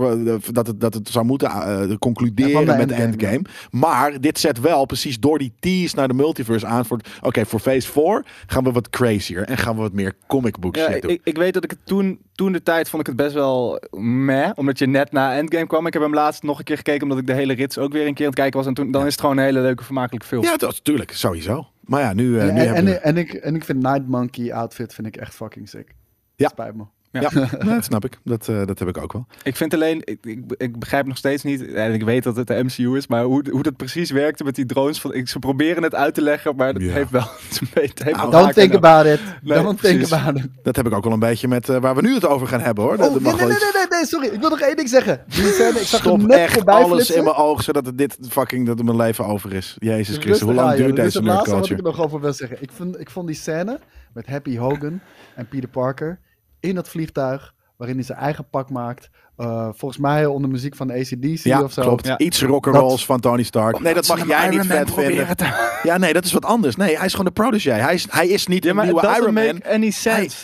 [0.55, 3.57] dat het, dat het zou moeten eh, concluderen Ja, van de met de Endgame, endgame.
[3.71, 6.87] Maar dit zet wel precies door die tease naar de multiverse aan.
[6.87, 9.43] voor Oké, voor Phase 4 gaan we wat crazier.
[9.43, 11.11] En gaan we wat meer comic book Ja, shit doen.
[11.11, 13.81] ik, ik weet dat ik het toen, toen de tijd vond ik het best wel
[14.01, 15.87] meh, omdat je net na Endgame kwam.
[15.87, 18.07] Ik heb hem laatst nog een keer gekeken, omdat ik de hele rits ook weer
[18.07, 18.69] een keer aan het kijken was.
[18.69, 20.43] En toen, dan is het gewoon een hele leuke, vermakelijke film.
[20.43, 21.13] ja, dat is natuurlijk.
[21.13, 21.67] Sowieso.
[21.87, 22.99] Maar ja, nu, En, nu en, hebben we...
[22.99, 25.95] en, en ik, en ik vind Night Monkey outfit vind ik echt fucking sick.
[26.35, 26.49] Ja.
[26.49, 26.85] Spijt me.
[27.21, 28.19] Ja, dat snap ik.
[28.25, 29.27] Dat, eh, dat heb ik ook wel.
[29.43, 32.47] Ik vind alleen, ik, ik, ik begrijp nog steeds niet, en ik weet dat het
[32.47, 35.01] de MCU is, maar hoe, hoe dat precies werkte met die drones.
[35.01, 36.93] Van, ik, ze proberen het uit te leggen, maar dat Ja.
[36.93, 39.21] heeft wel het heeft wel Nou, Don't think about it.
[39.43, 40.49] Nee, Don't think about it.
[40.63, 42.61] Dat heb ik ook wel een beetje met eh, waar we nu het over gaan
[42.61, 42.93] hebben hoor.
[42.93, 44.27] Oh, dat nee, mag nee, nee, nee, nee, sorry.
[44.29, 45.25] Ik wil nog één ding zeggen.
[45.29, 47.17] Scène, ik zag Stop net echt alles flitsen.
[47.17, 49.77] in mijn oog, zodat het dit fucking dat mijn leven over is.
[49.79, 51.77] Jezus Christus, Rustig hoe lang aan, duurt is deze het laatste wat ik nerdculture?
[51.91, 52.57] er nog over wil zeggen.
[52.61, 53.79] Ik, vind, ik vond die scène
[54.13, 55.01] met Happy Hogan
[55.35, 56.19] en Peter Parker
[56.61, 59.09] in dat vliegtuig, waarin hij zijn eigen pak maakt.
[59.37, 61.83] Eh, volgens mij onder muziek van ACDC Ja, of zo.
[61.83, 62.07] klopt.
[62.07, 62.19] Ja.
[62.19, 63.81] Iets rock'n'rolls van Tony Stark.
[63.81, 65.37] Nee, dat ze mag jij niet vet vinden.
[65.37, 66.77] te- Ja, nee, dat is wat anders.
[66.77, 67.71] Nee, hij is gewoon de protégé.
[67.73, 69.45] Hij is, hij is niet Ja, een maar nieuwe Iron Man.
[69.45, 70.37] make any sense.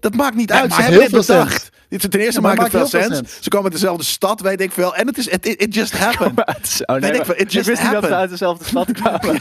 [0.00, 0.72] Dat maakt niet Nee, uit.
[0.72, 1.70] Ze hebben dit bedacht.
[1.98, 3.38] Ten eerste Ja, maakt het maakt veel sens.
[3.40, 4.94] Ze komen uit dezelfde stad, weet ik veel.
[4.96, 6.34] En het is, it, just happened.
[6.34, 8.64] Maar het is- oh, nee, Weet ik it just wist niet dat ze uit dezelfde
[8.64, 9.40] stad kwamen.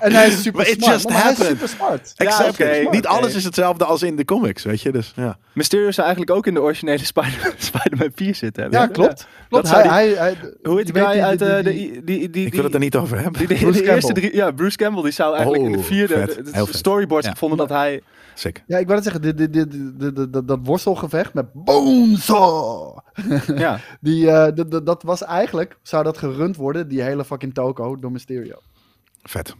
[0.00, 0.84] En hij is super smart.
[0.84, 2.12] just hij is super smart.
[2.16, 2.48] Exact.
[2.50, 4.92] oké, Niet alles is hetzelfde als in de comics, weet je.
[4.92, 5.38] Dus, ja.
[5.52, 8.70] Mysterio zou eigenlijk ook in de originele Spider- Spider-Man 4 zitten.
[8.70, 9.26] Ja, klopt.
[9.48, 9.68] klopt.
[9.68, 11.62] zou Hij, die- hij, hij, Hoe heet die guy uit eh, de...
[11.62, 13.38] Die, die, die, Ik wil het er niet over hebben.
[13.38, 14.30] Die, die, Bruce de eerste Campbell.
[14.30, 17.32] drie, ja, Bruce Campbell, die zou eigenlijk in de Oh, vierde storyboards Ja.
[17.32, 18.02] gevonden dat hij...
[18.34, 18.62] Zeker.
[18.66, 22.98] Ja, ik wou het zeggen, dat- dat worstelgevecht met Bonesaw.
[23.56, 28.12] Ja, Die, eh, dat- was eigenlijk, zou dat gerund worden, die hele fucking toko, door
[28.12, 28.58] Mysterio.
[29.22, 29.54] Vet.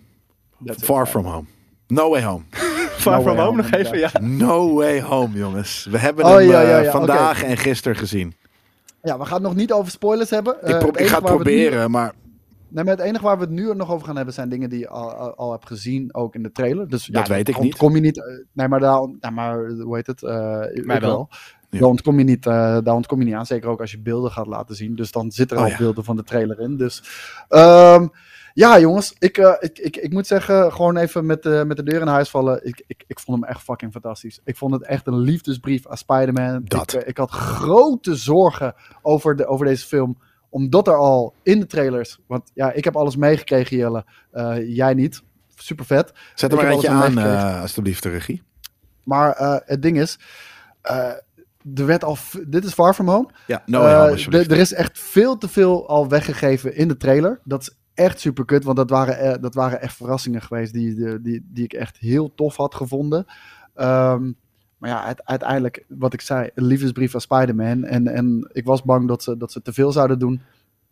[0.64, 0.84] That's it.
[0.84, 1.46] Far from home.
[1.86, 2.44] No way home.
[2.50, 4.10] Far From way Home home, nog even, ja.
[4.20, 5.86] No way home, jongens.
[5.90, 8.34] We hebben Oh, hem ja, eh, ja, ja, vandaag en gisteren gezien.
[9.02, 10.62] Ja, we gaan het nog niet over spoilers hebben.
[10.62, 12.12] Eh, ik, pro- het ik enige ga het nu- proberen, maar
[12.68, 14.78] Nee, maar het enige waar we het nu nog over gaan hebben zijn dingen die
[14.78, 16.88] je al, al, al hebt gezien, ook in de trailer.
[16.88, 17.64] Dus Dat weet ik niet.
[17.64, 18.18] Ontkom je niet.
[18.18, 20.22] eh, nee, maar daar, nee, maar hoe heet het?
[20.22, 21.10] eh, ik Mij wel.
[21.10, 21.28] wel.
[21.72, 21.78] Ja.
[21.78, 23.46] Daar, ontkom je niet, eh, daar ontkom je niet aan.
[23.46, 24.94] Zeker ook als je beelden gaat laten zien.
[24.94, 25.82] Dus dan zitten er Oh, al ja.
[25.84, 26.76] beelden van de trailer in.
[26.76, 27.02] Dus
[27.48, 28.06] ehm,
[28.54, 29.14] ja, jongens.
[29.18, 32.06] Ik, eh, ik, ik, ik moet zeggen, gewoon even met, de met de deur in
[32.06, 32.66] huis vallen.
[32.66, 34.40] Ik, ik, ik vond hem echt fucking fantastisch.
[34.44, 36.62] Ik vond het echt een liefdesbrief aan Spider-Man.
[36.64, 36.92] Dat.
[36.92, 40.18] Ik, eh, ik had grote zorgen over, de, over deze film
[40.48, 44.04] omdat er al in de trailers, want ja, ik heb alles meegekregen, Jelle.
[44.30, 45.22] Eh, jij niet.
[45.54, 46.12] Super vet.
[46.34, 48.42] zet er maar eentje aan, eh, alsjeblieft, de regie.
[49.04, 50.18] Maar eh, het ding is,
[50.82, 51.10] eh,
[51.74, 52.16] er werd al.
[52.48, 53.28] Dit is Far From Home.
[53.46, 53.80] Ja, no
[54.14, 57.40] d- er is echt veel te veel al weggegeven in de trailer.
[57.44, 61.20] Dat is echt super kut, want dat waren, eh, dat waren echt verrassingen geweest die,
[61.20, 63.24] die, die, ik echt heel tof had gevonden.
[63.74, 64.30] Ehm,
[64.78, 67.84] maar ja, uite- uiteindelijk, wat ik zei, een liefdesbrief aan Spider-Man.
[67.84, 70.40] En, en ik was bang dat ze, dat ze te veel zouden doen.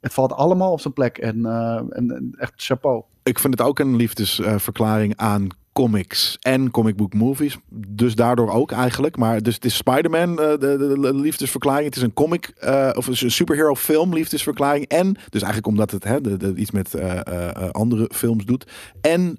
[0.01, 1.19] Het valt allemaal op zijn plek.
[1.19, 3.03] En, eh, en, en echt chapeau.
[3.23, 7.59] ik vind het ook een liefdesverklaring aan comics en comic book movies.
[7.89, 9.17] Dus daardoor ook eigenlijk.
[9.17, 11.85] Maar dus het is Spider-Man, eh, de, de, de liefdesverklaring.
[11.85, 14.87] Het is een comic eh, of een superhero film liefdesverklaring.
[14.87, 16.19] En dus eigenlijk omdat het hè,
[16.55, 18.67] iets met eh, andere films doet.
[19.01, 19.39] En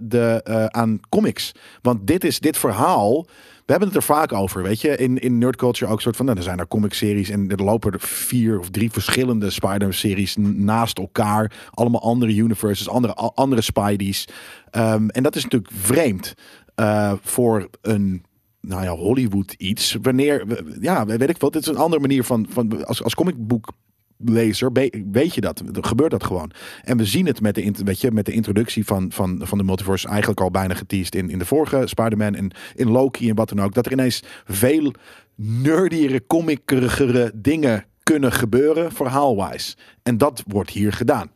[0.00, 1.52] de, aan comics.
[1.82, 3.26] Want dit is dit verhaal.
[3.66, 4.96] We hebben het er vaak over, weet je.
[4.96, 7.92] In, in nerd culture ook soort van, nou, er zijn er comic-series en er lopen
[7.92, 11.52] er vier of drie verschillende Spider-Man-series n- naast elkaar.
[11.70, 14.28] Allemaal andere universes, andere, andere Spideys.
[14.70, 16.34] Ehm, en dat is natuurlijk vreemd
[16.74, 18.24] eh, voor een,
[18.60, 19.96] nou ja, Hollywood iets.
[20.02, 23.72] Wanneer, ja, weet ik wel, dit is een andere manier van, van als, als comicboek
[24.16, 24.72] lezer,
[25.12, 25.58] weet je dat.
[25.76, 26.50] Er gebeurt dat gewoon.
[26.84, 29.64] En we zien het met de, weet je, met de introductie van, van, van de
[29.64, 33.48] multiverse eigenlijk al bijna geteased in, in de vorige Spider-Man en in Loki en wat
[33.48, 33.74] dan ook.
[33.74, 34.92] Dat er ineens veel
[35.36, 39.76] nerdiere, comicere dingen kunnen gebeuren, verhaalwijs.
[40.02, 41.30] En dat wordt hier gedaan.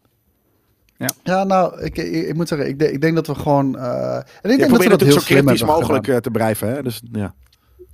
[1.22, 3.76] Ja, nou, ik, ik, ik moet zeggen, ik, de- ik denk dat we gewoon.
[3.78, 6.04] eh, en ik Je denk dat probeert we dat heel natuurlijk zo slim kritisch mogelijk
[6.04, 6.16] gedaan.
[6.16, 6.68] eh, te blijven.
[6.68, 6.82] Hè?
[6.82, 7.34] Dus, ja.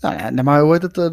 [0.03, 0.99] Nou ja, maar hoe heet het?
[0.99, 1.11] eh,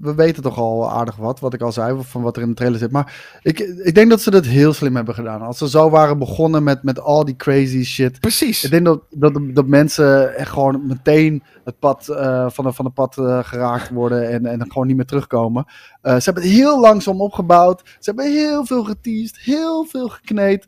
[0.00, 2.54] we weten toch al aardig wat, wat ik al zei, van wat er in de
[2.54, 2.90] trailer zit.
[2.90, 5.42] Maar ik, ik denk dat ze dat heel slim hebben gedaan.
[5.42, 8.20] Als ze zo waren begonnen met, met al die crazy shit.
[8.20, 8.64] Precies.
[8.64, 12.84] Ik denk dat, dat, dat mensen echt gewoon meteen het pad eh, van, de, van
[12.84, 15.64] het pad eh, geraakt worden en, en gewoon niet meer terugkomen.
[16.02, 17.82] Ze hebben het heel langzaam opgebouwd.
[17.84, 20.66] Ze hebben heel veel geteased, heel veel gekneed.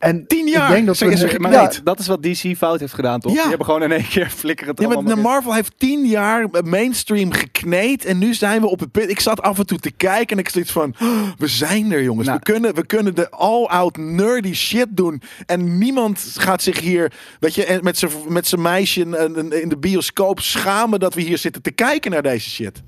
[0.00, 1.40] En Tien ik jaar denk dat ze ja, gekneed.
[1.40, 3.32] Maar dat is wat DC fout heeft gedaan, toch?
[3.32, 3.38] Ja.
[3.38, 5.20] Die hebben gewoon in één keer flikkeren het Ja, maar de.
[5.20, 8.04] Marvel heeft tien jaar mainstream gekneed.
[8.04, 9.10] En nu zijn we op het punt.
[9.10, 10.94] Ik zat af en toe te kijken en ik zoiets van...
[11.02, 12.26] "Oh, we zijn er, jongens.
[12.26, 12.38] Nou.
[12.44, 15.22] We, kunnen, we kunnen de all-out nerdy shit doen.
[15.46, 17.12] En niemand gaat zich hier...
[17.40, 21.00] Weet je, met zijn met zijn meisje in- in de bioscoop schamen...
[21.00, 22.82] dat we hier zitten te kijken naar deze shit.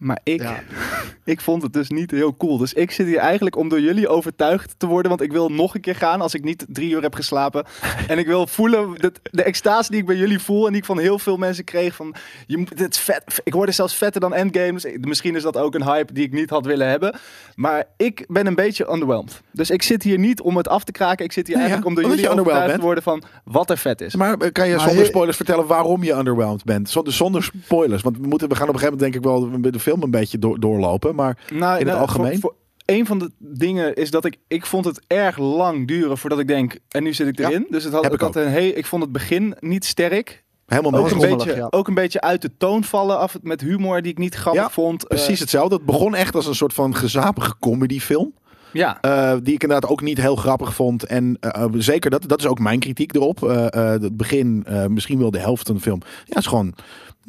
[0.00, 0.60] Maar ik, Ja.
[1.24, 2.58] ik vond het dus niet heel cool.
[2.58, 5.08] Dus ik zit hier eigenlijk om door jullie overtuigd te worden.
[5.08, 7.64] Want ik wil nog een keer gaan als ik niet drie uur heb geslapen.
[8.08, 10.64] en ik wil voelen de, de extase die ik bij jullie voel.
[10.66, 11.94] En die ik van heel veel mensen kreeg.
[11.94, 12.14] Van,
[12.46, 13.40] je, moet- dit vet.
[13.44, 14.86] Ik hoorde zelfs vetter dan Endgames.
[15.00, 17.14] Misschien is dat ook een hype die ik niet had willen hebben.
[17.54, 19.40] Maar ik ben een beetje underwhelmed.
[19.52, 21.24] Dus ik zit hier niet om het af te kraken.
[21.24, 24.00] Ik zit hier Ja, eigenlijk om door jullie overtuigd te worden van wat er vet
[24.00, 24.14] is.
[24.14, 26.90] Maar eh, kan je Maar zonder spoilers vertellen waarom je underwhelmed bent?
[26.90, 28.02] Zonder, zonder spoilers.
[28.02, 30.10] Want we, moeten, we gaan op een gegeven moment denk ik wel de film een
[30.10, 31.14] beetje door, doorlopen.
[31.14, 32.30] Maar Nou, in het nou, algemeen?
[32.32, 32.54] Voor, voor-
[32.96, 36.46] een van de dingen is dat ik, ik vond het erg lang duren voordat ik
[36.48, 37.66] denk, en nu zit ik Ja, erin.
[37.70, 40.44] dus het had, ik ik had een hey, ik vond het begin niet sterk.
[40.66, 41.66] helemaal Ook een, beetje, ja.
[41.70, 44.70] ook een beetje uit de toon vallen af met humor die ik niet grappig Ja,
[44.70, 45.08] vond.
[45.08, 45.74] Precies Eh, hetzelfde.
[45.74, 48.34] Het begon echt als een soort van gezapige comedyfilm.
[48.72, 48.98] ja.
[49.00, 51.04] eh, die ik inderdaad ook niet heel grappig vond.
[51.04, 53.40] En eh, zeker, dat, dat is ook mijn kritiek erop.
[53.70, 56.00] Het begin, misschien wel de helft van de film.
[56.24, 56.74] Ja, is gewoon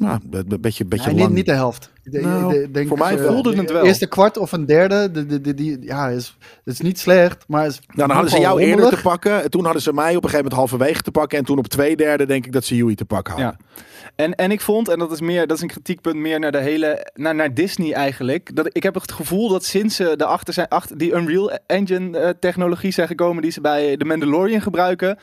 [0.02, 1.26] nou, een een beetje, beetje Nee, lang.
[1.28, 1.90] niet, niet de helft.
[2.02, 3.84] Ik denk- Nou, denk, voor mij voelde de het wel.
[3.84, 7.66] eerste kwart of een derde, de, de, de, die, ja, is, is niet slecht, maar
[7.66, 9.50] is Nou, dan hadden ze jou eerder te pakken.
[9.50, 11.38] Toen hadden ze mij op een gegeven moment halverwege te pakken.
[11.38, 13.56] En toen op twee derde denk ik dat ze Yui te pakken hadden.
[13.60, 13.84] Ja.
[14.16, 16.60] En, en ik vond, en dat is meer, dat is een kritiekpunt meer naar de
[16.60, 18.56] hele, naar, naar Disney eigenlijk.
[18.56, 22.18] Dat, ik heb het gevoel dat sinds ze de achter zijn, achter die Unreal Engine
[22.18, 25.18] eh, technologie zijn gekomen die ze bij The Mandalorian gebruiken.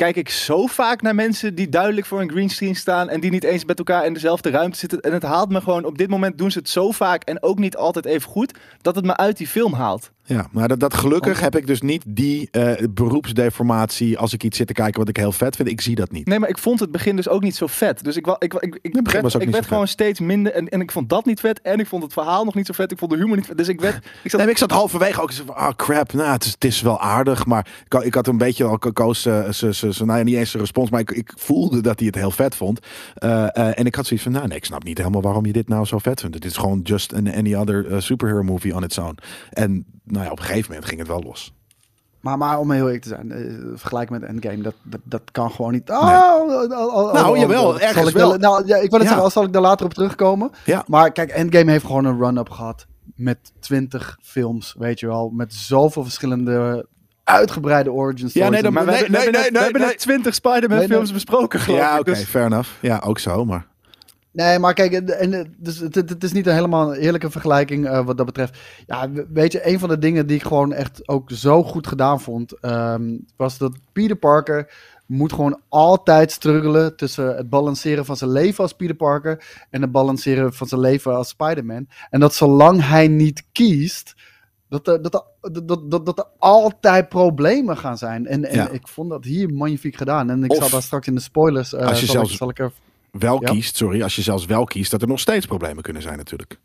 [0.00, 3.44] Kijk ik zo vaak naar mensen die duidelijk voor een greenscreen staan en die niet
[3.44, 5.00] eens met elkaar in dezelfde ruimte zitten.
[5.00, 7.58] En het haalt me gewoon, op dit moment doen ze het zo vaak en ook
[7.58, 10.10] niet altijd even goed, dat het me uit die film haalt.
[10.30, 14.56] Ja, maar dat, dat gelukkig heb ik dus niet die eh, beroepsdeformatie als ik iets
[14.56, 15.68] zit te kijken wat ik heel vet vind.
[15.68, 16.26] Ik zie dat niet.
[16.26, 18.04] Nee, maar ik vond het begin dus ook niet zo vet.
[18.04, 20.52] Dus ik, ik, ik, ik, werd, ik werd gewoon steeds minder.
[20.52, 21.60] En, en ik vond dat niet vet.
[21.60, 22.92] En ik vond het verhaal nog niet zo vet.
[22.92, 23.56] Ik vond de humor niet vet.
[23.56, 23.96] Dus ik werd.
[24.22, 26.64] Ik zat, Nee, ik zat halverwege ook zo van, ah crap, nou, het is, het
[26.64, 27.46] is wel aardig.
[27.46, 30.24] Maar ik, had- ik had een beetje al Koos, eh, ze, ze, ze, nou ja,
[30.24, 32.78] niet eens een respons, maar ik, ik voelde dat hij het heel vet vond.
[33.14, 35.68] Eh, en ik had zoiets van, nou nee, ik snap niet helemaal waarom je dit
[35.68, 36.34] nou zo vet vindt.
[36.34, 39.18] Het is gewoon just an any other superhero movie on its own.
[39.50, 41.54] En nou ja, op een gegeven moment ging het wel los.
[42.20, 45.50] Maar, maar om heel eerlijk te zijn, eh, vergelijk met Endgame, dat, dat, dat kan
[45.50, 45.90] gewoon niet.
[45.90, 48.34] Oh, al- al- al- Nou, jawel, zal ergens ik wel.
[48.36, 49.06] Nou, ja, ik wil het Ja.
[49.06, 50.50] zeggen, al zal ik daar later op terugkomen.
[50.64, 50.84] Ja.
[50.86, 55.54] Maar kijk, Endgame heeft gewoon een run-up gehad met 20 films, weet je wel, met
[55.54, 56.86] zoveel verschillende
[57.24, 58.50] uitgebreide origin stories.
[58.50, 59.90] nee, dan- maar we nee, hebben, we nee, hebben nee, net- we hebben nee.
[59.90, 60.96] net 20 Spider-Man Nee, nee.
[60.96, 62.00] films besproken, geloof Ja, ik.
[62.00, 62.68] oké, Dus- fair enough.
[62.80, 63.66] Ja, ook zo, maar...
[64.32, 68.16] Nee, maar kijk, en, dus het, het, is niet een helemaal eerlijke vergelijking eh, wat
[68.16, 68.58] dat betreft.
[68.86, 71.86] Ja, we- weet je, een van de dingen die ik gewoon echt ook zo goed
[71.86, 74.72] gedaan vond, ehm, was dat Peter Parker
[75.06, 79.92] moet gewoon altijd struggelen tussen het balanceren van zijn leven als Peter Parker en het
[79.92, 81.86] balanceren van zijn leven als Spider-Man.
[82.10, 84.14] En dat zolang hij niet kiest,
[84.68, 88.26] dat er, dat, er, dat, dat, dat er altijd problemen gaan zijn.
[88.26, 88.68] En, en Ja.
[88.68, 90.30] ik vond dat hier magnifiek gedaan.
[90.30, 92.36] En ik Of- zal daar straks in de spoilers, eh, Als je zal, zelfs- ik,
[92.38, 92.72] zal ik er
[93.10, 93.50] Wel Ja.
[93.52, 96.58] kiest, sorry, als je zelfs wel kiest, dat er nog steeds problemen kunnen zijn natuurlijk.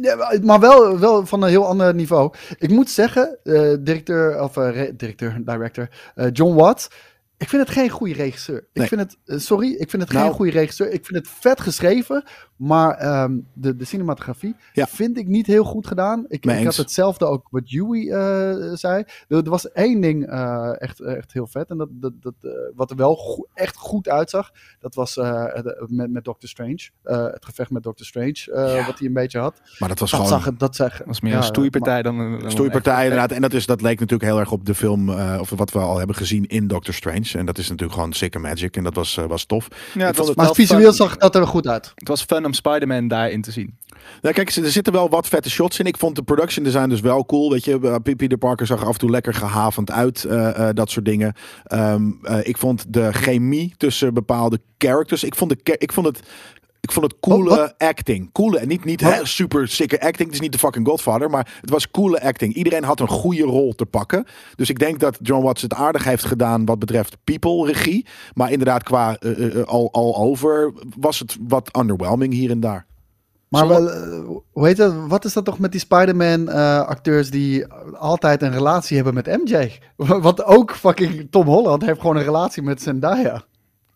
[0.00, 2.32] Ja, maar wel, wel van een heel ander niveau.
[2.58, 6.88] Ik moet zeggen, eh, directeur, of eh, re- directeur, director, eh, John Watts.
[7.38, 8.68] Ik vind het geen goede regisseur.
[8.72, 8.84] Nee.
[8.84, 10.24] Ik vind het, sorry, ik vind het Nou.
[10.26, 10.92] geen goede regisseur.
[10.92, 12.24] Ik vind het vet geschreven,
[12.56, 14.86] maar ehm, de, de cinematografie Ja.
[14.86, 16.24] vind ik niet heel goed gedaan.
[16.28, 19.04] Ik, ik had hetzelfde ook wat Yui eh, zei.
[19.28, 22.50] Er, er was één ding eh, echt, echt heel vet en dat, dat, dat, eh,
[22.74, 24.50] wat er wel echt goed uitzag,
[24.80, 25.44] dat was eh,
[25.86, 26.88] met, met Doctor Strange.
[27.02, 28.86] Eh, het gevecht met Doctor Strange, eh, Ja.
[28.86, 29.60] wat hij een beetje had.
[29.78, 30.34] Maar dat was Dat gewoon...
[30.38, 32.38] zag het, dat zag Dat was meer ja, een stoeipartij dan een...
[32.38, 33.30] dan Stoeipartij echt- inderdaad.
[33.32, 35.78] En dat, is, dat leek natuurlijk heel erg op de film, eh, of wat we
[35.78, 37.30] al hebben gezien in Doctor Strange.
[37.32, 38.76] En dat is natuurlijk gewoon sick magic.
[38.76, 39.68] En dat was, eh, was tof.
[39.94, 40.92] Ja, het was, Maar visueel fun.
[40.92, 41.92] zag dat er goed uit.
[41.94, 43.78] Het was fun om Spider-Man daarin te zien.
[44.22, 45.86] Nou, kijk, er zitten wel wat vette shots in.
[45.86, 47.50] Ik vond de production design dus wel cool.
[47.50, 50.24] Weet je, eh, Peter Parker zag af en toe lekker gehavend uit.
[50.24, 51.34] eh, eh, dat soort dingen.
[51.64, 55.24] Ehm, eh, ik vond de chemie tussen bepaalde characters.
[55.24, 56.20] Ik vond, de, ik vond het.
[56.86, 57.74] Ik vond het coole Oh, wat?
[57.78, 58.32] acting.
[58.32, 59.14] Coole, en niet, niet Wat?
[59.14, 60.24] hè, super sikke acting.
[60.24, 61.30] Het is niet de fucking Godfather.
[61.30, 62.54] Maar het was coole acting.
[62.54, 64.24] Iedereen had een goede rol te pakken.
[64.54, 68.06] Dus ik denk dat John Watts het aardig heeft gedaan wat betreft people-regie.
[68.34, 72.86] Maar inderdaad, qua eh, eh, al, al over was het wat underwhelming hier en daar.
[73.48, 74.20] Maar wel, eh,
[74.52, 74.92] hoe heet het?
[75.08, 79.70] Wat is dat toch met die Spider-Man-acteurs die altijd een relatie hebben met MJ?
[80.26, 83.42] Want ook fucking Tom Holland heeft gewoon een relatie met Zendaya.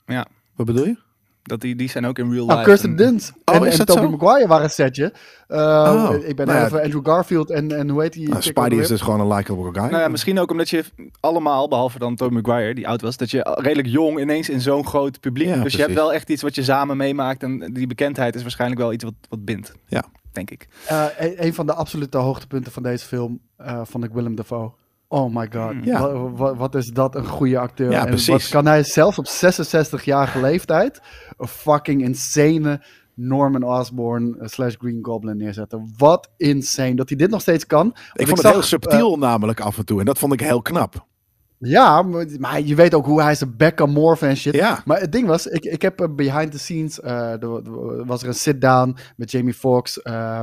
[0.06, 0.26] Ja,
[0.56, 0.96] Wat bedoel je?
[1.42, 2.70] Dat die, die zijn ook in real Nou, life.
[2.70, 4.08] Kirsten En- Dunst Oh, en, is en Tobey?
[4.08, 5.12] Maguire waren een setje.
[5.48, 6.64] Uh, Oh, ik ben nou ja.
[6.64, 8.28] even Andrew Garfield en, en hoe heet die?
[8.28, 9.90] Nou, Spidey is dus gewoon een likable guy.
[9.90, 10.84] Nou ja, misschien ook omdat je
[11.20, 14.86] allemaal, behalve dan Tobey Maguire, die oud was, dat je redelijk jong ineens in zo'n
[14.86, 15.46] groot publiek.
[15.46, 15.78] Ja, dus precies.
[15.78, 17.42] je hebt wel echt iets wat je samen meemaakt.
[17.42, 19.72] En die bekendheid is waarschijnlijk wel iets wat, wat bindt.
[19.86, 20.04] Ja.
[20.32, 20.68] Denk ik.
[20.86, 24.72] Eh, een, een van de absolute hoogtepunten van deze film eh, vond ik Willem Dafoe.
[25.12, 25.74] Oh my god.
[25.82, 26.12] Ja.
[26.54, 27.90] Wat, is dat een goede acteur.
[27.90, 28.28] Ja, en precies.
[28.28, 31.00] wat kan hij zelfs op 66-jarige leeftijd
[31.38, 32.82] een fucking insane
[33.14, 35.92] Norman Osborn eh, slash Green Goblin neerzetten.
[35.96, 37.96] Wat insane dat hij dit nog steeds kan.
[38.12, 39.98] Ik vond het heel subtiel namelijk af en toe.
[39.98, 40.94] En dat vond ik heel knap.
[40.94, 42.02] eh, ja,
[42.38, 44.54] maar, je weet ook hoe hij zijn bek kan morfen en shit.
[44.54, 44.82] Ja.
[44.84, 47.34] Maar het ding was, ik, ik heb eh, behind the scenes, eh,
[48.06, 50.02] was er een sit-down met Jamie Foxx.
[50.02, 50.42] ehm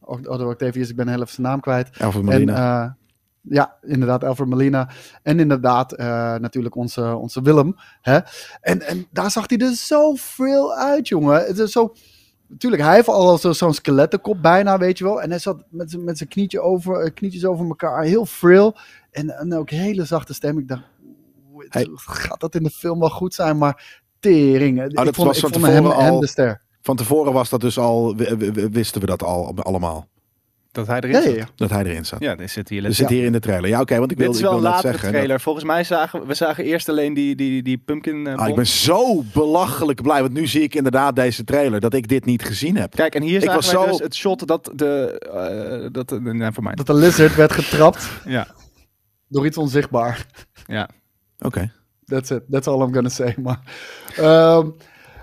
[0.00, 1.90] oh, oh, dat Octavius, ik ben heel even zijn naam kwijt.
[1.98, 2.96] Alfred En, Molina.
[3.48, 4.88] Ja, inderdaad, Alfred Molina.
[5.22, 7.76] En inderdaad, eh, natuurlijk onze, onze Willem.
[8.00, 8.18] Hè?
[8.60, 11.44] En, en daar zag hij er zo veel uit, jongen.
[11.46, 11.92] Het is zo...
[12.58, 15.22] Tuurlijk, hij heeft al zo- zo'n skelettenkop bijna, weet je wel.
[15.22, 18.76] En hij zat met zijn met zijn knietje over, eh, knietjes over elkaar, heel frail.
[19.10, 20.58] En, en ook hele zachte stem.
[20.58, 20.82] Ik dacht,
[21.94, 23.58] gaat dat in de film wel goed zijn?
[23.58, 24.84] Maar tering.
[24.84, 26.62] ik Oh, dat vond, was ik van vond hem, tevoren hem al- de ster.
[26.82, 28.16] Van tevoren was dat dus al,
[28.70, 30.08] wisten we dat al allemaal.
[30.76, 31.30] Dat hij erin Ja, zit.
[31.32, 31.46] ja, ja.
[31.54, 32.20] Dat hij erin zat.
[32.20, 33.68] Ja, dit zit hier zit hier in de trailer.
[33.70, 35.08] Ja, oké, want ik Dit wil, is ik wel wil een zeggen.
[35.08, 35.40] trailer.
[35.40, 38.26] Volgens mij zagen we zagen eerst alleen die, die, die pumpkin.
[38.26, 41.94] eh, Ah, ik ben zo belachelijk blij, want nu zie ik inderdaad deze trailer dat
[41.94, 42.94] ik dit niet gezien heb.
[42.94, 45.18] Kijk, en hier Ik zagen was zo- dus het shot dat de...
[45.82, 46.74] eh dat, uh, nee, voor mij.
[46.74, 48.46] Dat de lizard werd getrapt Ja,
[49.28, 50.26] door iets onzichtbaar.
[50.66, 50.88] ja.
[51.38, 51.70] Oké.
[52.04, 52.42] That's it.
[52.50, 53.34] That's all I'm gonna say.
[53.42, 53.60] Maar,
[54.16, 54.68] ehm,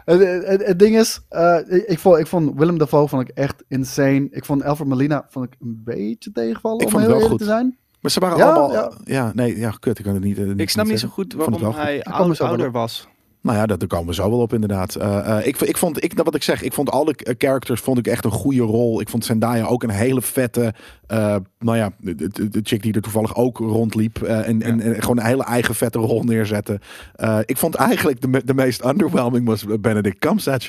[0.05, 3.35] het, het, het ding is, eh, ik, ik, vond, ik vond Willem Dafoe vond ik
[3.35, 4.27] echt insane.
[4.31, 7.39] Ik vond Alfred Molina vond ik een beetje tegenvallen, Ik om vond heel wel eerlijk
[7.39, 7.47] goed.
[7.47, 7.77] te zijn.
[8.01, 8.71] Maar ze waren Ja, allemaal...
[8.73, 8.91] ja.
[9.03, 9.31] Ja.
[9.33, 9.97] nee, ja, kut.
[9.99, 13.07] Ik kan het niet, eh, Ik snap niet zo goed waarom hij ouder was.
[13.43, 14.95] Nou ja, dat, daar komen we zo wel op inderdaad.
[14.95, 17.81] Eh, eh, ik, ik vond, ik, nou, wat ik zeg, ik vond alle k- characters
[17.81, 19.01] vond ik echt een goede rol.
[19.01, 20.73] Ik vond Zendaya ook een hele vette,
[21.07, 24.21] eh, nou ja, de, de, de chick die er toevallig ook rondliep.
[24.21, 26.79] eh, en, en, en gewoon een hele eigen vette rol neerzetten.
[27.15, 30.67] Eh, ik vond eigenlijk de, de meest underwhelming was Benedict Cumberbatch.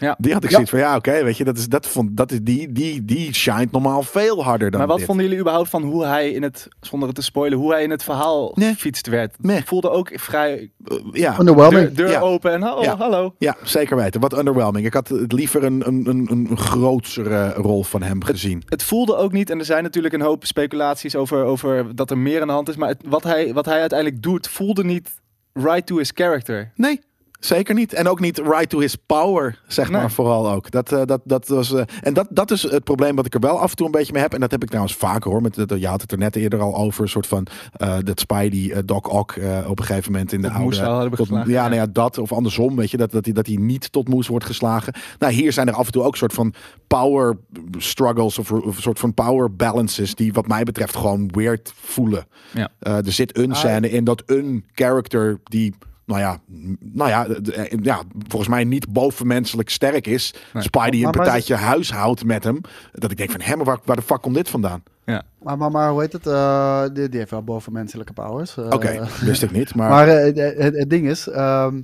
[0.00, 0.14] Ja.
[0.18, 0.54] Die had ik Ja.
[0.54, 3.34] zoiets van, ja oké, weet je, dat is, dat vond, dat is die, die, die
[3.34, 5.06] shined normaal veel harder dan Maar wat dit.
[5.06, 7.90] vonden jullie überhaupt van hoe hij in het, zonder het te spoilen, hoe hij in
[7.90, 8.74] het verhaal Nee.
[8.74, 9.34] fietst werd?
[9.40, 9.56] Nee.
[9.56, 11.38] Het voelde ook vrij Eh, ja.
[11.38, 11.96] Underwhelming.
[12.12, 12.20] Ja.
[12.20, 12.96] open en oh, Ja.
[12.96, 13.34] hallo.
[13.38, 14.20] Ja, zeker weten.
[14.20, 14.86] Wat underwhelming.
[14.86, 18.62] Ik had het liever een, een, een, een grotere rol van hem gezien.
[18.68, 22.18] Het voelde ook niet, en er zijn natuurlijk een hoop speculaties over, over dat er
[22.18, 25.10] meer aan de hand is, maar het, wat, hij, wat hij uiteindelijk doet, voelde niet
[25.52, 26.72] right to his character.
[26.74, 27.00] Nee,
[27.46, 27.92] zeker niet.
[27.92, 30.00] En ook niet right to his power, zeg Nee.
[30.00, 30.70] maar vooral ook.
[30.70, 33.40] Dat, eh, dat, dat was, eh, en dat, dat is het probleem wat ik er
[33.40, 34.34] wel af en toe een beetje mee heb.
[34.34, 35.42] En dat heb ik trouwens vaker hoor.
[35.42, 37.02] Met, je had het er net eerder al over.
[37.02, 39.34] Een soort van eh, dat Spidey, Doc Ock
[39.66, 40.76] op een gegeven moment in de oude...
[40.76, 41.68] hebben tot- geslagen, ja, ja.
[41.68, 42.18] nou ja, dat.
[42.18, 42.96] Of andersom, weet je.
[42.96, 44.92] Dat, dat, hij, dat hij niet tot moes wordt geslagen.
[45.18, 46.54] Nou, hier zijn er af en toe ook soort van
[46.86, 47.36] power
[47.78, 48.38] struggles.
[48.38, 50.14] Of, of een soort van power balances.
[50.14, 52.26] Die wat mij betreft gewoon weird voelen.
[52.52, 52.68] Ja.
[52.80, 55.74] Er zit een Ah, scène in dat een character die,
[56.12, 56.38] nou ja,
[56.80, 60.34] nou ja, eh, ja volgens mij niet bovenmenselijk sterk is.
[60.52, 60.62] Nee.
[60.62, 62.60] Spidey een Maar- maar- partijtje huishoudt met hem.
[62.92, 64.82] Dat ik denk van, hem, waar, waar de fuck komt dit vandaan?
[65.04, 65.22] Ja.
[65.42, 66.26] Maar, maar, maar hoe heet het?
[66.26, 68.56] eh, die, die heeft wel bovenmenselijke powers.
[68.56, 68.66] eh.
[68.70, 69.74] Oké, wist ik niet.
[69.74, 71.82] Maar, Maar het, het, het ding is, ehm,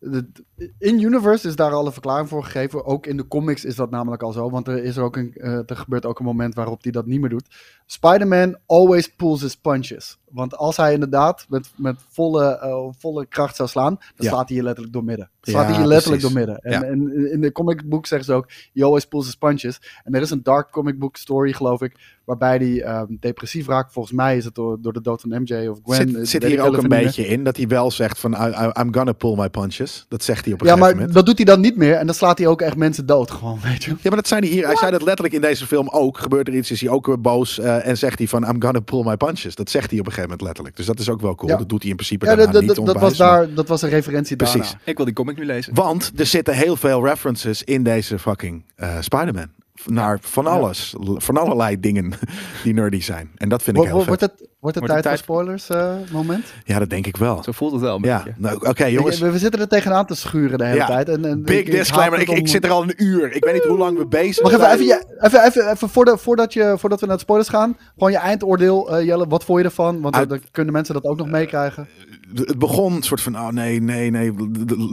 [0.00, 0.42] het-
[0.78, 2.84] in Universe is daar al een verklaring voor gegeven.
[2.84, 4.50] Ook in de comics is dat namelijk al zo.
[4.50, 7.06] Want er, is er, ook een, eh, er gebeurt ook een moment waarop hij dat
[7.06, 7.48] niet meer doet.
[7.86, 10.18] Spider-Man always pulls his punches.
[10.30, 14.28] Want als hij inderdaad met, met volle, eh, volle kracht zou slaan, dan Ja.
[14.28, 15.30] slaat hij je letterlijk door midden.
[15.40, 16.58] Slaat Ja, hij je letterlijk door midden.
[16.58, 16.82] En, Ja.
[16.82, 19.80] en in de comic book zeggen ze ook, he always pulls his punches.
[20.04, 23.92] En er is een dark comic book story, geloof ik, waarbij hij ehm, depressief raakt.
[23.92, 25.96] Volgens mij is het door, door de dood van MJ of Gwen.
[26.08, 28.80] zit, eh, zit hier ook een beetje in dat hij wel zegt van, I, I-
[28.80, 30.06] I'm gonna pull my punches.
[30.08, 31.94] Dat zegt hij op een Ja, gegeven maar dat doet hij dan niet meer.
[31.94, 33.90] En dan slaat hij ook echt mensen dood, gewoon, weet je.
[33.90, 34.66] Ja, maar dat zei hij hier.
[34.66, 36.18] Hij zei dat letterlijk in deze film ook.
[36.18, 37.58] Gebeurt er iets, is hij ook weer boos.
[37.58, 39.54] eh, en zegt hij van, I'm gonna pull my punches.
[39.54, 40.76] Dat zegt hij op een gegeven moment letterlijk.
[40.76, 41.50] Dus dat is ook wel cool.
[41.50, 41.56] Ja.
[41.58, 43.88] Dat doet hij in principe Ja, daarna dat, niet dat, was daar, dat was een
[43.90, 44.62] referentie Precies.
[44.62, 44.78] daarna.
[44.84, 45.74] Ik wil die comic nu lezen.
[45.74, 49.46] Want er zitten heel veel references in deze fucking eh Spider-Man.
[49.86, 50.94] Naar van alles.
[51.00, 52.12] Van allerlei dingen
[52.64, 53.30] die nerdy zijn.
[53.36, 54.04] En dat vind ik Wo- heel.
[54.06, 56.44] Wordt het, wordt het Wordt tijd voor spoilers eh, moment?
[56.64, 57.42] Ja, dat denk ik wel.
[57.42, 58.34] Zo voelt het wel een Ja, beetje.
[58.40, 59.18] nou, oké jongens.
[59.18, 61.08] We, we zitten er tegenaan te schuren de hele Ja, tijd.
[61.08, 62.20] En, en Big ik- disclaimer.
[62.20, 63.32] Ik, ik zit er al een uur.
[63.34, 64.78] Ik weet niet hoe lang we bezig Wacht even, zijn.
[64.80, 67.76] even, ja, even, even, even voordat, voordat, je, voordat we naar de spoilers gaan.
[67.94, 69.26] Gewoon je eindoordeel, eh, Jelle.
[69.28, 70.00] Wat vond je ervan?
[70.00, 71.88] Want Uit- dan kunnen mensen dat ook nog meekrijgen.
[72.34, 74.32] het begon een soort van, oh nee, nee, nee,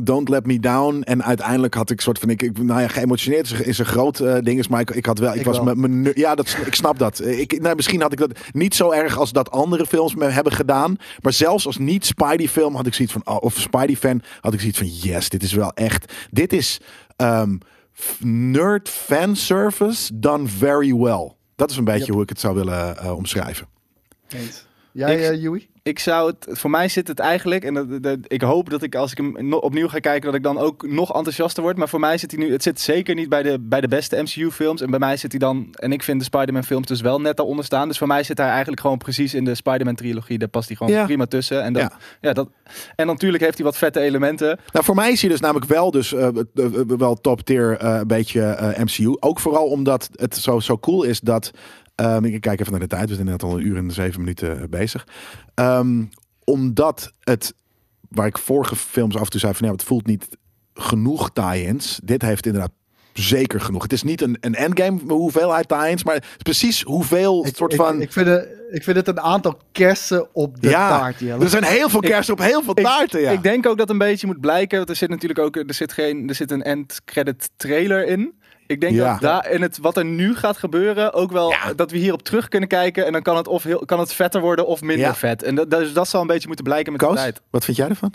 [0.03, 1.01] don't let me down.
[1.01, 4.19] En uiteindelijk had ik soort van, ik, ik nou ja, geëmotioneerd is, is een groot
[4.19, 6.57] eh, ding, is, maar ik, ik had wel, ik, Ik was met mijn, ja, dat,
[6.65, 7.21] ik snap dat.
[7.25, 10.53] Ik, nou, misschien had ik dat niet zo erg als dat andere films me hebben
[10.53, 14.21] gedaan, maar zelfs als niet Spidey film had ik zoiets van, oh, of Spidey fan,
[14.41, 16.79] had ik zoiets van, yes, dit is wel echt, dit is
[17.15, 17.57] ehm,
[17.99, 21.31] f- nerd fanservice done very well.
[21.55, 22.13] Dat is een beetje Yep.
[22.13, 23.67] hoe ik het zou willen eh, omschrijven.
[24.27, 24.65] Eens.
[24.91, 25.67] Jij, Ik- eh Joey?
[25.87, 28.95] Ik zou het, voor mij zit het eigenlijk, en dat, dat- ik hoop dat ik
[28.95, 31.77] als ik hem no- opnieuw ga kijken, dat ik dan ook nog enthousiaster word.
[31.77, 34.21] Maar voor mij zit hij nu, het zit zeker niet bij de, bij de beste
[34.21, 34.81] MCU-films.
[34.81, 37.65] En bij mij zit hij dan, en ik vind de Spider-Man-films dus wel net daaronder
[37.65, 37.87] staan.
[37.87, 40.37] Dus voor mij zit hij eigenlijk gewoon precies in de Spider-Man-trilogie.
[40.37, 41.05] Daar past hij gewoon Ja.
[41.05, 41.63] prima tussen.
[41.63, 41.91] En, dat, Ja.
[42.21, 42.33] ja.
[42.33, 42.49] dat,
[42.95, 44.59] en natuurlijk heeft hij wat vette elementen.
[44.73, 46.33] Nou, voor mij is hij dus namelijk wel, dus, eh, eh,
[46.97, 49.15] wel top tier eh, een beetje MCU.
[49.19, 51.51] Ook vooral omdat het zo, zo cool is dat...
[51.97, 54.19] ehm, ik kijk even naar de tijd, we zijn net al een uur en zeven
[54.19, 55.07] minuten eh, bezig.
[55.53, 56.03] Ehm,
[56.43, 57.53] omdat het,
[58.09, 60.27] waar ik vorige films af en toe zei van ja, het voelt niet
[60.73, 61.99] genoeg tie-ins.
[62.03, 62.71] Dit heeft inderdaad
[63.13, 63.83] zeker genoeg.
[63.83, 68.01] Het is niet een, een endgame hoeveelheid tie-ins, maar precies hoeveel Ik, soort ik- van...
[68.01, 71.19] ik, vind het, ik vind het een aantal kersen op de ja, taart.
[71.19, 71.43] Jelle.
[71.43, 73.31] er zijn heel veel kerst op heel veel taarten, ja.
[73.31, 74.77] Ik denk ook dat een beetje moet blijken.
[74.77, 78.33] Want er zit natuurlijk ook er zit geen, er zit een end credit trailer in.
[78.67, 79.11] Ik denk Ja.
[79.11, 81.73] dat daar in het wat er nu gaat gebeuren ook wel Ja.
[81.73, 84.41] dat we hierop terug kunnen kijken en dan kan het of heel, kan het vetter
[84.41, 85.15] worden of minder Ja.
[85.15, 85.43] vet.
[85.43, 87.41] En dat, dus dat zal een beetje moeten blijken met de tijd.
[87.49, 88.13] wat vind jij ervan?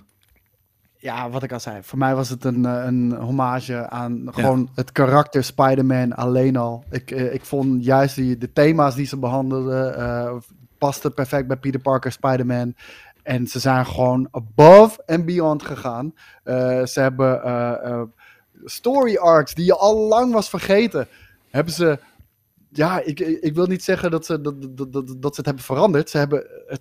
[0.96, 1.78] Ja, wat ik al zei.
[1.82, 6.84] Voor mij was het een, eh, een hommage aan gewoon het karakter Spider-Man alleen al.
[6.90, 10.32] Ik, eh, ik vond juist die, de thema's die ze behandelden eh
[10.78, 12.74] pasten perfect bij Peter Parker, Spider-Man.
[13.22, 16.14] En ze zijn gewoon above and beyond gegaan.
[16.44, 18.00] Eh, ze hebben eh, eh,
[18.64, 21.08] story arcs die je al lang was vergeten.
[21.50, 21.98] Hebben ze...
[22.74, 25.64] Ja, ik, ik wil niet zeggen dat ze, dat, dat, dat, dat ze het hebben
[25.64, 26.10] veranderd.
[26.10, 26.80] Ze hebben het,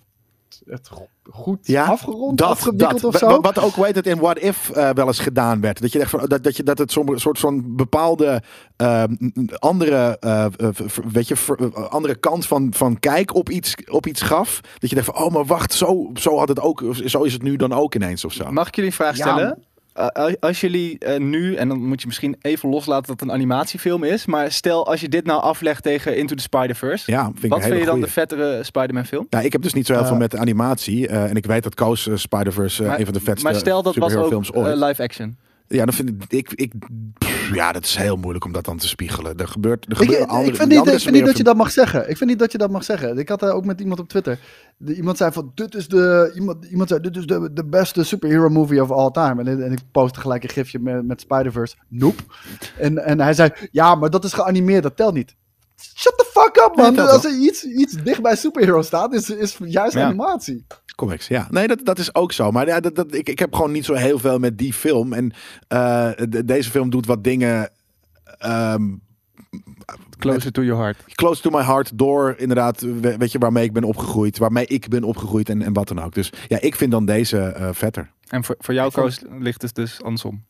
[0.64, 0.90] het
[1.30, 3.04] goed Ja, afgerond, dat, afgewikkeld dat.
[3.14, 3.26] of zo.
[3.26, 5.80] Wa- Wat ook, heet het, in What If eh, wel eens gedaan werd.
[5.80, 8.42] Dat je echt van, dat, dat, je, dat het zo'n soort van bepaalde
[8.76, 9.04] eh,
[9.58, 10.46] andere, eh,
[11.12, 11.36] weet je,
[11.74, 14.60] eh, andere kant van, van kijk op iets, op iets gaf.
[14.78, 17.42] Dat je dacht van, oh, maar wacht, zo, zo had het ook, zo is het
[17.42, 18.50] nu dan ook ineens of zo.
[18.52, 19.62] Mag ik jullie een vraag Ja, stellen?
[20.16, 23.34] Uh, als jullie eh, nu, en dan moet je misschien even loslaten dat het een
[23.34, 27.44] animatiefilm is, maar stel als je dit nou aflegt tegen Into the Spider-Verse, Ja, vind
[27.44, 28.04] ik wat vind je dan goeie.
[28.04, 29.26] de vettere Spider-Man film?
[29.30, 31.08] Ja, ik heb dus niet zo heel Eh, veel met de animatie.
[31.08, 33.82] eh, en ik weet dat Koos eh, Spider-Verse eh, een van de vetste maar stel
[33.82, 34.66] dat was ook films ooit.
[34.80, 35.36] eh, live action.
[35.72, 36.72] Ja, dan vind ik, ik, ik
[37.18, 39.36] pff, ja, dat is heel moeilijk om dat dan te spiegelen.
[39.36, 41.56] Er gebeurt, er Ik, gebeuren ik andere, vind niet, ik vind niet dat je dat
[41.56, 42.10] mag zeggen.
[42.10, 43.18] Ik vind niet dat je dat mag zeggen.
[43.18, 44.38] Ik had er ook met iemand op Twitter.
[44.76, 48.04] De, iemand zei van, dit is de, iemand, iemand zei, dit is de, de beste
[48.04, 49.42] superhero movie of all time.
[49.42, 51.76] En, en ik postte gelijk een gifje met, met Spider-Verse.
[51.88, 52.22] Nope.
[52.78, 55.34] En, en hij zei, ja, maar dat is geanimeerd, dat telt niet.
[55.96, 56.94] Shut the fuck up, man.
[56.94, 60.04] Nee, Als er iets, iets dicht bij superhero staat, is, is juist Ja.
[60.04, 60.66] animatie.
[60.96, 61.46] Comics, ja.
[61.50, 62.50] Nee, dat, dat is ook zo.
[62.50, 65.12] Maar ja, dat, dat, ik, ik heb gewoon niet zo heel veel met die film.
[65.12, 65.32] En
[65.68, 67.70] eh, de- deze film doet wat dingen
[68.38, 68.90] ehm,
[70.18, 71.14] Closer to your heart.
[71.14, 74.38] close to my heart door inderdaad, we- weet je, waarmee ik ben opgegroeid.
[74.38, 76.14] Waarmee ik ben opgegroeid en, en wat dan ook.
[76.14, 78.10] Dus ja, ik vind dan deze eh, vetter.
[78.28, 80.44] En voor, voor jou, Koos, ligt het dus andersom.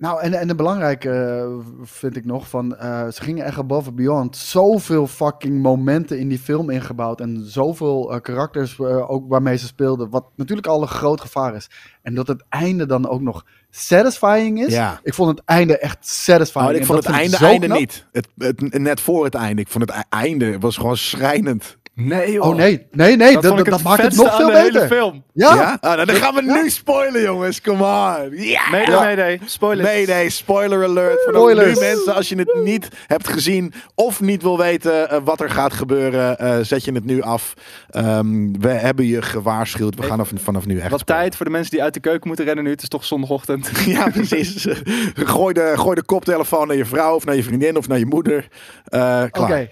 [0.00, 3.88] Nou, en, en de belangrijke eh, vind ik nog van, eh, ze gingen echt above
[3.88, 4.36] and beyond.
[4.36, 10.10] Zoveel fucking momenten in die film ingebouwd en zoveel eh, karakters ook waarmee ze speelden,
[10.10, 11.70] wat natuurlijk al een groot gevaar is.
[12.02, 14.72] En dat het einde dan ook nog satisfying is.
[14.72, 15.00] Ja.
[15.02, 16.68] Ik vond het einde echt satisfying.
[16.68, 17.78] Oh, ik vond het einde, einde knap.
[17.78, 18.06] niet.
[18.12, 19.62] Het, het, net voor het einde.
[19.62, 21.78] Ik vond het e- einde was gewoon schrijnend.
[22.06, 24.72] Nee, Oh nee, nee, nee, dat, dat, het maakt het nog veel aan de hele
[24.72, 24.88] beter.
[24.88, 25.24] film.
[25.32, 25.78] Ja, Ja?
[25.80, 27.60] Ah, dan gaan we nu spoilen, jongens.
[27.60, 28.36] Come on.
[28.36, 28.70] Ja.
[28.70, 29.40] Nee, nee, nee.
[29.44, 29.88] Spoilers.
[29.88, 31.28] Nee, nee, spoiler alert.
[31.32, 35.40] Voor nu mensen, als je het niet hebt gezien of niet wil weten eh, wat
[35.40, 37.54] er gaat gebeuren, eh, zet je het nu af.
[37.90, 39.94] Ehm, we hebben je gewaarschuwd.
[39.94, 41.24] We gaan vanaf, nu echt Wat spoilen.
[41.24, 42.70] tijd voor de mensen die uit de keuken moeten rennen nu.
[42.70, 43.70] Het is toch zondagochtend.
[43.86, 44.66] Ja, precies.
[45.14, 48.06] gooi, de, gooi de koptelefoon naar je vrouw of naar je vriendin of naar je
[48.06, 48.48] moeder.
[48.84, 49.50] Eh, klaar.
[49.50, 49.68] oké.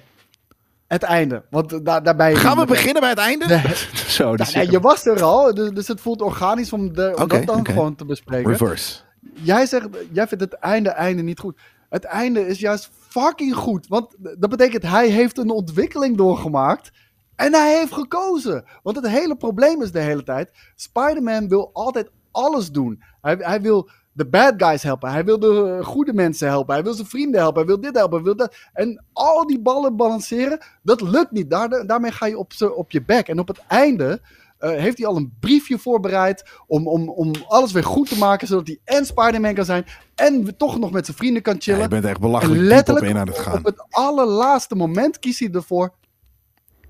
[0.89, 2.35] Het einde, want daar, daarbij...
[2.35, 3.47] Gaan we beginnen bij het einde?
[3.47, 3.75] Nee,
[4.19, 7.17] Zo, ja, dus nee, je was er al, dus, dus het voelt organisch om, de,
[7.17, 8.51] om dat dan gewoon te bespreken.
[8.51, 9.01] Reverse.
[9.33, 11.59] jij zegt, jij vindt het einde, einde niet goed.
[11.89, 13.87] Het einde is juist fucking goed.
[13.87, 16.91] Want dat betekent, hij heeft een ontwikkeling doorgemaakt.
[17.37, 18.65] En hij heeft gekozen.
[18.83, 23.03] Want het hele probleem is de hele tijd: Spider-Man wil altijd alles doen.
[23.21, 23.89] Hij, hij wil
[24.19, 25.11] de bad guys helpen.
[25.11, 26.75] Hij wil de eh, goede mensen helpen.
[26.75, 27.59] Hij wil zijn vrienden helpen.
[27.59, 28.15] Hij wil dit helpen.
[28.17, 28.55] Hij wil dat.
[28.73, 31.51] En al die ballen balanceren, dat lukt niet.
[31.51, 33.29] Daar, daarmee ga je op, op je bek.
[33.29, 34.21] En op het einde.
[34.59, 38.47] eh, heeft hij al een briefje voorbereid om, om, om alles weer goed te maken,
[38.47, 39.85] zodat hij en Spider-Man kan zijn
[40.15, 41.81] en we toch nog met zijn vrienden kan Ja, chillen.
[41.83, 43.59] je bent echt en belachelijk op letterlijk in aan het gaan.
[43.59, 45.93] op het allerlaatste moment kiest hij ervoor.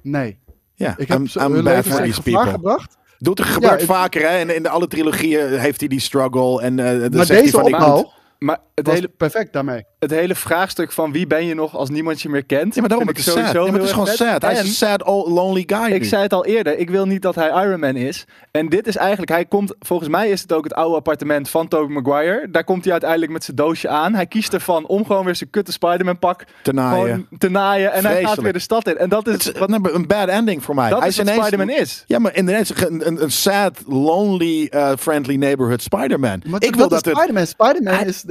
[0.03, 0.39] Nee,
[0.75, 2.51] Ja, ik heb I'm, I'm hun bad for these people.
[2.51, 2.97] gebracht.
[3.19, 4.37] Doet er gebeurt vaker, hè?
[4.39, 6.63] En in de alle trilogieën heeft hij die struggle.
[6.63, 9.09] En eh dan Maar zegt deze hij van, ik opbouw moet- Maar het was hele...
[9.09, 9.85] perfect daarmee.
[9.99, 12.75] Het hele vraagstuk van wie ben je nog als niemand je meer kent.
[12.75, 13.35] Ja, maar daarom het is sad.
[13.35, 14.43] sowieso Ja, maar het is gewoon sad.
[14.43, 16.07] Hij is een En- sad, old, lonely guy ik nu.
[16.07, 18.25] zei het al eerder, ik wil niet dat hij Iron Man is.
[18.51, 21.69] En dit is eigenlijk, hij komt, volgens mij is het ook het oude appartement van
[21.69, 22.51] Tobey Maguire.
[22.51, 24.15] Daar komt hij uiteindelijk met zijn doosje aan.
[24.15, 27.05] Hij kiest ervan om gewoon weer zijn kutte Spider-Man pak Te naaien.
[27.09, 27.93] gewoon te naaien.
[27.93, 28.97] En hij gaat weer de stad in.
[28.99, 30.91] En dat is, wat, een bad ending voor mij.
[30.91, 32.05] dat hij is wat Spider-Man is.
[32.07, 36.43] Ja, maar inderdaad, een, een, een sad, lonely, uh, friendly neighborhood Spider-Man.
[36.47, 36.99] Maar Ik wil dat.
[36.99, 37.47] Spider-Man.
[37.47, 38.23] Spider-Man is,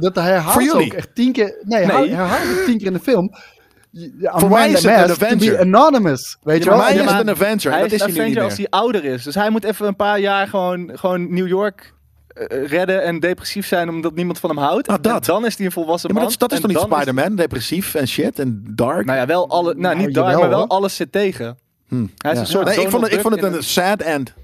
[0.00, 0.86] dat herhaalt ze jullie.
[0.86, 1.56] ook echt tien keer.
[1.62, 1.96] Nee, Nee.
[1.96, 3.30] hij herhaalt het tien keer in de film.
[3.90, 6.36] Ja, Voor mij is het een be anonymous.
[6.42, 6.80] Weet je Voor wel?
[6.82, 7.70] mij En is het een Avenger.
[7.72, 9.22] Hij is dat een is niet als hij ouder is.
[9.24, 11.94] Dus hij moet even een paar jaar gewoon, gewoon New York
[12.28, 14.86] eh, redden en depressief zijn omdat niemand van hem houdt.
[14.86, 15.12] Nou, dat.
[15.28, 16.32] En dan is hij een volwassen Ja, maar man.
[16.38, 17.36] dat, is- dat is toch niet Spider-Man?
[17.36, 19.04] Depressief en shit en dark?
[19.06, 20.68] Nou ja, wel alle, nou, Nou, niet dark, jawel, maar wel hoor.
[20.68, 21.58] alles zit tegen.
[21.88, 22.44] Hm, Hij is ja.
[22.44, 24.34] een soort Nee, ik, vond het, ik vond het een sad end.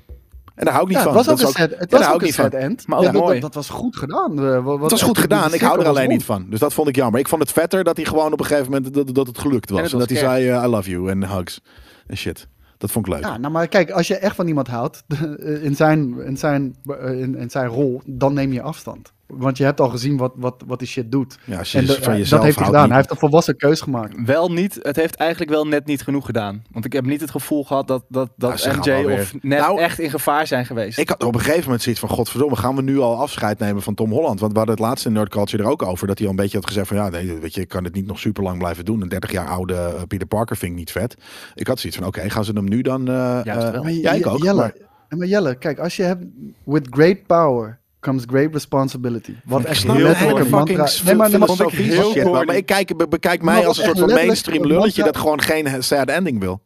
[0.54, 1.16] En daar hou ik niet Ja, van.
[1.16, 2.86] het was Dat ook een ja, het was ook een end.
[2.86, 3.32] Maar ook Ja, dat, mooi.
[3.40, 4.38] dat, dat was goed gedaan.
[4.46, 5.54] Eh, wat- Het was goed gedaan.
[5.54, 6.46] Ik hou er alleen niet van.
[6.50, 7.20] Dus dat vond ik jammer.
[7.20, 9.70] Ik vond het vetter dat hij gewoon op een gegeven moment dat, dat het gelukt
[9.70, 9.92] was.
[9.92, 11.60] En dat hij zei eh, I love you en hugs
[12.06, 12.48] en shit.
[12.78, 13.22] Dat vond ik leuk.
[13.22, 15.02] Ja, nou maar kijk, als je echt van iemand houdt
[15.62, 19.12] in zijn, in zijn, eh, in, in zijn rol, dan neem je afstand.
[19.36, 21.38] Want je hebt al gezien wat, wat, wat die shit doet.
[21.44, 22.80] Ja, als je En de- van jezelf dat heeft hij gedaan.
[22.82, 24.14] niet- Hij heeft een volwassen keus gemaakt.
[24.26, 26.62] Wel niet, het heeft eigenlijk wel net niet genoeg gedaan.
[26.70, 29.58] Want ik heb niet het gevoel gehad dat, dat, Nou, dat gaan MJ of net
[29.58, 30.98] Nou, echt in gevaar zijn geweest.
[30.98, 33.82] Ik had op een gegeven moment zoiets van, godverdomme, gaan we nu al afscheid nemen
[33.82, 34.40] van Tom Holland?
[34.40, 36.38] Want we hadden het laatste in Nerd Culture er ook over, dat hij al een
[36.40, 38.58] beetje had gezegd van, ja, nee, weet je, ik kan het niet nog super lang
[38.58, 39.00] blijven doen.
[39.02, 41.16] Een 30 jaar oude eh, Peter Parker vind ik niet vet.
[41.54, 43.02] Ik had zoiets van, oké, gaan ze hem nu dan...
[43.02, 44.42] Maar ja, ik ook.
[44.42, 44.74] Jelle, maar-
[45.18, 46.24] maar Jelle, kijk, als je hebt,
[46.64, 49.34] with great power comes great responsibility.
[49.44, 51.04] Wat ik echt heel letterlijk een fucking mantra...
[51.04, 52.32] Nee, maar, nee, maar, filosofie heel shit, man.
[52.32, 52.46] corny.
[52.46, 55.40] maar ik kijk, be- bekijk mij als een soort van mainstream lulletje mantra- dat gewoon
[55.40, 56.60] geen sad ending wil.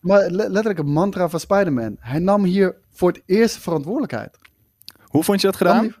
[0.00, 1.96] maar le- letterlijk een mantra van Spider-Man.
[2.00, 4.38] Hij nam hier voor het eerst verantwoordelijkheid.
[5.04, 5.80] Hoe vond je dat gedaan?
[5.82, 5.94] die-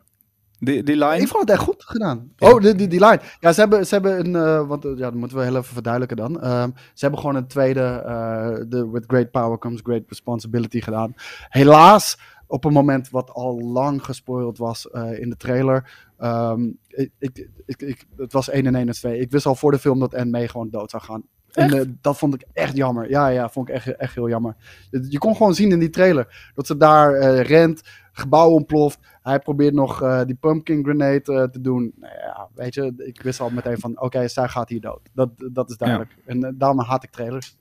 [0.58, 1.18] Die, die line?
[1.20, 2.32] Ik vond het echt goed gedaan.
[2.36, 2.50] Ja.
[2.50, 3.20] Oh, die, die, die line.
[3.40, 4.36] Ja, ze hebben, ze hebben een...
[4.36, 6.40] eh, want eh, ja, dat moeten we heel even verduidelijken dan.
[6.42, 7.80] Ehm, ze hebben gewoon een tweede...
[8.06, 11.14] eh, de With great power comes great responsibility gedaan.
[11.48, 15.90] Helaas, op een moment wat al lang gespoild was eh, in de trailer.
[16.18, 19.18] Ehm, ik, ik, ik, ik- het was 1 en 1 en 2.
[19.18, 21.22] Ik wist al voor de film dat Anne gewoon dood zou gaan.
[21.52, 23.10] En eh, dat vond ik echt jammer.
[23.10, 24.56] Ja, ja, vond ik echt, echt heel jammer.
[24.90, 28.98] Je, je kon gewoon zien in die trailer dat ze daar eh, rent, gebouw ontploft.
[29.22, 31.92] Hij probeert nog eh, die pumpkin grenade eh, te doen.
[31.96, 35.00] Nou ja, weet je, ik wist al meteen van, oké, zij gaat hier dood.
[35.12, 36.14] Dat, dat is duidelijk.
[36.24, 37.56] En daarom haat ik trailers.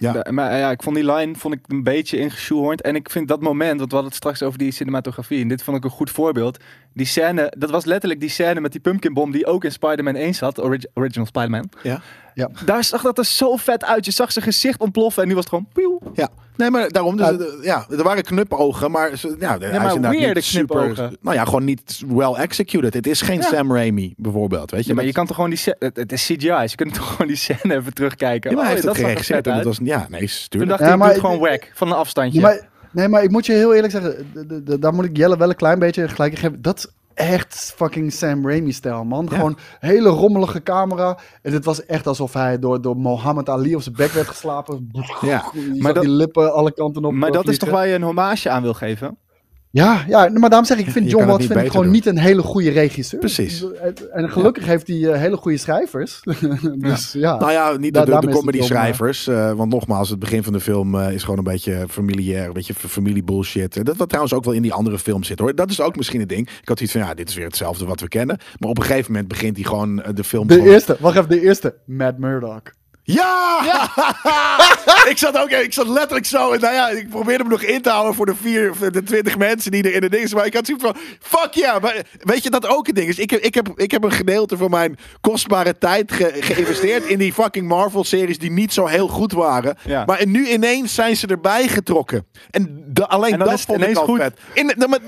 [0.00, 0.24] Ja.
[0.30, 2.82] Maar ja, ik vond die line vond ik een beetje ingeshoehorned.
[2.82, 5.40] En ik vind dat moment, want we hadden het straks over die cinematografie.
[5.42, 6.58] En dit vond ik een goed voorbeeld.
[6.94, 10.34] Die scène, dat was letterlijk die scène met die pumpkinbom die ook in Spider-Man 1
[10.34, 10.60] zat.
[10.60, 11.68] Orig- original Spider-Man.
[11.82, 12.00] Ja.
[12.38, 12.48] Ja.
[12.64, 14.04] Daar zag dat er zo vet uit.
[14.04, 15.68] Je zag zijn gezicht ontploffen en nu was het gewoon...
[15.72, 15.98] Pieuw.
[16.14, 17.16] Ja, nee, maar daarom.
[17.16, 17.32] Dus, Ja.
[17.38, 21.10] eh, ja, er waren knipogen, maar ze- ja, hij maar is inderdaad niet super.
[21.20, 22.94] Nou ja, gewoon niet well executed.
[22.94, 23.42] Het is geen Ja.
[23.46, 24.88] Sam Raimi bijvoorbeeld, weet je.
[24.88, 25.60] Ja, maar je kan toch gewoon die...
[25.78, 28.50] Het, het is CGI, dus je kunt toch gewoon die scène even terugkijken.
[28.50, 29.46] ja, maar hij Oh, heeft het dat er geregisseerd.
[29.46, 30.70] en Dat was, ja, nee, stuurlijk.
[30.70, 31.70] dacht Ja, ik, ik maar- doe het gewoon wack.
[31.74, 32.40] Van een afstandje.
[32.40, 34.26] Ja, maar, nee, maar ik moet je heel eerlijk zeggen,
[34.80, 36.62] daar moet ik Jelle wel een klein beetje gelijk geven.
[36.62, 39.26] Dat echt fucking Sam Raimi-stijl, man.
[39.30, 39.36] Ja.
[39.36, 41.18] Gewoon hele rommelige camera.
[41.42, 44.90] En het was echt alsof hij door, door Mohammed Ali op zijn bek werd geslapen.
[45.20, 47.12] Ja, maar dat- die lippen alle kanten op.
[47.12, 49.18] maar dat is toch waar je een hommage aan wil geven?
[49.70, 51.92] Ja, ja, maar daarom zeg ik, ik vind John Watts vind ik gewoon doen.
[51.94, 53.20] niet een hele goede regisseur.
[53.20, 53.64] Precies.
[54.12, 56.20] En gelukkig heeft hij eh, hele goede schrijvers.
[56.78, 57.38] dus ja.
[57.38, 59.26] Nou ja, niet de, de, daarmee is het comedy om, eh, schrijvers.
[59.26, 62.46] eh, want nogmaals, het begin van de film is gewoon een beetje familiair.
[62.46, 63.76] Een beetje f- familie bullshit.
[63.76, 65.54] En Dat wat trouwens ook wel in die andere film zit hoor.
[65.54, 66.48] Dat is ook misschien het ding.
[66.62, 68.38] Ik had iets van, ja, dit is weer hetzelfde wat we kennen.
[68.58, 70.46] Maar op een gegeven moment begint hij gewoon de film...
[70.46, 71.74] de gewoon- eerste, wacht even, de eerste.
[71.84, 72.72] Matt Murdock.
[73.12, 73.60] Ja!
[75.12, 76.52] ik zat ook, ik zat letterlijk zo.
[76.52, 79.02] En nou ja, ik probeerde me nog in te houden voor de vier, voor de
[79.02, 80.36] twintig mensen die er in de ding zijn.
[80.36, 81.78] Maar ik had zoiets van, fuck ja.
[81.78, 83.18] Maar weet je dat ook een ding is?
[83.18, 87.18] Ik heb, ik heb, ik heb een gedeelte van mijn kostbare tijd ge- geïnvesteerd in
[87.18, 89.76] die fucking Marvel-series die niet zo heel goed waren.
[89.84, 90.04] Ja.
[90.04, 92.26] Maar nu ineens zijn ze erbij getrokken.
[92.50, 94.18] En de, alleen En dat is vond ik al goed.
[94.20, 94.38] vet.
[94.52, 94.98] In, nou, maar,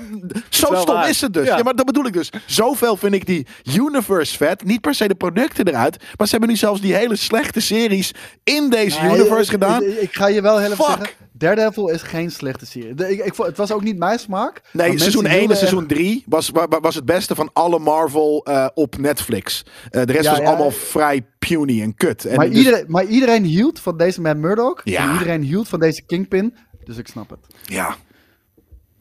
[0.49, 1.09] zo stom waar.
[1.09, 1.47] is het dus.
[1.47, 1.57] Ja.
[1.57, 1.63] Ja.
[1.63, 2.29] maar dat bedoel ik dus.
[2.45, 4.63] Zoveel vind ik die universe vet.
[4.63, 5.97] Niet per se de producten eruit.
[6.17, 7.59] Maar ze hebben nu zelfs die hele slechte
[7.91, 8.13] series
[8.43, 9.83] in deze universe ik- gedaan.
[9.83, 10.97] Ik, ik ga je wel heel even Fuck.
[10.97, 11.15] zeggen.
[11.33, 12.93] Daredevil is geen slechte serie.
[12.93, 14.61] De- ik, ik, het was ook niet mijn smaak.
[14.73, 18.45] Nee, seizoen 1 en seizoen 3 was, wa- wa- was het beste van alle Marvel
[18.45, 19.65] eh, op Netflix.
[19.89, 20.45] Eh, de rest Ja, was ja.
[20.45, 22.25] allemaal vrij puny en kut.
[22.25, 24.79] En maar, dus- iedereen, maar iedereen hield van deze Matt Murdock.
[24.79, 26.55] En iedereen hield van deze Kingpin.
[26.83, 27.39] Dus ik snap het.
[27.63, 27.95] Ja.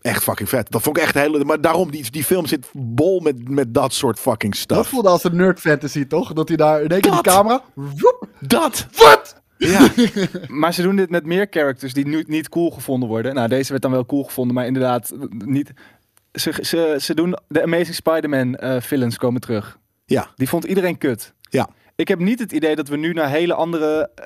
[0.00, 0.70] Echt fucking vet.
[0.70, 1.44] Dat vond ik echt heel...
[1.44, 4.88] Maar daarom, die, die film zit bol met, met dat soort fucking Dat stuff.
[4.88, 6.32] voelde als een nerd fantasy, toch?
[6.32, 7.34] Dat hij daar in één keer die Dat.
[7.34, 7.62] camera...
[7.74, 8.86] woep, Dat!
[8.96, 9.40] Wat?
[9.56, 9.88] Ja.
[10.48, 13.34] Maar ze doen dit met meer characters die nu niet cool gevonden worden.
[13.34, 15.72] Nou, deze werd dan wel cool gevonden, maar inderdaad niet.
[16.32, 19.78] Ze, ze, ze doen de Amazing Spider-Man eh, villains komen terug.
[20.04, 20.26] Ja.
[20.36, 21.34] Die vond iedereen kut.
[21.40, 21.68] Ja.
[21.96, 24.24] Ik heb niet het idee dat we nu naar hele andere eh,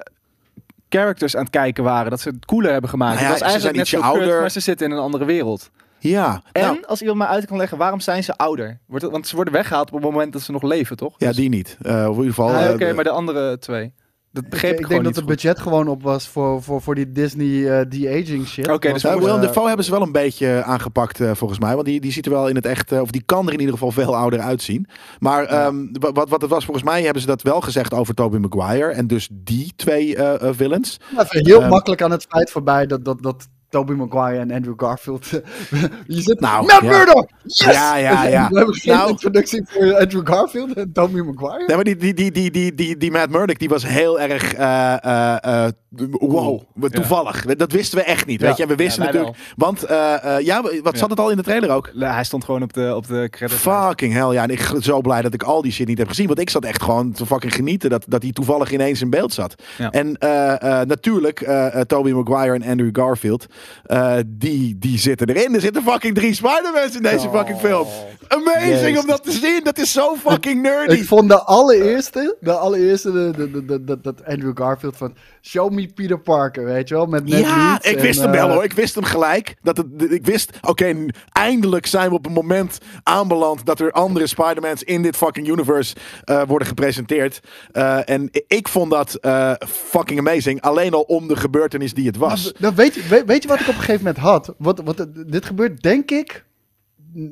[0.88, 2.10] characters aan het kijken waren.
[2.10, 3.14] Dat ze het cooler hebben gemaakt.
[3.14, 4.40] Nou ja, was ze eigenlijk zijn net ietsje zo kut, ouder.
[4.40, 5.70] maar ze zitten in een andere wereld.
[5.98, 8.78] Ja, En nou, als iemand mij uit kan leggen, waarom zijn ze ouder?
[8.86, 11.14] Wordt het, want ze worden weggehaald op het moment dat ze nog leven, toch?
[11.18, 11.76] ja Dus- die niet.
[11.82, 12.48] Eh, of in ieder geval.
[12.48, 13.92] Ah, eh, Oké, maar de andere twee.
[14.34, 16.94] Dat Ik, begreep ik, ik denk dat het budget gewoon op was voor, voor, voor
[16.94, 18.68] die Disney eh de-aging shit.
[18.70, 21.74] Oké, Was dus Willem eh, Dafoe hebben ze wel een beetje aangepakt eh, volgens mij.
[21.74, 23.58] Want die, die ziet er wel in het echt, eh, of die kan er in
[23.58, 24.86] ieder geval veel ouder uitzien.
[25.18, 28.14] Maar ehm, wa- wat, wat het was, volgens mij hebben ze dat wel gezegd over
[28.14, 28.92] Tobey Maguire.
[28.92, 31.00] En dus die twee villains.
[31.18, 34.74] Even heel Ehm, makkelijk aan het feit voorbij dat, dat, dat Tobey Maguire en Andrew
[34.76, 35.26] Garfield.
[36.06, 36.40] je zit.
[36.40, 36.88] Nou, Matt ja.
[36.88, 37.28] Murdock!
[37.42, 37.74] Yes!
[37.74, 38.48] Ja, ja, ja.
[38.50, 41.66] We hebben geen Nou- introductie voor Andrew Garfield en Tobey Maguire.
[41.66, 44.54] Nee, maar die, die, die, die, die, die, die Matt Murdock, die was heel erg,
[44.54, 45.70] eh, eh, eh,
[46.10, 47.44] wow, toevallig.
[47.44, 48.46] Dat wisten we echt niet, Ja.
[48.46, 48.66] weet je.
[48.66, 51.90] We wisten natuurlijk, want eh, eh, ja, wat zat het al in de trailer ook?
[51.98, 53.60] Hij stond gewoon op de, op de credits.
[53.60, 54.42] Fucking hell, ja.
[54.42, 56.26] En ik ben zo blij dat ik al die shit niet heb gezien.
[56.26, 59.32] Want ik zat echt gewoon te fucking genieten dat, dat hij toevallig ineens in beeld
[59.32, 59.54] zat.
[59.78, 59.90] Ja.
[59.90, 61.38] En eh, eh, natuurlijk,
[61.86, 63.46] Tobey Maguire en Andrew Garfield,
[63.84, 65.54] eh, die, die zitten erin.
[65.54, 67.86] Er zitten fucking drie Spider-Mans in deze fucking film.
[68.28, 69.00] Amazing Jezus.
[69.00, 69.60] om dat te zien.
[69.64, 70.94] Dat is zo fucking nerdy.
[70.94, 75.14] Ik vond de allereerste, de allereerste, de, de, de, de- de- dat Andrew Garfield van
[75.42, 78.40] Show me Peter Parker, weet je wel, met Ned ja, ik en, wist hem eh,
[78.44, 78.64] wel hoor.
[78.64, 79.54] Ik wist hem gelijk.
[79.62, 84.26] Dat het, ik wist, oké, eindelijk zijn we op een moment aanbeland dat er andere
[84.26, 87.40] Spider-Mans in dit fucking universe eh, worden gepresenteerd.
[87.72, 90.60] Eh, en ik vond dat eh, fucking amazing.
[90.60, 92.52] Alleen al om de gebeurtenis die het was.
[92.74, 94.54] Weet, je, weet, weet je wat ik op een gegeven moment had?
[94.58, 96.44] Wat, wat, dit gebeurt denk ik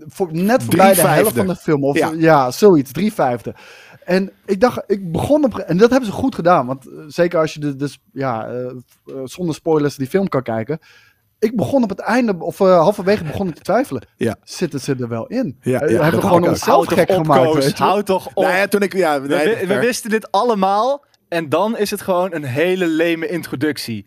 [0.06, 1.84] voor, net voorbij de helft van de film.
[1.84, 2.12] Of, Ja.
[2.16, 2.50] ja.
[2.50, 3.54] zoiets, drie vijfde.
[4.04, 5.58] En ik dacht, ik begon op...
[5.58, 6.66] En dat hebben ze goed gedaan.
[6.66, 8.72] Want eh, zeker als je de, dus, ja, eh, eh,
[9.24, 10.78] zonder spoilers die film kan kijken.
[11.38, 14.06] Ik begon op het einde, of eh, halverwege begon ik te twijfelen.
[14.16, 14.36] Ja.
[14.44, 15.58] Zitten ze er wel in?
[15.60, 17.72] Ja, ja, hebben we gewoon onszelf gek op, gemaakt, Koos.
[17.72, 18.42] Houd toch op.
[18.42, 21.04] Nou ja, toen ik, ja, we, we wisten dit allemaal.
[21.28, 24.06] En dan is het gewoon een hele leme introductie.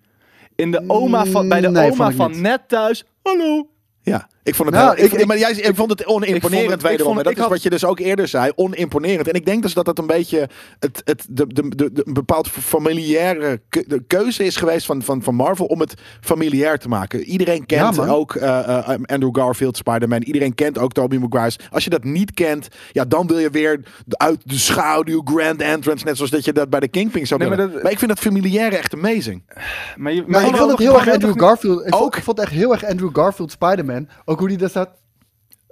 [0.56, 3.06] In de oma van, bij de Nee, oma van net thuis.
[3.24, 3.70] Hallo.
[4.02, 6.88] Ja, ik vond het Nou, heel, ik, maar jij ik vond het onimponerend het- ik
[6.88, 7.14] wederom.
[7.14, 9.28] vond- dat ik is had- wat je dus ook eerder zei, onimponerend.
[9.28, 10.50] En ik denk dus dat dat een beetje
[10.80, 13.62] het, het, de, de, de, de- een bepaald familiaire
[14.08, 17.24] keuze is geweest van, van, van Marvel om het familiair te maken.
[17.24, 18.60] Iedereen kent Ja, ook eh,
[18.90, 20.22] eh, Andrew Garfield, Spider-Man.
[20.22, 21.56] Iedereen kent ook Tobey Maguire.
[21.72, 25.62] Als je dat niet kent, ja, dan wil je weer de- uit de schaduw, grand
[25.62, 27.64] entrance, net zoals dat je dat bij de Kingpin zou Nee, willen.
[27.66, 29.44] maar maar, dat- ik vind dat familiaire echt amazing.
[29.96, 31.86] Maar, je, Maar ik vond het heel erg Andrew Garfield.
[31.86, 32.16] Ik vond, Ook?
[32.18, 34.08] ik vond het echt heel erg Andrew Garfield Spider-Man.
[34.36, 34.90] Ook hoe die daar staat.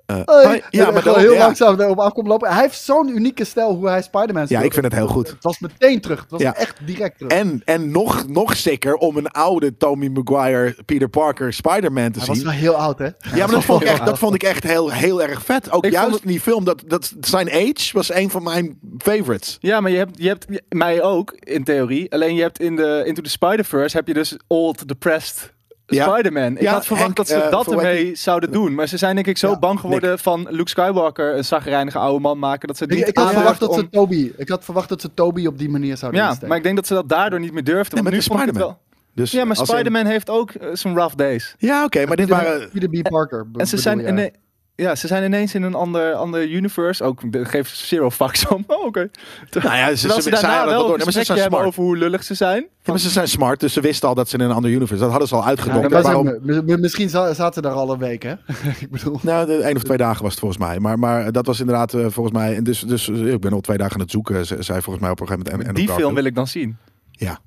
[0.06, 1.40] Eh, Hey, maar- ja, maar gewoon dat- heel ja.
[1.46, 2.52] langzaam erop af komt lopen.
[2.54, 4.64] Hij heeft zo'n unieke stijl hoe hij Spider-Man Ja, speelt.
[4.64, 5.28] ik vind het heel goed.
[5.30, 6.22] Het was meteen terug.
[6.22, 6.56] Het was Ja.
[6.56, 7.32] echt direct terug.
[7.34, 12.28] En, en nog, nog sicker om een oude Tommy Maguire, Peter Parker, Spider-Man te hij
[12.28, 12.46] was zien.
[12.46, 13.06] wel heel oud, hè?
[13.06, 15.72] Ja, maar dat vond, ik echt, dat vond ik echt heel, heel erg vet.
[15.72, 19.58] Ook Ik juist in die film, dat, dat, zijn age was een van mijn favorites.
[19.60, 22.12] Ja, maar je hebt, je hebt mij ook, in theorie.
[22.14, 25.53] Alleen je hebt in de Into the Spider-Verse heb je dus old, depressed
[25.86, 26.10] Ja.
[26.10, 26.56] Spider-Man.
[26.56, 28.74] Ik Ja, had verwacht dat ze eh, dat ermee zouden doen.
[28.76, 32.20] Maar ze zijn denk ik zo Ja, bang geworden van Luke Skywalker, een zagrijnige oude
[32.20, 34.32] man maken, dat ze het Ik, niet ik had verwacht dat om- ze Toby.
[34.38, 36.48] Ik had verwacht dat ze Toby op die manier zouden Ja, insteken.
[36.50, 38.04] maar ik denk dat ze dat daardoor niet meer durfden.
[38.04, 38.68] Nee, want maar nu Spider-Man.
[38.68, 38.82] wel.
[39.16, 41.56] Dus Ja, maar in- Spider-Man heeft ook eh, zijn rough days.
[41.58, 42.70] Ja, oké, maar dit waren...
[42.70, 43.10] Peter B.
[43.10, 43.46] Parker.
[43.58, 44.32] En ze zijn.
[44.76, 47.04] Ja, ze zijn ineens in een ander, ander universe.
[47.04, 48.64] Ook geef zero fucks om.
[48.68, 49.10] Oh, oké.
[49.64, 50.98] Nou ja, ze, ze, ze daarna wel door.
[50.98, 51.66] maar ze zijn smart.
[51.66, 52.62] over hoe lullig ze zijn.
[52.62, 55.02] Ja, maar ze zijn smart, dus ze wisten al dat ze in een ander universe...
[55.04, 56.38] Dat hadden ze al Ja, was waarom...
[56.82, 58.32] misschien za- zaten ze daar al een week, hè?
[58.80, 59.20] ik bedoel.
[59.22, 60.80] Nou, de, één of twee dagen was het volgens mij.
[60.80, 62.56] Maar, maar dat was inderdaad eh, volgens mij...
[62.56, 65.04] En dus, dus eh, ik ben al twee dagen aan het zoeken, ze- zei volgens
[65.04, 65.68] mij op een gegeven moment.
[65.68, 66.78] En, en Die film wil ik dan zien.
[67.12, 67.40] Ja,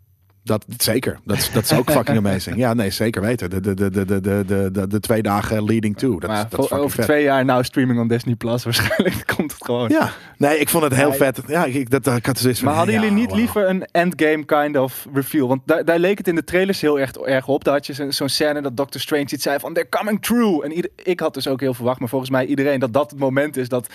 [0.46, 2.56] dat, zeker, dat, dat is ook fucking amazing.
[2.56, 3.50] Ja, nee, zeker weten.
[3.50, 6.18] De, de, de, de, de, de, de, de twee dagen leading to.
[6.18, 7.04] Dat, maar, dat over vet.
[7.04, 9.88] twee jaar nou streaming on Disney Plus waarschijnlijk komt het gewoon.
[9.88, 11.40] Ja, nee, ik vond het heel vet.
[11.46, 15.48] Ja, ik, dat, ik had Maar hadden jullie niet liever een endgame kind of reveal?
[15.48, 17.64] Want daar, daar leek het in de trailers heel erg, erg op.
[17.64, 20.64] dat had je zo'n scène dat Doctor Strange iets zei van they're coming true.
[20.64, 23.20] En ieder, ik had dus ook heel verwacht, maar volgens mij iedereen dat dat het
[23.20, 23.88] moment is dat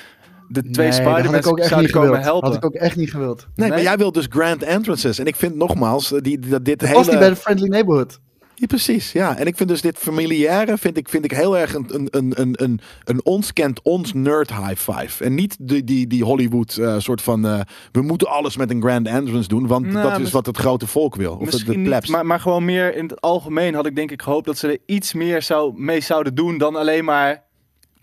[0.52, 2.24] de twee Nee, echt zouden niet komen gewild.
[2.24, 2.48] helpen.
[2.48, 3.48] Had ik ook echt niet gewild.
[3.56, 5.20] Nee, maar jij wilt dus grand entrances.
[5.20, 7.00] En ik vind nogmaals, eh, die, dat dit Dat hele...
[7.00, 8.20] was die bij de Friendly Neighborhood.
[8.56, 9.38] Ja, precies, ja.
[9.38, 12.42] En ik vind dus dit familiaire, vind ik, vind ik heel erg een, een, een,
[12.42, 15.24] een, een, een ons kent ons nerd high five.
[15.24, 17.60] En niet die, die, die Hollywood eh, soort van, eh,
[17.92, 20.88] we moeten alles met een grand entrance doen, want Nou, dat is wat het grote
[20.88, 21.32] volk wil.
[21.32, 22.10] Of de, de Misschien niet, plebs.
[22.10, 24.78] maar, maar gewoon meer in het algemeen had ik denk ik gehoopt dat ze er
[24.86, 27.50] iets meer zou, mee zouden doen dan alleen maar...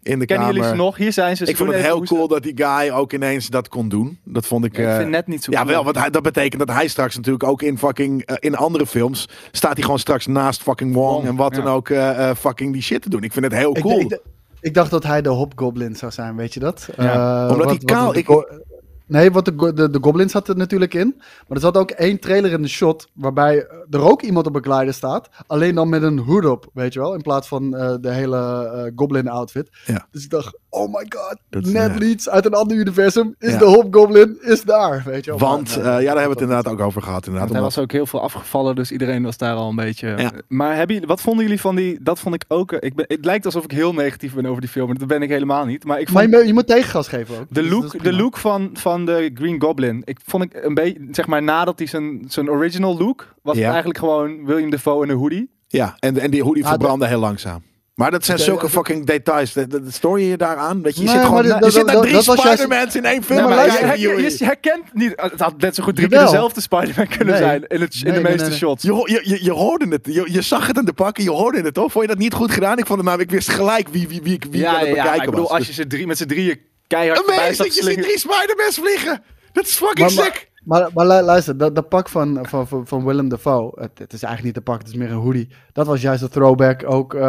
[0.09, 0.60] in de Kennen kamer.
[0.62, 0.97] jullie ze nog?
[0.97, 1.44] Hier zijn ze.
[1.44, 4.18] ik vond het heel cool dat die guy ook ineens dat kon doen.
[4.24, 4.76] Dat vond ik...
[4.76, 5.70] Ja, ik eh, vind net niet zo Ja, cool.
[5.72, 8.86] wel, want hij, dat betekent dat hij straks natuurlijk ook in fucking eh, in andere
[8.86, 11.62] films staat hij gewoon straks naast fucking Wong, Wong, en wat ja.
[11.62, 13.22] dan ook eh, eh, fucking die shit te doen.
[13.22, 14.01] Ik vind het heel cool.
[14.01, 14.18] ik,
[14.60, 16.89] ik dacht dat hij de Hobgoblin zou zijn, weet je dat?
[16.97, 17.14] Ja,
[17.44, 18.66] Eh, Omdat wat- hij kaal- wat- ik-
[19.09, 21.14] Nee, want de, de, de Goblin zat er natuurlijk in.
[21.16, 23.09] Maar er zat ook één trailer in de shot.
[23.12, 25.28] waarbij er ook iemand op een glider staat.
[25.47, 27.14] Alleen dan met een hood op, weet je wel.
[27.14, 28.36] In plaats van eh, de hele
[28.74, 29.70] eh, Goblin outfit.
[29.86, 30.06] Ja.
[30.10, 31.36] Dus ik dacht, oh my god.
[31.51, 32.05] Dat- net ja.
[32.06, 33.35] iets uit een ander universum.
[33.39, 33.59] Is Ja.
[33.59, 35.40] de Hobgoblin, is daar, weet je wel.
[35.40, 37.26] Want, Maar, eh, ja, daar hebben we het inderdaad ook over gehad.
[37.26, 39.76] Inderdaad, Want hij omdat- was ook heel veel afgevallen, dus iedereen was daar al een
[39.76, 40.09] beetje.
[40.16, 40.30] Ja.
[40.48, 41.98] Maar hebben jullie, wat vonden jullie van die?
[42.02, 42.72] Dat vond ik ook.
[42.72, 45.09] eh, Ik ben, het lijkt alsof ik heel negatief ben over die film, maar dat
[45.09, 45.85] ben ik helemaal niet.
[45.85, 47.47] Maar ik Maar vond je, moet- je moet tegengas geven ook.
[47.48, 50.02] de Dus look, de look van, van de Green Goblin.
[50.04, 53.62] Ik vond ik een beetje, zeg maar, nadat hij zijn, zijn original look was het
[53.64, 53.68] Ja.
[53.68, 55.50] eigenlijk gewoon William Defoe in een hoodie.
[55.68, 57.62] Ja, en, en die hoodie Ah, verbrandde heel langzaam.
[57.94, 59.52] Maar dat zijn zulke de- fucking details.
[59.52, 60.82] Dat, stoor je je daaraan?
[60.82, 63.22] Dat je, je Nee, zit gewoon, maar je zit naar dat- drie Spider-Mans in één
[63.22, 63.38] film.
[63.38, 65.12] Te maar je, herkent niet.
[65.16, 67.42] Het had net zo goed drie keer dezelfde Spider-Man kunnen Nee.
[67.42, 68.58] zijn in, het, in Nee, de nee, meeste nee, nee.
[68.58, 68.82] shots.
[68.82, 68.92] Je,
[69.22, 70.06] je, je, je hoorde het.
[70.06, 71.24] Je, je zag het in de pakken.
[71.24, 71.92] Je hoorde het, toch?
[71.92, 72.78] Vond je dat niet goed gedaan?
[72.78, 73.30] Ik vond het namelijk...
[73.30, 75.30] Ik wist gelijk wie, wie, wie, wie ja, aan het ja, ja, maar bekijken ik
[75.30, 75.58] bedoel, was.
[75.58, 76.58] als je ze drie, met z'n drieën
[76.89, 79.23] keihard Amazing, staat je ziet drie Spider-Mans vliegen.
[79.52, 80.47] Dat is fucking Maar- sick.
[80.65, 84.12] Maar, maar lu- luister, dat, dat pak van, van, van, van Willem Dafoe, het, het
[84.12, 85.48] is eigenlijk niet een pak, het is meer een hoodie.
[85.73, 87.20] Dat was juist een throwback ook eh,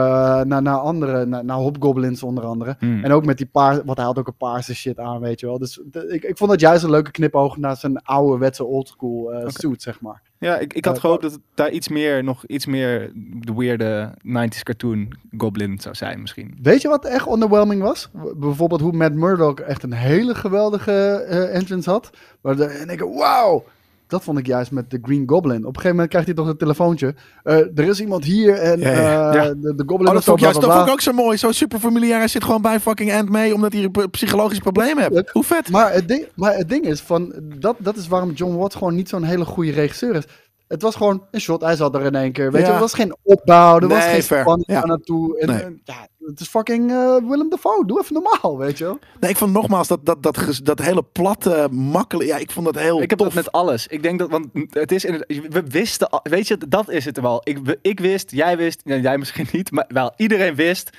[0.41, 2.75] naar, naar andere, naar, naar Hobgoblins onder andere.
[2.79, 3.03] Hmm.
[3.03, 5.45] En ook met die paars, want hij had ook een paarse shit aan, weet je
[5.45, 5.59] wel.
[5.59, 9.47] Dus de- ik, ik vond dat juist een leuke knipoog naar zijn ouderwetse oldschool eh
[9.47, 10.21] suit, zeg maar.
[10.39, 13.53] Ja, ik, ik had Eh, gehoopt dat het daar iets meer, nog iets meer de
[13.53, 16.57] weirde 90s cartoon Goblin zou zijn misschien.
[16.61, 18.09] Weet je wat echt underwhelming was?
[18.35, 20.91] Bijvoorbeeld hoe Matt Murdock echt een hele geweldige
[21.29, 22.09] eh, entrance had.
[22.41, 23.63] Waar de, en ik, wauw!
[24.09, 25.57] Dat vond ik juist met de Green Goblin.
[25.59, 27.15] Op een gegeven moment krijgt hij toch een telefoontje.
[27.43, 29.29] Eh, er is iemand hier en Ja, ja.
[29.29, 29.53] eh, Ja.
[29.53, 30.83] De, de Goblin Oh, dat vond ik, bla, juist, bla, dat vond bla.
[30.85, 31.37] ik ook zo mooi.
[31.37, 32.17] Zo super familiair.
[32.17, 33.53] Hij zit gewoon bij fucking Ant mee.
[33.53, 35.29] Omdat hij een p- psychologisch probleem heeft.
[35.31, 35.69] Hoe vet.
[35.69, 38.95] Maar het ding, maar het ding is, van, dat, dat is waarom John Watts gewoon
[38.95, 40.23] niet zo'n hele goede regisseur is.
[40.69, 42.51] Het was gewoon een shot, hij zat er in één keer.
[42.51, 42.67] Weet Ja.
[42.67, 44.85] je, er was geen opbouw, er was geen spanning Ja.
[44.85, 45.39] naartoe.
[45.39, 45.61] En, Nee.
[45.61, 48.99] en, ja, het is fucking eh, Willem Dafoe, doe even normaal, weet je wel.
[49.19, 52.29] Nee, ik vond nogmaals dat, dat, dat, dat hele platte, makkelijk.
[52.29, 53.27] Ja, ik vond dat heel Ik heb tof.
[53.27, 53.87] dat met alles.
[53.87, 57.41] Ik denk dat, want het is in we wisten, weet je, dat is het wel.
[57.43, 60.89] Ik, we- ik wist, jij wist, jij misschien niet, maar wel iedereen wist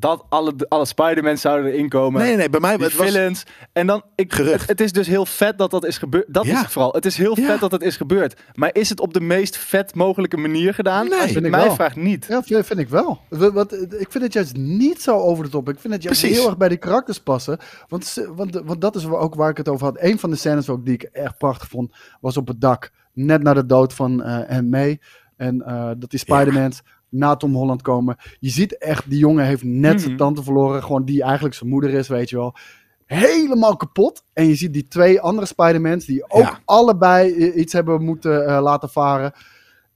[0.00, 2.22] dat alle, alle Spider-Man zouden erin komen.
[2.22, 3.06] Nee, nee, bij mij die het was...
[3.06, 3.44] villains.
[3.72, 4.60] En dan, ik, Gerucht.
[4.60, 6.24] Het, het is dus heel vet dat dat is gebeurd.
[6.28, 6.52] Dat Ja.
[6.52, 6.92] is het vooral.
[6.92, 7.46] Het is heel Ja.
[7.46, 8.40] vet dat het is gebeurd.
[8.54, 11.08] Maar is het op de meest vet mogelijke manier gedaan?
[11.08, 11.18] Nee.
[11.18, 11.74] Als je Vind ik mij wel.
[11.74, 12.26] vraagt niet.
[12.28, 13.20] Ja, vind, ik wel.
[13.98, 15.68] Ik vind het juist niet zo over de top.
[15.68, 16.38] Ik vind het juist Precies.
[16.38, 17.58] heel erg bij die karakters passen.
[17.88, 19.96] Want, want, want dat is ook waar ik het over had.
[20.00, 22.90] Een van de scènes ook die ik echt prachtig vond, was op het dak.
[23.12, 25.00] Net na de dood van eh en May.
[25.36, 28.16] En eh, dat die Spider-Mans na Tom Holland komen.
[28.38, 30.18] Je ziet echt, die jongen heeft net zijn Mhm.
[30.22, 30.82] tante verloren.
[30.82, 32.54] Gewoon die eigenlijk zijn moeder is, weet je wel.
[33.06, 34.24] Helemaal kapot.
[34.32, 36.58] En je ziet die twee andere Spider-Mans die ook Ja.
[36.64, 39.32] allebei iets hebben moeten eh, laten varen.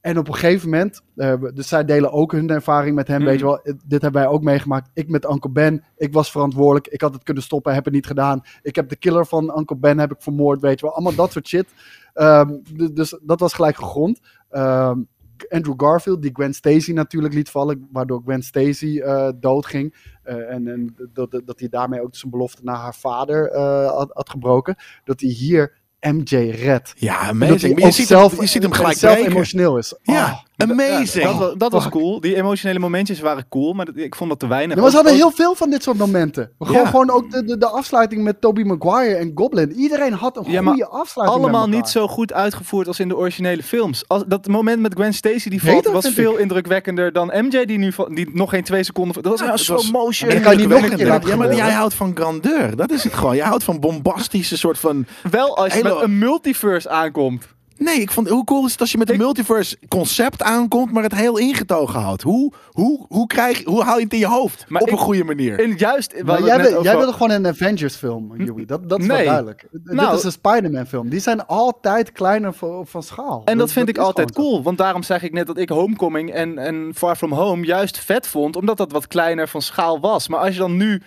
[0.01, 3.25] En op een gegeven moment, eh, dus zij delen ook hun ervaring met hem, Mm.
[3.25, 3.61] weet je wel.
[3.61, 4.89] Eh, Dit hebben wij ook meegemaakt.
[4.93, 6.87] Ik met Uncle Ben, ik was verantwoordelijk.
[6.87, 8.41] Ik had het kunnen stoppen, heb het niet gedaan.
[8.61, 10.95] Ik heb de killer van Uncle Ben heb ik vermoord, weet je wel.
[10.95, 11.65] Allemaal dat soort shit.
[12.13, 12.49] Ehm,
[12.93, 14.19] dus dat was gelijk gegrond.
[14.49, 14.99] Ehm,
[15.49, 19.95] Andrew Garfield, die Gwen Stacy natuurlijk liet vallen, waardoor Gwen Stacy eh doodging.
[20.23, 24.11] Eh, en en dat, dat, hij daarmee ook zijn belofte naar haar vader eh, had,
[24.13, 24.75] had gebroken.
[25.03, 26.93] Dat hij hier MJ redt.
[26.97, 27.73] Ja, En dat hij amazing.
[27.79, 29.31] Maar je ziet, zelf, hem, je ziet hem gelijk zelf breken.
[29.31, 29.97] emotioneel is.
[30.01, 30.39] Ja, Ah.
[30.57, 31.25] Amazing.
[31.25, 32.19] Dat, was, dat was cool.
[32.21, 34.75] Die emotionele momentjes waren cool, maar dat- ik vond dat te weinig.
[34.75, 36.51] Ja, maar ze hadden ook- heel veel van dit soort momenten.
[36.59, 36.87] Gewoon, Ja.
[36.87, 39.71] gewoon ook de, de, de afsluiting met Tobey Maguire en Goblin.
[39.71, 43.17] Iedereen had een Ja, maar goede afsluiting allemaal niet zo goed uitgevoerd als in de
[43.17, 44.03] originele films.
[44.07, 46.39] Als, dat moment met Gwen Stacy die valt, was veel ik.
[46.39, 49.23] indrukwekkender dan MJ die nu die nog geen twee seconden.
[49.23, 50.29] Dat was Ja, het slow motion.
[50.29, 52.75] En kan nog een keer Ja, maar jij houdt van grandeur.
[52.75, 53.35] Dat is het gewoon.
[53.35, 55.05] Jij houdt van bombastische soort van...
[55.31, 57.47] Wel als je Hele- met een multiverse aankomt.
[57.77, 61.03] Nee, ik vond, hoe cool is het als je met een multiverse concept aankomt, maar
[61.03, 62.21] het heel ingetogen houdt?
[62.21, 64.65] Hoe, hoe, hoe, krijg, hoe haal je het in je hoofd?
[64.67, 65.59] Maar op ik- een goede manier.
[65.59, 68.65] En juist, Maar jij, wil- jij wilde gewoon een Avengers film, Joey.
[68.65, 69.67] Dat, dat is wel duidelijk.
[69.83, 71.09] Nou- Dit is een Spider-Man film.
[71.09, 73.41] Die zijn altijd kleiner van, van schaal.
[73.45, 74.63] En dat vind ik altijd cool.
[74.63, 78.27] Want daarom zeg ik net dat ik Homecoming en, en Far From Home juist vet
[78.27, 78.55] vond.
[78.55, 80.27] Omdat dat wat kleiner van schaal was.
[80.27, 81.01] Maar als je dan nu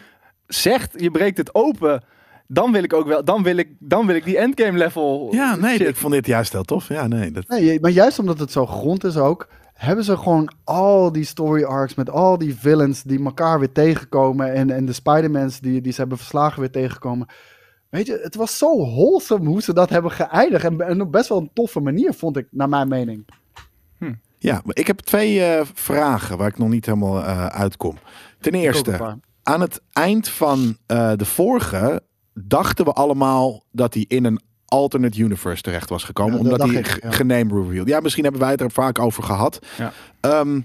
[0.47, 2.03] zegt, je breekt het open.
[2.51, 5.29] Dan wil ik ook wel, dan wil ik, dan wil ik die endgame level.
[5.31, 5.89] ja, nee, shit.
[5.89, 6.89] ik vond dit juist heel tof.
[6.89, 9.49] Ja, nee, dat, Nee, maar juist omdat het zo grond is ook,
[9.79, 14.53] hebben ze gewoon al die story arcs met al die villains die elkaar weer tegenkomen
[14.53, 17.27] en, en de Spider-Mans die, die ze hebben verslagen weer tegenkomen.
[17.89, 21.29] Weet je, het was zo wholesome hoe ze dat hebben geëindigd en, en op best
[21.29, 23.27] wel een toffe manier, vond ik, naar mijn mening.
[24.39, 27.99] ja, maar ik heb twee eh, vragen waar ik nog niet helemaal eh, uitkom.
[28.41, 32.03] Ten eerste, aan het eind van eh, de vorige
[32.45, 36.33] dachten we allemaal dat hij in een alternate universe terecht was gekomen.
[36.35, 37.11] Ja, omdat hij ik, ja.
[37.11, 37.89] gename revealed.
[37.89, 39.59] Ja, misschien hebben wij het er vaak over gehad.
[39.79, 39.93] Ja.
[40.21, 40.61] Ehm,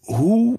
[0.00, 0.58] hoe,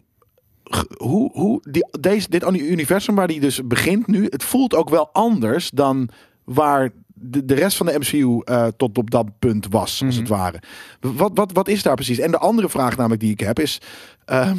[0.97, 5.09] hoe, hoe die, deze, dit universum waar die dus begint nu, het voelt ook wel
[5.13, 6.09] anders dan
[6.43, 10.19] waar de, de rest van de MCU eh, tot op dat punt was, als Mhm.
[10.19, 10.61] het ware.
[10.99, 12.19] Wat, wat, wat is daar precies?
[12.19, 13.81] En de andere vraag namelijk die ik heb is...
[14.25, 14.57] ehm,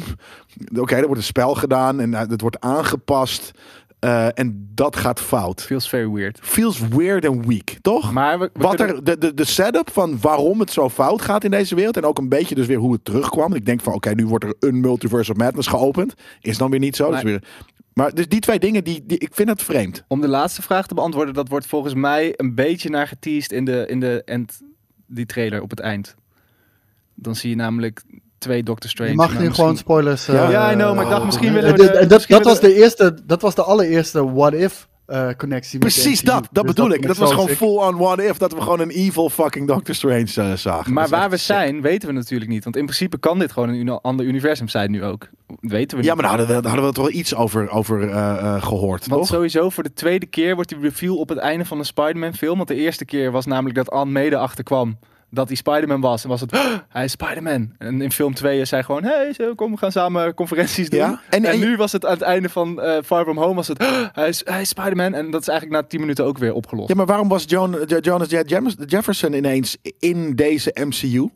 [0.75, 3.51] Oké, er wordt een spel gedaan en uh, het wordt aangepast.
[3.99, 5.61] Eh, en dat gaat fout.
[5.61, 6.39] Feels very weird.
[6.41, 8.11] Feels weird and weak, toch?
[8.13, 11.21] Maar we, we Wat kunnen- er, de, de, de setup van waarom het zo fout
[11.21, 11.97] gaat in deze wereld.
[11.97, 13.53] En ook een beetje dus weer hoe het terugkwam.
[13.53, 16.13] Ik denk van oké, nu wordt er een Multiverse of Madness geopend.
[16.41, 17.09] Is dan weer niet zo.
[17.11, 17.23] Nee.
[17.23, 17.43] weer,
[17.93, 20.03] maar dus die twee dingen, die, die, ik vind het vreemd.
[20.07, 23.65] Om de laatste vraag te beantwoorden, dat wordt volgens mij een beetje naar geteased in
[23.65, 24.61] de, in de end,
[25.07, 26.15] die trailer op het eind.
[27.15, 28.03] Dan zie je namelijk
[28.39, 29.09] twee Doctor Strange.
[29.11, 30.25] Je mag nu misschien- gewoon spoilers.
[30.25, 31.25] Ja, eh, Ja, I know, maar ik dacht Oh.
[31.25, 31.77] misschien eh, willen we...
[31.77, 35.79] de- dat, misschien dat was de eerste, dat was de allereerste What If eh, connectie.
[35.79, 37.07] met de Precies dat, dat Dus bedoel ik.
[37.07, 37.57] Dat was gewoon sick.
[37.57, 38.37] full on what if.
[38.37, 40.93] Dat we gewoon een evil fucking Doctor Strange eh, zagen.
[40.93, 41.45] Maar waar we sick.
[41.55, 42.63] zijn, weten we natuurlijk niet.
[42.63, 45.27] Want in principe kan dit gewoon een ander universum zijn nu ook.
[45.59, 46.21] Weten we Ja, niet.
[46.21, 49.07] maar daar hadden we, daar hadden we toch wel iets over, over eh, eh, gehoord,
[49.07, 49.29] Want toch?
[49.31, 52.55] sowieso voor de tweede keer wordt die reveal op het einde van een Spider-Man film.
[52.55, 54.97] Want de eerste keer was namelijk dat Anne Mede achterkwam
[55.31, 56.23] dat hij Spider-Man was.
[56.23, 57.73] En was het, "Oh, hij is Spider-Man.
[57.77, 60.99] En in film 2 is hij gewoon, hey, zo, kom, we gaan samen conferenties doen.
[60.99, 63.55] Ja, En, en- en- nu was het aan het einde van eh, Far From Home
[63.55, 65.13] was het, "Oh, hij is, hij is Spider-Man.
[65.13, 66.89] En dat is eigenlijk na 10 minuten ook weer opgelost.
[66.89, 68.27] Ja, maar waarom was John, Jo- Jonas
[68.85, 71.29] Jefferson ineens in deze MCU?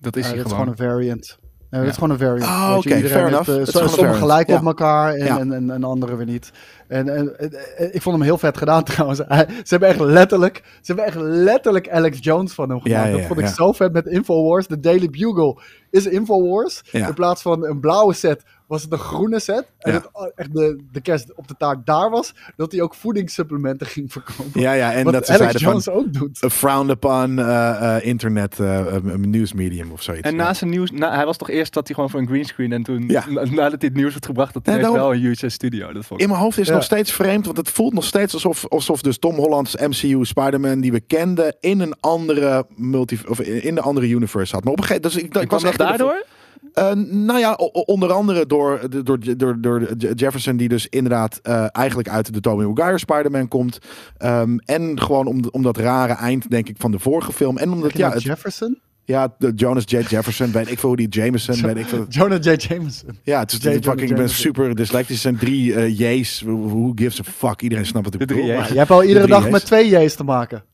[0.00, 1.38] dat is Ja, hij dit is gewoon een variant.
[1.76, 2.82] Ja, dit is gewoon een variant.
[2.82, 3.48] Je, oké, iedereen fair heeft, enough.
[3.50, 4.56] eh, Het Sommigen Ja.
[4.58, 5.38] op elkaar en, Ja.
[5.38, 6.52] en, en, en anderen weer niet.
[6.88, 9.20] En, en, en- en ik vond hem heel vet gedaan trouwens.
[9.26, 13.02] Hij- ze hebben echt letterlijk, ze hebben echt letterlijk Alex Jones van hem gemaakt.
[13.04, 14.66] Ja, ja, dat vond ik zo vet met Infowars.
[14.66, 15.58] De Daily Bugle
[15.90, 16.80] is Infowars.
[16.90, 17.06] Ja.
[17.08, 19.72] In plaats van een blauwe set was het een groene set.
[19.78, 19.98] En Ja.
[19.98, 23.86] het, oh, echt de, de kerst op de taak daar was, dat hij ook voedingssupplementen
[23.86, 24.60] ging verkopen.
[24.60, 25.92] Ja, ja, en Wat dat ze Alex zeiden Jones van...
[25.94, 26.44] ook doet.
[26.44, 30.28] A frowned upon eh, eh, internet uh, nieuwsmedium of zoiets.
[30.28, 30.42] En ja.
[30.44, 32.82] na zijn nieuws, na, hij was toch eerst dat hij gewoon voor een greenscreen en
[32.82, 33.24] toen, Ja.
[33.28, 35.92] nadat hij het nieuws werd gebracht, dat hij wel een huge studio.
[35.92, 36.74] Dat vond ik In mijn hoofd is het Ja.
[36.74, 40.80] nog steeds vreemd, want het voelt nog steeds alsof, alsof dus Tom Holland's MCU Spider-Man
[40.80, 44.64] die we kenden in een andere multi of in de andere universe had.
[44.64, 46.24] Maar op een gegeven dus ik, ik Ik was echt daardoor?
[46.72, 51.66] Eh, nou ja, onder andere door, door, door, door Je- Jefferson, die dus inderdaad eh,
[51.72, 53.78] eigenlijk uit de Tobey Maguire Spider-Man komt.
[54.18, 57.58] Ehm, en gewoon om, om dat rare eind, denk ik, van de vorige film.
[57.58, 58.80] En omdat, ja, nou het, Jefferson?
[59.04, 59.96] ja de Jonas J.
[60.08, 62.06] Jefferson, weet ik veel hoe die Jameson, weet ik veel.
[62.08, 62.54] Jonah J.
[62.68, 63.18] Jameson.
[63.22, 65.14] Ja, het is fucking, ik ben super dyslectisch.
[65.16, 66.42] Er zijn drie eh, J's.
[66.46, 67.62] Who gives a fuck?
[67.62, 68.60] Iedereen snapt wat ik De drie bedoel.
[68.60, 68.68] J's.
[68.68, 69.50] Je hebt al iedere dag J's.
[69.50, 70.64] met twee J's te maken.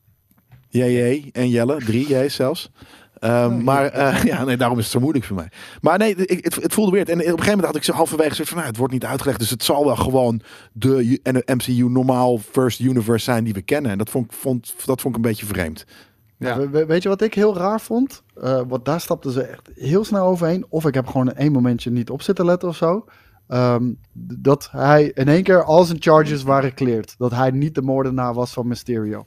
[0.69, 2.71] JJ en Jelle, drie J's zelfs.
[3.23, 5.49] Ehm, maar eh, ja, nee, daarom is het zo moeilijk voor mij.
[5.81, 7.09] Maar nee, ik, het, het voelde weird.
[7.09, 9.05] En op een gegeven moment had ik zo halverwege zoiets van, nou, het wordt niet
[9.05, 9.39] uitgelegd.
[9.39, 10.41] Dus het zal wel gewoon
[10.73, 13.91] de U- en de MCU normaal first universe zijn die we kennen.
[13.91, 15.85] En dat vond, ik- vond, dat vond ik een beetje vreemd.
[16.39, 16.57] Ja.
[16.59, 18.23] We- we- weet je wat ik heel raar vond?
[18.41, 20.65] Eh want daar stapten ze echt heel snel overheen.
[20.69, 23.05] Of ik heb gewoon een één momentje niet op zitten letten of zo.
[23.49, 27.15] Ehm, dat hij in één keer al zijn charges waren cleared.
[27.19, 29.27] Dat hij niet de moordenaar was van Mysterio.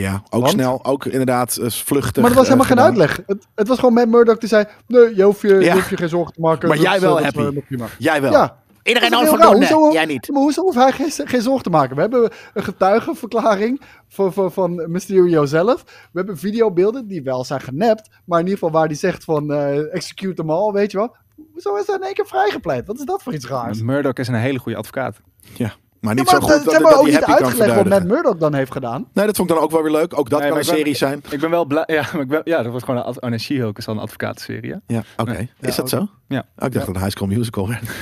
[0.00, 0.52] Ja, ook Want?
[0.52, 0.84] snel.
[0.84, 2.22] Ook inderdaad eh, vluchtig.
[2.22, 3.20] Maar er was eh, helemaal geen uitleg.
[3.26, 4.64] Het, het was gewoon Matt Murdock die zei...
[4.86, 6.68] Nee, je hoeft je, hoeft je geen zorgen te maken.
[6.68, 7.60] Maar Dat jij is, wel eh, happy.
[7.98, 8.32] Jij wel.
[8.32, 9.56] Ja, Iedereen al voldoende.
[9.74, 10.28] Hoezo- Jij niet.
[10.28, 11.94] Maar hoezo hoeft hij geen, geen zorgen te maken?
[11.94, 15.82] We hebben een getuigenverklaring van, van, van Mysterio zelf.
[15.84, 18.08] We hebben videobeelden die wel zijn genept.
[18.24, 21.16] Maar in ieder geval waar hij zegt van eh, execute them all, weet je wel.
[21.52, 22.86] Hoezo is hij in één keer vrijgepleit?
[22.86, 23.82] Wat is dat voor iets raars?
[23.82, 25.20] Murdoch is een hele goede advocaat.
[25.54, 25.72] Ja,
[26.04, 27.40] maar Ja, niet maar zo het- goed ze dat, hebben dat ook hij niet happy
[27.42, 28.04] kan uitgelegd wat Matt.
[28.04, 29.06] Murdock dan heeft gedaan.
[29.12, 30.18] Nee, dat vond ik dan ook wel weer leuk.
[30.18, 31.22] Ook dat Nee, kan een serie zijn.
[31.30, 31.84] Ik ben wel blij.
[31.86, 33.94] Ja, maar ik ben, ja dat was gewoon een, ad- oh, nee, She-Hulk is al
[33.94, 34.70] een advocatenserie.
[34.72, 34.94] hè?
[34.94, 35.32] Ja, oké.
[35.32, 35.50] Nee.
[35.60, 36.08] Is Ja, dat zo?
[36.28, 36.38] Ja.
[36.38, 37.82] Oh, ik dacht dat het High School Musical werd.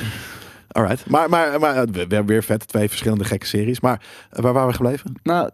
[0.68, 1.10] Alright.
[1.10, 2.68] Maar, maar, maar eh, we, we hebben weer vet.
[2.68, 3.80] Twee verschillende gekke series.
[3.80, 5.20] Maar eh, waar waren we gebleven?
[5.22, 5.50] Nou,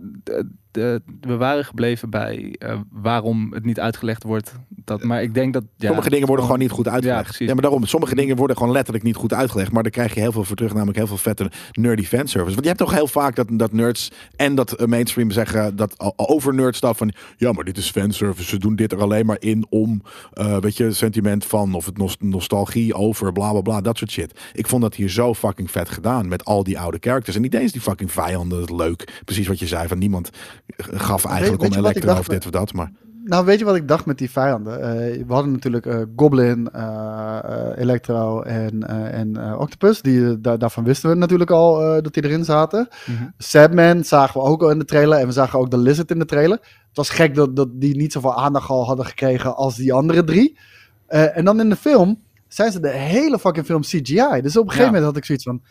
[0.71, 4.53] de- we waren gebleven bij eh, waarom het niet uitgelegd wordt.
[4.69, 5.65] Dat, maar ik denk dat.
[5.77, 7.23] Ja, sommige dingen worden gewoon niet goed uitgelegd.
[7.23, 7.47] precies.
[7.47, 9.73] Ja, maar daarom, sommige dingen worden gewoon letterlijk niet goed uitgelegd.
[9.73, 12.53] Maar daar krijg je heel veel voor terug, namelijk heel veel vette nerdy fanservice.
[12.55, 15.95] Want je hebt toch heel vaak dat, dat nerds en dat eh, mainstream zeggen dat
[16.17, 18.49] over nerd stuff van ja, maar dit is fanservice.
[18.49, 21.99] Ze doen dit er alleen maar in om, eh, weet je, sentiment van of het
[21.99, 24.41] nos- nostalgie over, bla bla bla, dat soort shit.
[24.53, 27.37] Ik vond dat hier zo fucking vet gedaan met al die oude characters.
[27.37, 29.21] En niet eens die fucking vijanden, leuk.
[29.25, 30.31] Precies wat je zei, van niemand
[30.77, 32.19] gaf eigenlijk weet om dacht?
[32.19, 32.73] of dit of dat.
[32.73, 32.91] Maar
[33.25, 34.81] Nou, weet je wat ik dacht met die vijanden?
[34.83, 37.39] Eh, we hadden natuurlijk eh, Goblin, eh,
[37.77, 38.83] Electro en,
[39.13, 40.03] en Octopus.
[40.03, 42.89] Die, da- daarvan wisten we natuurlijk al dat die erin zaten.
[43.39, 45.19] Sadman zagen we ook al in de trailer.
[45.19, 46.59] En we zagen ook de Lizard in de trailer.
[46.89, 50.25] Het was gek dat, dat die niet zoveel aandacht al hadden gekregen als die andere
[50.25, 50.59] drie.
[51.07, 54.41] En dan in de film zijn ze de hele fucking film CGI.
[54.43, 54.85] Dus op een gegeven Ja.
[54.87, 55.63] moment had ik zoiets van...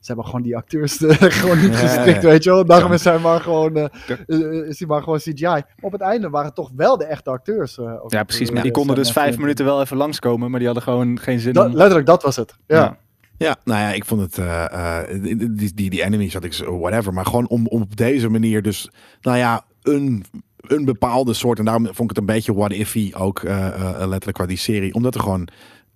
[0.00, 2.28] Ze hebben gewoon die acteurs eh, gewoon niet Ja, gestrikt, ja.
[2.28, 2.64] weet je wel.
[2.64, 3.76] Daarom is hij maar gewoon...
[3.76, 3.84] eh,
[4.26, 5.62] eh, is hij maar gewoon CGI.
[5.80, 7.78] Op het einde waren het toch wel de echte acteurs.
[7.78, 8.50] eh, ook Ja, precies.
[8.50, 10.48] Maar die konden dus vijf en minuten wel even langskomen.
[10.50, 11.74] Maar die hadden gewoon geen zin Dat, om...
[11.74, 12.56] letterlijk, dat was het.
[12.66, 12.98] Ja.
[13.36, 14.64] Ja, nou ja, ik vond het, eh,
[15.00, 18.28] eh, die, die, die enemies had ik zo, whatever, maar gewoon om, om op deze
[18.28, 20.24] manier dus, nou ja, een,
[20.60, 21.58] een bepaalde soort.
[21.58, 24.56] En daarom vond ik het een beetje what ify ook eh, eh, letterlijk qua die
[24.56, 24.94] serie.
[24.94, 25.48] Omdat er gewoon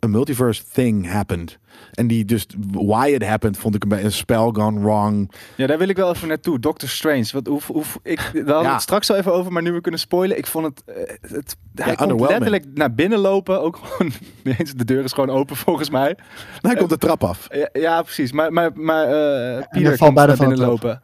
[0.02, 1.58] een multiverse thing happened.
[1.92, 5.32] En die dus why it happened vond ik een spell gone wrong.
[5.56, 6.58] Ja, daar wil ik wel even naartoe.
[6.58, 7.28] Doctor Strange.
[7.32, 8.72] Wat, hoe, hoe, ik, daar hadden we Ja.
[8.72, 10.38] het straks al even over, maar nu we kunnen spoilen.
[10.38, 10.82] Ik vond het...
[10.96, 13.60] eh, het hij komt letterlijk naar binnen lopen.
[13.60, 14.12] Ook gewoon...
[14.44, 16.16] niet eens, de deur is gewoon open volgens mij.
[16.16, 16.18] Nou,
[16.60, 17.46] hij komt de trap af.
[17.50, 18.32] Ja, ja precies.
[18.32, 21.02] Maar, maar, maar eh Pieter valt komt bijna naar binnen lopen.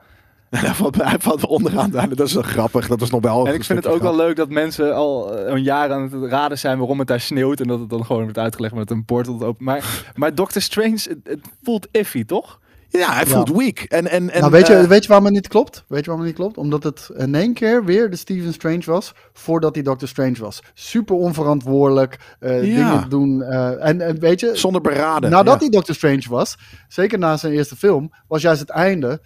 [0.57, 1.91] hij, valt, hij valt onderaan.
[1.91, 2.89] Dat is wel grappig.
[2.89, 3.47] Dat is nog wel.
[3.47, 6.31] En ik vind het ook wel leuk dat mensen al eh, een jaar aan het
[6.31, 7.61] raden zijn waarom het daar sneeuwt.
[7.61, 9.65] En dat het dan gewoon wordt uitgelegd met een portal open.
[9.65, 9.85] Maar,
[10.17, 12.59] maar Doctor Strange, het, het voelt iffy, toch?
[12.91, 13.31] Ja, hij Ja.
[13.31, 13.79] voelt weak.
[13.79, 15.85] En, en, en, nou, weet, je, eh, weet je waarom het niet klopt?
[15.89, 16.59] Weet je waarom het niet klopt?
[16.59, 20.63] Omdat het in één keer weer de Stephen Strange was voordat hij Doctor Strange was.
[20.75, 22.87] Super onverantwoordelijk, eh, Ja.
[22.97, 23.43] dingen doen.
[23.43, 25.31] eh, en, en weet je, zonder beraden.
[25.31, 25.59] nadat ja.
[25.61, 26.57] hij Doctor Strange was,
[26.89, 29.21] zeker na zijn eerste film, was juist het einde.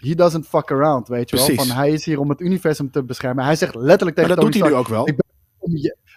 [0.00, 1.44] He doesn't fuck around, weet je wel.
[1.44, 1.66] Precies.
[1.66, 3.44] Van, hij is hier om het universum te beschermen.
[3.44, 5.08] Hij zegt letterlijk Maar tegen dat doet hij nu ook wel.
[5.08, 5.16] Ik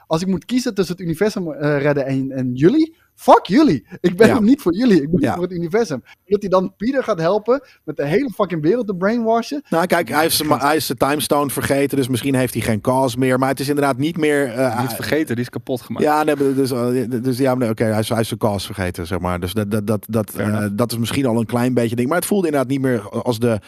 [0.07, 3.85] als ik moet kiezen tussen het universum eh, redden en, en jullie, fuck jullie.
[4.01, 4.35] Ik ben Ja.
[4.35, 5.33] er niet voor jullie, ik ben Ja.
[5.33, 6.03] voor het universum.
[6.25, 9.63] Dat hij dan Peter gaat helpen met de hele fucking wereld te brainwashen.
[9.69, 12.81] Nou, kijk, hij heeft, zijn, hij is zijn timestone vergeten, dus misschien heeft hij geen
[12.81, 13.39] cause meer.
[13.39, 14.47] Maar het is inderdaad niet meer.
[14.53, 16.05] eh, Niet vergeten, die is kapot gemaakt.
[16.05, 19.07] Ja, nee, dus, eh, dus ja, nee, oké, hij, is, hij is zijn cause vergeten,
[19.07, 19.39] zeg maar.
[19.39, 22.07] Dus dat, dat, dat, dat, eh, dat is misschien al een klein beetje ding.
[22.07, 23.59] Maar het voelde inderdaad niet meer als de...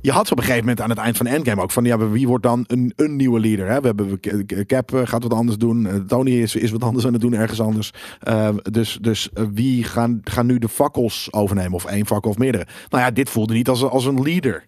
[0.00, 1.84] Je had op een gegeven moment aan het eind van Endgame ook van...
[1.84, 3.68] Ja, wie wordt dan een, een nieuwe leader?
[3.68, 3.80] Hè?
[3.80, 4.20] We hebben
[4.66, 6.04] Cap gaat wat anders doen.
[6.06, 7.92] Tony is, is wat anders aan het doen ergens anders.
[8.20, 11.72] Eh, dus dus eh, wie gaan, gaan nu de fakkels overnemen?
[11.72, 12.66] Of één fakkel of meerdere?
[12.88, 14.66] Nou ja, dit voelde niet als, als een leader.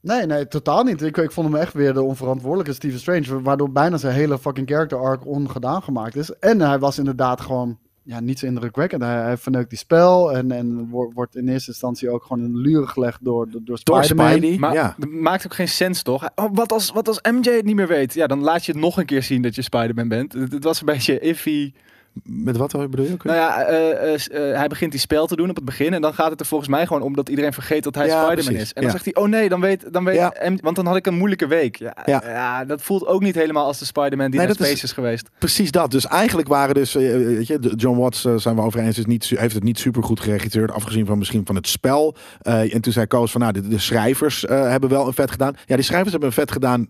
[0.00, 1.02] Nee, nee, totaal niet.
[1.02, 3.42] Ik, ik vond hem echt weer de onverantwoordelijke Stephen Strange.
[3.42, 6.30] Waardoor bijna zijn hele fucking character arc ongedaan gemaakt is.
[6.38, 9.02] En hij was inderdaad gewoon ja, niet zo indrukwekkend.
[9.02, 10.32] Hij, hij verneukt die spel.
[10.32, 13.78] En, en wo- wordt in eerste instantie ook gewoon in de luren gelegd door, door,
[13.78, 14.72] Spider-Man.
[14.72, 14.94] Ja.
[14.98, 16.28] het maakt ook geen sens, toch?
[16.34, 18.14] Oh, wat, als, wat als MJ het niet meer weet?
[18.14, 20.32] Ja, dan laat je het nog een keer zien dat je Spider-Man bent.
[20.32, 21.72] Het, het was een beetje iffy.
[22.22, 23.16] Met wat bedoel je?
[23.22, 25.94] Nou ja, eh, eh, eh, hij begint die spel te doen op het begin.
[25.94, 28.10] En dan gaat het er volgens mij gewoon om dat iedereen vergeet dat hij Ja,
[28.24, 28.62] Spider-Man precies.
[28.62, 28.68] is.
[28.72, 28.90] En dan Ja.
[28.90, 30.32] zegt hij, oh nee, dan weet, dan weet Ja.
[30.48, 31.76] M- Want dan had ik een moeilijke week.
[32.04, 34.92] Ja, dat voelt ook niet helemaal als de Spider-Man die Nee, naar is- space is,
[34.92, 35.28] geweest.
[35.38, 35.90] Precies dat.
[35.90, 39.54] Dus eigenlijk waren dus, weet je, John Watts zijn we over eens, is niet, heeft
[39.54, 42.16] het niet super goed geregisseerd, afgezien van misschien van het spel.
[42.42, 45.54] En toen zei Koos van, nou, de, de schrijvers hebben wel een vet gedaan.
[45.66, 46.88] Ja, die schrijvers hebben een vet gedaan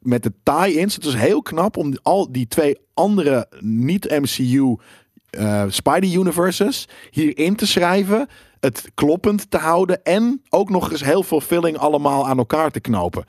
[0.00, 0.94] met de tie-ins.
[0.94, 4.76] Het was heel knap om al die twee andere niet-MCU
[5.30, 8.28] eh Spidey-universes hierin te schrijven.
[8.60, 12.80] Het kloppend te houden en ook nog eens heel veel filling allemaal aan elkaar te
[12.80, 13.24] knopen.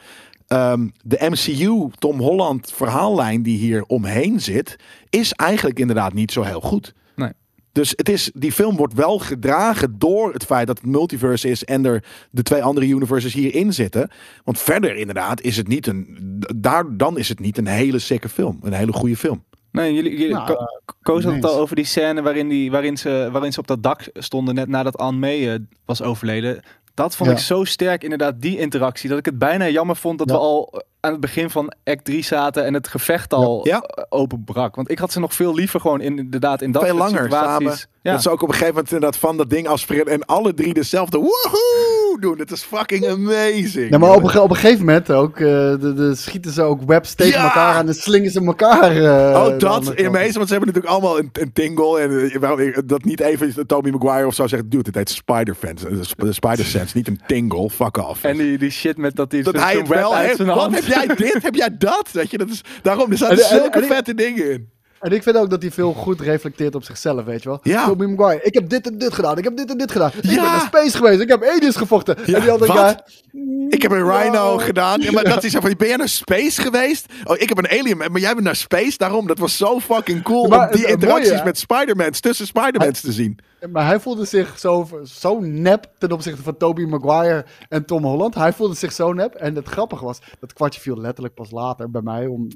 [0.48, 4.76] Ehm, de MCU Tom Holland verhaallijn die hier omheen zit,
[5.10, 6.94] is eigenlijk inderdaad niet zo heel goed.
[7.16, 7.32] Nee.
[7.72, 11.64] Dus het is, die film wordt wel gedragen door het feit dat het multiverse is
[11.64, 14.10] en er de twee andere universes hierin zitten.
[14.44, 16.18] Want verder inderdaad is het niet een,
[16.56, 18.60] daar, dan is het niet een hele sikke film.
[18.62, 19.44] Een hele goede film.
[19.74, 20.66] Nee, jullie, jullie Nou, Ko-
[21.02, 23.84] Koos had het al over die scène waarin, die, waarin, ze, waarin ze op dat
[23.84, 26.62] dak stonden net nadat Anne May eh, was overleden.
[26.94, 27.36] Dat vond Ja.
[27.36, 29.10] ik zo sterk, inderdaad, die interactie.
[29.10, 30.34] Dat ik het bijna jammer vond dat Ja.
[30.36, 33.82] we al eh, aan het begin van act 3 zaten en het gevecht al Ja.
[33.82, 34.76] eh, openbrak.
[34.76, 37.68] Want ik had ze nog veel liever gewoon in, inderdaad in dat Veel langer situaties.
[37.68, 37.78] samen.
[38.02, 40.74] Dat ze ook op een gegeven moment inderdaad van dat ding afspringen en alle drie
[40.74, 42.40] dezelfde woehoe doen.
[42.40, 43.90] Het is fucking amazing.
[43.90, 46.82] Ja, maar op een, op een gegeven moment ook, eh, de, de schieten ze ook
[46.86, 47.44] webs tegen Ja!
[47.44, 48.92] elkaar aan en slingen ze elkaar.
[48.96, 52.00] eh, Oh, dat in meeste, want ze hebben natuurlijk allemaal een, een tingle.
[52.00, 55.86] En eh, waarom dat niet even Toby Maguire of zo zegt, dude, het heet Spider-Fans.
[55.86, 57.70] eh, sp- Spider-Sense, niet een tingle.
[57.70, 58.24] Fuck off.
[58.24, 60.44] En die, die shit met dat hij dat zo'n hij het wel uit heeft.
[60.54, 61.38] Wat, heb jij dit?
[61.42, 62.10] heb jij dat?
[62.12, 64.72] Weet je, dat is, daarom, er zaten en- zulke vette dingen in.
[65.04, 67.60] En ik vind ook dat hij veel goed reflecteert op zichzelf, weet je wel.
[67.64, 67.86] Ja.
[67.86, 70.12] Tobey Maguire, ik heb dit en dit gedaan, ik heb dit en dit gedaan.
[70.22, 70.30] Ik Ja.
[70.36, 72.18] ben naar space geweest, ik heb aliens gevochten.
[72.26, 73.04] Ja, en die andere wat?
[73.32, 74.64] guy, Ik heb een Rhino Ja.
[74.66, 75.02] gedaan.
[75.02, 77.06] Ja, maar dat is van, ben jij naar space geweest?
[77.24, 78.98] Oh, ik heb een alien, maar jij bent naar space.
[78.98, 83.02] Daarom, dat was zo fucking cool maar om die interacties mooie, met Spider-Mans, tussen Spider-Mans
[83.02, 83.40] te zien.
[83.72, 88.36] Maar hij voelde zich zo, zo nep ten opzichte van Tobey Maguire en Tom Holland.
[88.36, 89.34] Hij voelde zich zo nep.
[89.34, 92.26] En het grappige was, dat kwartje viel letterlijk pas later bij mij.
[92.26, 92.48] Om,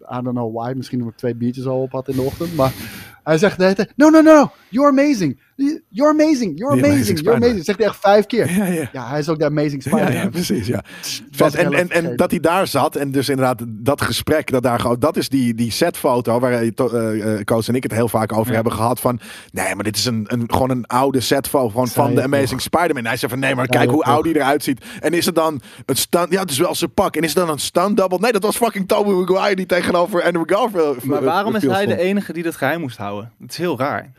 [0.00, 2.56] I don't know why, misschien omdat ik twee biertjes al op had in de ochtend.
[2.56, 2.72] Maar
[3.22, 5.40] hij zegt de hele no, no, no, you're amazing.
[5.88, 7.64] You're amazing, you're The amazing, amazing you're amazing.
[7.64, 8.50] Zegt hij echt vijf keer.
[8.56, 8.88] Ja, ja.
[8.92, 10.22] Ja, hij is ook de amazing Ja, Spider-Man.
[10.22, 10.82] ja, precies, ja.
[11.30, 11.54] Vet.
[11.54, 14.80] ik En, en, en dat hij daar zat en dus inderdaad dat gesprek, dat, daar,
[14.80, 18.08] gewoon- dat is die, die setfoto waar eh, eh, eh, Koos en ik het heel
[18.08, 18.54] vaak over Ja.
[18.54, 19.20] hebben gehad van,
[19.52, 22.60] nee, maar dit is een, een, gewoon een oude setfoto gewoon van de Amazing.
[22.60, 23.04] Spider-Man.
[23.06, 24.84] Hij zei van, nee, maar kijk hoe oud hij eruit ziet.
[25.00, 27.16] En is het dan een stunt, ja, het is wel zijn pak.
[27.16, 28.18] En is het dan een stunt double?
[28.18, 31.96] Nee, dat was fucking Toby Maguire die tegenover Andrew Garfield Maar waarom is hij de
[31.98, 33.32] enige die dat geheim moest houden?
[33.40, 34.12] Het is heel raar.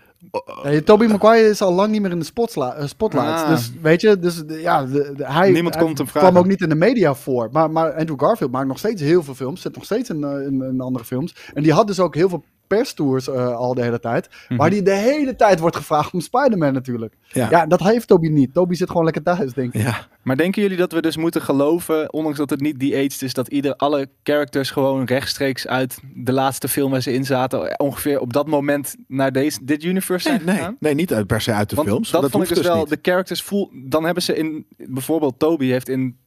[0.63, 3.41] Nee, Tobey Maguire is al lang niet meer in de spotla- eh, spotlights.
[3.41, 3.49] Ah.
[3.49, 6.39] Dus weet je, dus ja, de, de- hij, Niemand hij komt hem kwam vragen.
[6.39, 7.49] ook niet in de media voor.
[7.51, 9.61] Maar, maar Andrew Garfield maakt nog steeds heel veel films.
[9.61, 11.35] Zit nog steeds in, eh, in, in andere films.
[11.53, 14.29] En die had dus ook heel veel perstours eh, al de hele tijd.
[14.49, 14.59] Mhm.
[14.59, 17.13] Waar die de hele tijd wordt gevraagd om Spider-Man natuurlijk.
[17.27, 17.47] Ja.
[17.49, 17.65] Ja.
[17.65, 18.53] dat heeft Toby niet.
[18.53, 19.81] Toby zit gewoon lekker thuis, denk ik.
[19.81, 20.07] Ja.
[20.23, 23.33] Maar denken jullie dat we dus moeten geloven, ondanks dat het niet die aged is,
[23.33, 28.19] dat ieder, alle characters gewoon rechtstreeks uit de laatste film waar ze in zaten, ongeveer
[28.19, 30.75] op dat moment naar deze, dit universe Nee, zijn nee, gegaan?
[30.79, 32.09] nee, niet uit- per se uit de Want films.
[32.11, 32.89] dat, vond ik hoeft dus wel, niet.
[32.89, 36.17] de characters voel, dan hebben ze in, bijvoorbeeld Toby heeft in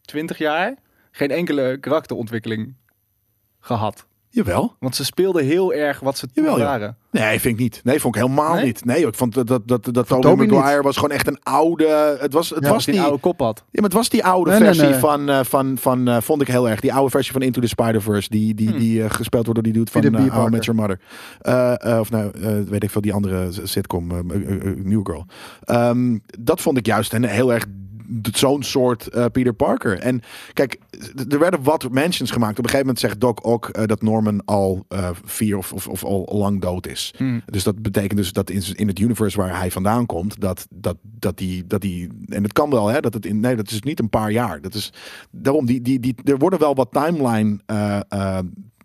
[0.00, 0.74] 20 jaar
[1.10, 2.74] geen enkele karakterontwikkeling
[3.60, 4.06] gehad.
[4.34, 4.74] Jawel.
[4.80, 6.64] Want ze speelden heel erg wat ze toen Jawel, ja.
[6.64, 6.96] waren.
[7.10, 7.80] Nee, vind ik niet.
[7.84, 8.64] Nee, vond ik helemaal Nee?
[8.64, 8.84] niet.
[8.84, 12.16] Nee, ik vond dat, dat, dat, dat Maguire was gewoon echt een oude...
[12.20, 13.58] Het was, het Ja, was die oude kop had.
[13.58, 14.94] Ja, maar het was die oude Nee, versie nee.
[14.94, 16.80] van, eh, van, van eh, vond ik heel erg.
[16.80, 18.78] Die oude versie van Into the Spider-Verse, die, die, Hmm.
[18.78, 20.64] die eh, gespeeld wordt door die dude van Peter uh, How Met.
[20.64, 21.00] Your Mother.
[21.40, 25.00] Eh, eh, of nou, eh, weet ik veel, die andere sitcom, eh, eh, eh, New
[25.06, 25.26] Girl.
[25.64, 27.64] Ehm, dat vond ik juist een heel erg
[28.32, 29.98] zo'n soort eh, Peter Parker.
[29.98, 30.22] En
[30.52, 30.78] kijk,
[31.28, 32.58] er werden wat mentions gemaakt.
[32.58, 35.86] Op een gegeven moment zegt Doc ook eh, dat Norman al eh, vier of, of,
[35.86, 37.14] of al lang dood is.
[37.16, 37.42] Hmm.
[37.46, 40.96] Dus dat betekent dus dat in, in het universe waar hij vandaan komt, dat, dat,
[41.02, 42.08] dat, die, dat die.
[42.26, 43.00] En het kan wel, hè?
[43.00, 43.40] Dat het in.
[43.40, 44.60] Nee, dat is niet een paar jaar.
[44.60, 44.92] Dat is
[45.30, 47.60] daarom, die, die, die, er worden wel wat timeline.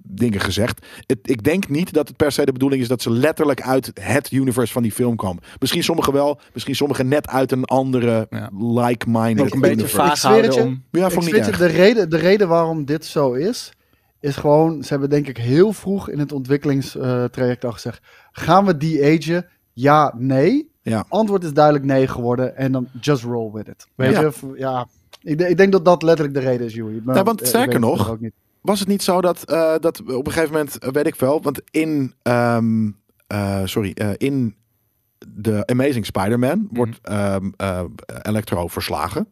[0.10, 0.86] Dingen gezegd.
[1.06, 3.92] Het, ik denk niet dat het per se de bedoeling is dat ze letterlijk uit
[3.94, 5.44] het universe van die film komen.
[5.60, 8.50] Misschien sommigen wel, misschien sommigen net uit een andere Ja.
[8.58, 9.96] like-minded Ook een beetje universe.
[9.96, 10.84] vaag houden om...
[10.92, 13.72] Ja, Ik vond ik weet niet je, de, reden, de reden waarom dit zo is,
[14.20, 18.00] is gewoon, ze hebben denk ik heel vroeg in het ontwikkelingstraject al gezegd,
[18.32, 19.46] gaan we die agen?
[19.74, 20.70] Ja, nee.
[20.82, 21.06] Ja.
[21.10, 23.88] Antwoord is duidelijk nee geworden en dan just roll with it.
[23.96, 24.22] Weet Ja.
[24.22, 24.88] je, ja.
[25.22, 27.02] Ik, ik denk dat dat letterlijk de reden is, Joey.
[27.04, 28.18] Maar, Ja, want eh, ik sterker nog.
[28.62, 31.42] Was het niet zo dat, eh, dat op een gegeven moment, eh, weet ik wel,
[31.42, 32.90] want in, ehm,
[33.28, 34.56] eh, sorry, eh, in
[35.28, 37.82] de Amazing Spider-Man wordt ehm, eh,
[38.22, 39.28] Electro verslagen.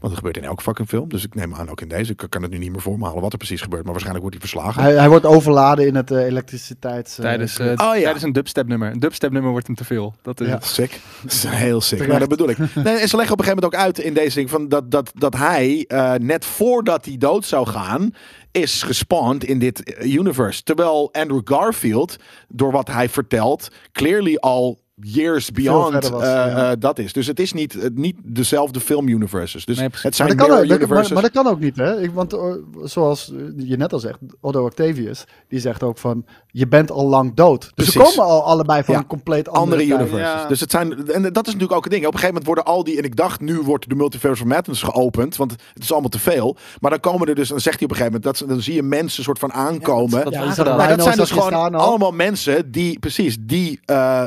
[0.00, 1.08] Want dat gebeurt in elke fucking film.
[1.08, 2.12] Dus ik neem aan ook in deze.
[2.12, 3.82] Ik kan het nu niet meer voor me halen wat er precies gebeurt.
[3.82, 4.82] Maar waarschijnlijk wordt hij verslagen.
[4.82, 7.14] Hij, hij wordt overladen in het elektriciteits...
[7.14, 7.92] Tijdens, Oh, ja.
[7.92, 8.90] tijdens een dubstep nummer.
[8.90, 10.14] Een dubstep nummer wordt hem te veel.
[10.22, 10.54] Dat is Ja.
[10.54, 10.64] het.
[10.64, 11.00] Sick.
[11.22, 12.06] Dat is heel sick.
[12.08, 12.58] Maar dat bedoel ik.
[12.58, 14.90] Nee, en ze leggen op een gegeven moment ook uit in deze ding van dat,
[14.90, 18.10] dat, dat hij eh, net voordat hij dood zou gaan,
[18.52, 20.62] is gespawned in dit eh, universe.
[20.62, 22.16] Terwijl Andrew Garfield,
[22.48, 26.70] door wat hij vertelt, clearly al years beyond was, eh, ja.
[26.70, 27.12] eh, dat is.
[27.12, 29.64] Dus het is niet, het, niet dezelfde film universes.
[29.64, 31.12] Dus Nee, het zijn Maar dat, kan, ook- dat- maar, universes.
[31.12, 32.00] maar dat kan ook niet, hè?
[32.00, 32.40] Ik, want eh,
[32.82, 37.34] zoals je net al zegt, Otto Octavius, die zegt ook van, je bent al lang
[37.34, 37.60] dood.
[37.60, 37.92] Dus Precies.
[37.92, 39.00] ze komen al allebei van Ja.
[39.00, 40.40] een compleet andere, andere universes.
[40.42, 40.46] Ja.
[40.48, 42.06] Dus het zijn, en dat is natuurlijk ook een ding.
[42.06, 44.48] Op een gegeven moment worden al die, en ik dacht nu wordt de Multiverse of
[44.48, 46.56] Madness geopend, want het is allemaal te veel.
[46.80, 48.62] Maar dan komen er dus, dan zegt hij op een gegeven moment, dat, ze- dan
[48.62, 50.24] zie je mensen soort van aankomen.
[50.24, 50.32] dat?
[50.32, 54.22] Dat Rhino zijn dus gewoon allemaal mensen die, precies, die eh,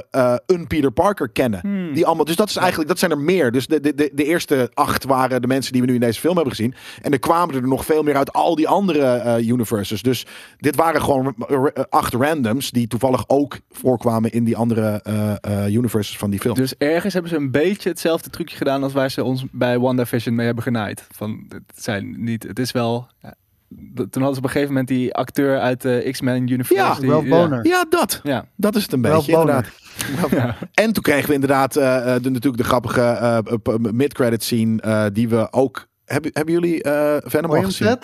[0.68, 1.60] Peter Parker kennen.
[1.60, 1.94] Hmm.
[1.94, 3.52] Die allemaal, dus dat is eigenlijk, dat zijn er meer.
[3.52, 6.20] Dus de, de, de, de eerste acht waren de mensen die we nu in deze
[6.20, 6.74] film hebben gezien.
[7.02, 10.02] En er kwamen er nog veel meer uit al die andere eh, universes.
[10.02, 10.26] Dus
[10.58, 15.02] dit waren gewoon eh, acht randoms die toevallig ook voorkwamen in die andere
[15.42, 16.56] eh, universes van die film.
[16.56, 20.36] Dus ergens hebben ze een beetje hetzelfde trucje gedaan als waar ze ons bij WandaVision
[20.36, 21.08] mee hebben genaaid.
[21.12, 23.08] Van, het zijn niet, het is wel...
[23.95, 26.84] toen hadden ze op een gegeven moment die acteur uit de X-Men universe.
[26.84, 27.27] Ja, die, Ralph.
[27.27, 27.68] Boner.
[27.68, 28.19] ja, dat.
[28.23, 28.45] Ja.
[28.56, 29.73] Dat is het een Ralph beetje, Boner.
[30.23, 30.56] inderdaad.
[30.73, 35.06] En toen kregen we inderdaad eh, eh, de, natuurlijk de grappige eh, mid-credit scene eh,
[35.14, 35.88] die we ook...
[36.06, 37.98] Hebben, hebben jullie eh Venom al gezien?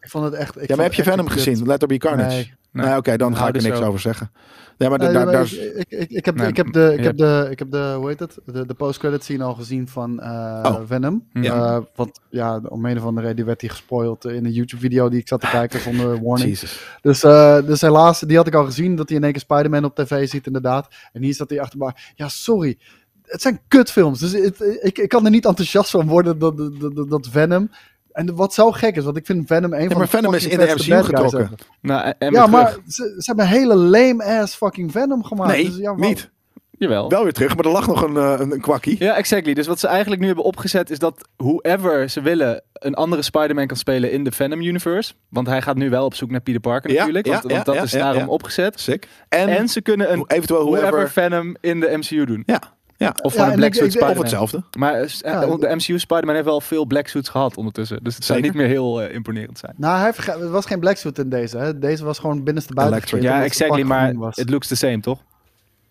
[0.00, 0.62] Ik vond het echt...
[0.62, 1.66] Ik Ja, maar heb je Venom gezien?
[1.66, 2.34] Let There Be Carnage.
[2.34, 2.54] Nee.
[2.72, 2.96] Nee, Nee.
[2.96, 3.88] oké, dan ga Nou, ik er dus niks zo.
[3.88, 4.30] over zeggen.
[4.78, 5.52] Nee, maar da- Nee, daar, maar daar
[5.88, 8.18] ik, ik, heb, Nee, ik heb de, ik heb de, ik heb de, hoe heet
[8.20, 8.38] het?
[8.46, 10.80] De, de post-credit scene al gezien van eh, Oh.
[10.86, 11.28] Venom.
[11.32, 11.54] Ja.
[11.76, 15.20] Eh, want ja, om een of andere reden werd die gespoild in een YouTube-video die
[15.20, 16.58] ik zat te kijken zonder warning.
[17.00, 19.84] Dus, eh, dus helaas, die had ik al gezien, dat hij in één keer Spider-Man
[19.84, 20.88] op tv ziet, inderdaad.
[21.12, 22.12] En hier zat hij achterbaar.
[22.14, 22.78] Ja, sorry.
[23.22, 24.18] Het zijn kutfilms.
[24.18, 27.70] Dus het- ik, ik kan er niet enthousiast van worden dat, dat, dat, dat Venom...
[28.12, 30.46] En wat zo gek is, want ik vind Venom een van maar de Venom is
[30.46, 31.50] in de MCU getrokken.
[31.80, 32.84] Nou, en- Ja, maar terug.
[32.86, 35.52] ze, ze hebben een hele lame-ass fucking Venom gemaakt.
[35.52, 36.30] Nee, Dus ja, niet.
[36.70, 37.08] Jawel.
[37.08, 38.96] Wel weer terug, maar er lag nog een, eh, een, een kwakkie.
[38.98, 39.54] Ja, exactly.
[39.54, 43.66] Dus wat ze eigenlijk nu hebben opgezet is dat whoever ze willen een andere Spider-Man
[43.66, 45.12] kan spelen in de Venom universe.
[45.28, 47.26] Want hij gaat nu wel op zoek naar Peter Parker Ja, natuurlijk.
[47.26, 48.28] ja, want, want ja, dat ja, is ja, daarom ja.
[48.28, 48.80] opgezet.
[48.80, 49.08] Sick.
[49.28, 51.10] En, En ze kunnen een eventueel whoever, whoever...
[51.10, 52.42] Venom in de MCU doen.
[52.46, 52.60] Ja,
[52.98, 53.14] ja.
[53.22, 54.22] Of Ja, van een en Black Suit ik- of Of Spider-Man.
[54.22, 54.62] hetzelfde.
[54.78, 54.94] Maar
[55.42, 55.60] eh, Oh.
[55.60, 57.98] de MCU Spider-Man heeft wel veel black suits gehad ondertussen.
[58.04, 59.74] Dus het zou niet meer heel eh, imponerend zijn.
[59.76, 61.58] Nou, hij heeft het was geen black suit in deze.
[61.58, 61.78] Hè.
[61.78, 63.22] Deze was gewoon binnenste buiten.
[63.22, 63.82] Ja, exactly.
[63.82, 65.18] Maar it looks the same, toch?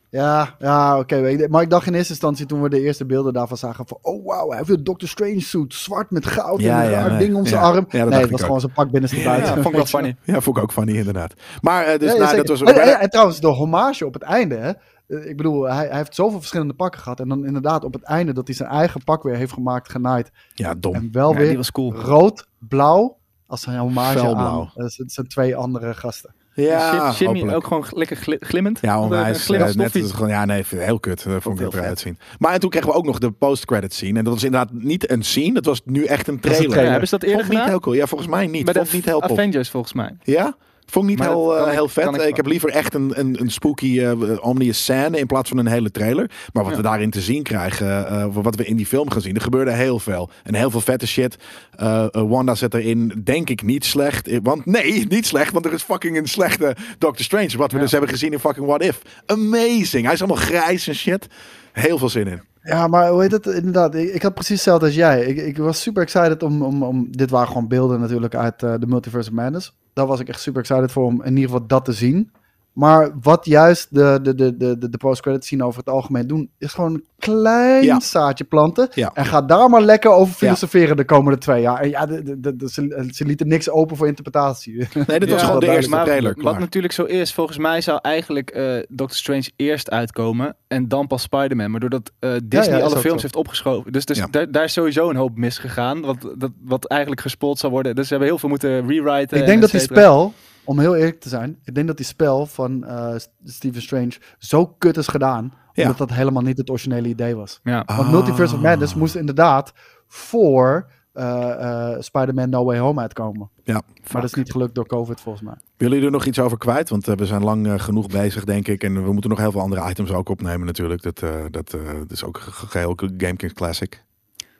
[0.09, 1.47] Ja, ja oké.
[1.49, 3.97] maar ik dacht in eerste instantie toen we de eerste beelden daarvan zagen van...
[4.01, 5.73] Oh, wauw, hij heeft een Doctor Strange suit.
[5.73, 7.19] Zwart met goud Ja, en een ja, raar nee.
[7.19, 7.67] ding om zijn Ja.
[7.67, 7.85] arm.
[7.89, 8.45] Ja, dat nee, het was ook.
[8.45, 9.47] gewoon zijn pak binnenste buiten.
[9.47, 10.15] Ja, vond ik wel funny.
[10.23, 11.33] Ja, vond ik ook funny inderdaad.
[11.61, 12.61] Maar eh, dus Ja, nou, dat was...
[12.61, 14.73] en, en- en trouwens, de hommage op het einde, hè, eh,
[15.07, 17.19] ik bedoel, hij, hij heeft zoveel verschillende pakken gehad.
[17.19, 20.31] En dan inderdaad op het einde dat hij zijn eigen pak weer heeft gemaakt, genaaid.
[20.53, 20.93] Ja, dom.
[20.95, 21.93] En wel Ja, weer die was cool.
[21.95, 23.17] rood, blauw,
[23.47, 24.59] als een hommage Felblauw.
[24.75, 26.35] aan uh, zijn twee andere gasten.
[26.53, 27.57] Ja, Jimmy hopelijk.
[27.57, 28.79] ook gewoon lekker gli- glimmend.
[28.81, 29.43] Ja, Een onwijs.
[29.45, 31.23] glimmend eh, net, is gewoon, ja, nee, heel kut.
[31.23, 32.17] Dat vond ik er eruit zien.
[32.39, 34.17] Maar en toen kregen we ook nog de post-credit scene.
[34.17, 35.53] En dat was inderdaad niet een scene.
[35.53, 36.89] Dat was nu echt een trailer.
[36.89, 37.95] hebben ze dat eerder Vond niet heel cool.
[37.95, 38.65] Ja, volgens mij niet.
[38.65, 39.31] Bij Vond de niet heel tof.
[39.31, 40.17] Avengers volgens mij.
[40.23, 40.55] Ja?
[40.89, 42.03] Vond ik niet Maar heel, eh, ik- heel vet.
[42.03, 44.11] kan ik heb liever echt een, een, een spooky eh
[44.41, 46.31] omnious scène in plaats van een hele trailer.
[46.53, 46.77] Maar wat Ja.
[46.77, 49.71] we daarin te zien krijgen, eh, wat we in die film gaan zien, er gebeurde
[49.71, 50.29] heel veel.
[50.43, 51.35] En heel veel vette shit.
[51.75, 54.27] Eh, eh, Wanda zit erin, denk ik, niet slecht.
[54.27, 57.57] Eh, Want nee, niet slecht, want er is fucking een slechte Doctor Strange.
[57.57, 57.83] Wat we Ja.
[57.83, 59.01] dus hebben gezien in fucking What If.
[59.25, 60.03] Amazing.
[60.05, 61.27] Hij is allemaal grijs en shit.
[61.71, 62.41] Heel veel zin in.
[62.67, 63.45] Ja, maar hoe heet het?
[63.45, 65.25] Inderdaad, ik, had precies hetzelfde als jij.
[65.25, 67.07] Ik, ik was super excited om, om, om...
[67.11, 69.77] Dit waren gewoon beelden natuurlijk uit eh, de Multiverse of Madness.
[69.93, 72.31] Daar was ik echt super excited voor om in ieder geval dat te zien.
[72.77, 76.49] Maar wat juist de, de, de, de, de, de post-credit scene over het algemeen doen...
[76.57, 77.99] is gewoon een klein Ja.
[77.99, 78.87] zaadje planten.
[78.93, 79.11] Ja.
[79.13, 81.79] En ga daar maar lekker over filosoferen de komende twee jaar.
[81.81, 84.87] En ja, de, de, de- de- ze, ze lieten niks open voor interpretatie.
[85.07, 86.35] Nee, dit was Ja, gewoon de eerste maar trailer.
[86.41, 91.07] Wat natuurlijk zo is, volgens mij zou eigenlijk eh Doctor Strange eerst uitkomen en dan
[91.07, 91.71] pas Spider-Man.
[91.71, 93.21] Maar doordat eh, Disney is alle films zo.
[93.21, 93.91] heeft opgeschoven.
[93.91, 94.27] Dus, dus Ja.
[94.31, 96.01] daar, daar is sowieso een hoop misgegaan.
[96.01, 97.95] Wat, dat, wat eigenlijk gespoeld zou worden.
[97.95, 99.37] Dus ze hebben heel veel moeten rewriten.
[99.37, 100.33] Ik en denk dat die spel,
[100.67, 104.65] om heel eerlijk te zijn, ik denk dat die spel van eh, Stephen Strange zo
[104.77, 105.83] kut is gedaan, Ja.
[105.83, 107.59] omdat dat helemaal niet het originele idee was.
[107.63, 107.83] Ja.
[107.85, 108.11] Want.
[108.11, 109.73] Multiverse of Madness moest inderdaad
[110.07, 113.49] voor eh, eh, Spider-Man No Way Home uitkomen.
[113.63, 113.81] Ja.
[114.11, 115.53] Maar dat is niet gelukt door COVID volgens mij.
[115.77, 116.89] Willen jullie er nog iets over kwijt?
[116.89, 118.83] Want we zijn lang genoeg bezig, denk ik.
[118.83, 121.01] En we moeten nog heel veel andere items ook opnemen natuurlijk.
[121.01, 121.19] Dat,
[121.51, 124.03] dat, dat is ook ge- geheel GameKings Classic.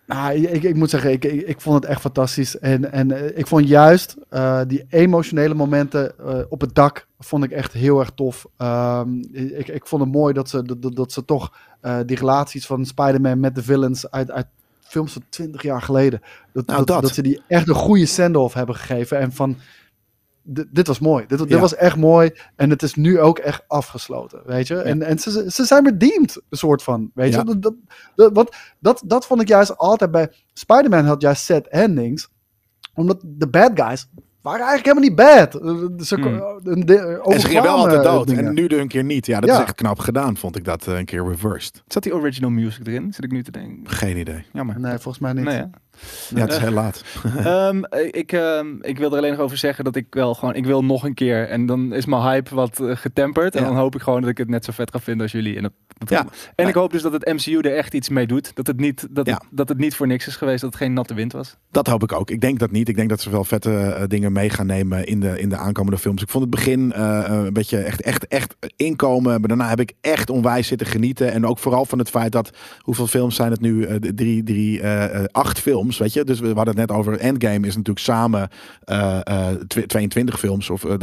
[0.08, 2.60] Nou, ik, ik moet zeggen, ik, ik, ik vond het echt fantastisch.
[2.60, 7.44] En, en eh, ik vond juist eh, die emotionele momenten eh, op het dak vond
[7.44, 8.46] ik echt heel erg tof.
[8.58, 11.52] Ehm, ik, ik vond het mooi dat ze, dat, dat- ze toch
[12.06, 14.46] die relaties van Spider-Man met de villains uit, uit
[14.80, 16.22] films van 20 jaar geleden.
[16.54, 17.02] Dat, Nou, dat, dat.
[17.02, 19.20] dat ze die echt een goede send-off hebben gegeven.
[19.20, 19.58] En van,
[20.48, 21.26] dit, dit was mooi.
[21.28, 21.60] Dit, dit Ja.
[21.60, 22.32] was echt mooi.
[22.56, 24.76] En het is nu ook echt afgesloten, weet je.
[24.82, 27.40] En, en ze, ze zijn redeemed, een soort van, weet Ja.
[27.40, 27.46] je.
[27.46, 27.74] Dat, dat,
[28.16, 30.32] dat, wat, dat, dat vond ik juist altijd bij...
[30.54, 32.30] Spider-Man had juist set endings.
[32.94, 34.08] Omdat de bad guys
[34.42, 35.62] waren eigenlijk helemaal niet bad.
[35.62, 36.60] Eh, Ze, Hmm.
[36.74, 38.28] een de- En ze gingen wel altijd dood.
[38.28, 38.46] dingen.
[38.46, 39.26] En nu er een keer niet.
[39.26, 39.56] Ja, dat Ja.
[39.56, 41.84] is echt knap gedaan, vond ik dat eh, een keer reversed.
[41.88, 43.14] Zat die original music erin?
[43.14, 43.90] Zit ik nu te denken.
[43.90, 44.46] Geen idee.
[44.54, 44.80] Jammer.
[44.80, 45.44] Nee, volgens mij niet.
[45.44, 45.64] Nee,
[46.36, 46.42] ja.
[46.42, 47.04] Het is heel laat.
[47.38, 50.66] Ehm, ik, ehm, ik wil er alleen nog over zeggen dat ik wel gewoon, ik
[50.66, 51.48] wil nog een keer.
[51.48, 53.56] En dan is mijn hype wat eh, getemperd.
[53.56, 53.68] En Ja.
[53.68, 55.56] dan hoop ik gewoon dat ik het net zo vet ga vinden als jullie.
[55.56, 56.26] En, dat, dat- Ja.
[56.56, 58.52] en ik hoop dus dat het MCU er echt iets mee doet.
[58.56, 60.62] Dat het niet, dat, het, dat het niet voor niks is geweest.
[60.62, 61.58] Dat het geen natte wind was.
[61.72, 62.30] Dat hoop ik ook.
[62.32, 62.90] Ik denk dat niet.
[62.90, 65.58] Ik denk dat ze wel vette eh, dingen mee gaan nemen in de, in de
[65.58, 66.22] aankomende films.
[66.22, 69.40] Ik vond het begin eh, een beetje echt, echt, echt inkomen.
[69.40, 71.32] Maar daarna heb ik echt onwijs zitten genieten.
[71.32, 72.50] En ook vooral van het feit dat,
[72.80, 74.00] hoeveel films zijn het nu?
[74.00, 74.86] Drie, drie,
[75.32, 76.24] acht films, weet je.
[76.24, 78.50] Dus we hadden het net over Endgame is natuurlijk samen
[78.84, 80.70] eh, eh, tw- 22 films.
[80.70, 80.94] Of uh,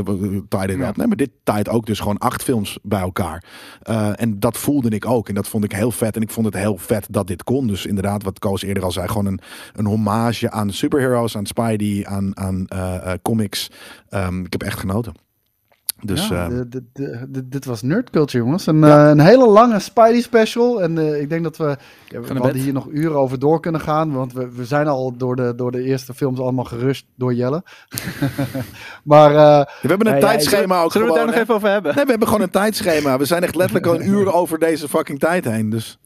[0.49, 0.89] tied it Ja.
[0.89, 0.97] up.
[0.97, 3.45] Nee, maar dit tied ook dus gewoon acht films bij elkaar.
[3.83, 5.29] Eh, en dat voelde ik ook.
[5.29, 6.17] En dat vond ik heel vet.
[6.17, 7.67] En ik vond het heel vet dat dit kon.
[7.67, 9.41] Dus inderdaad, wat Koos eerder al zei, gewoon een,
[9.73, 13.71] een hommage aan superheroes, aan Spidey, aan, aan eh, eh, comics.
[14.09, 15.24] Ehm, ik heb echt genoten.
[16.07, 18.67] Dus Ja, eh, de- de- de- de- dit was Nerd Culture, jongens.
[18.67, 20.83] Een, eh, een hele lange Spidey special.
[20.83, 21.77] En eh, ik denk dat we,
[22.09, 24.13] ja, we hadden hier nog uren over door kunnen gaan.
[24.13, 27.63] Want we, we zijn al door de, door de eerste films allemaal gerust door Jelle.
[29.05, 31.55] maar eh, we hebben een ja, ja, tijdschema ook Zullen we het daar nog even
[31.55, 31.95] over hebben?
[31.95, 33.19] Nee, we hebben gewoon een tijdschema.
[33.19, 35.71] We zijn echt letterlijk al een uur over deze fucking tijd heen.
[35.71, 35.99] Dus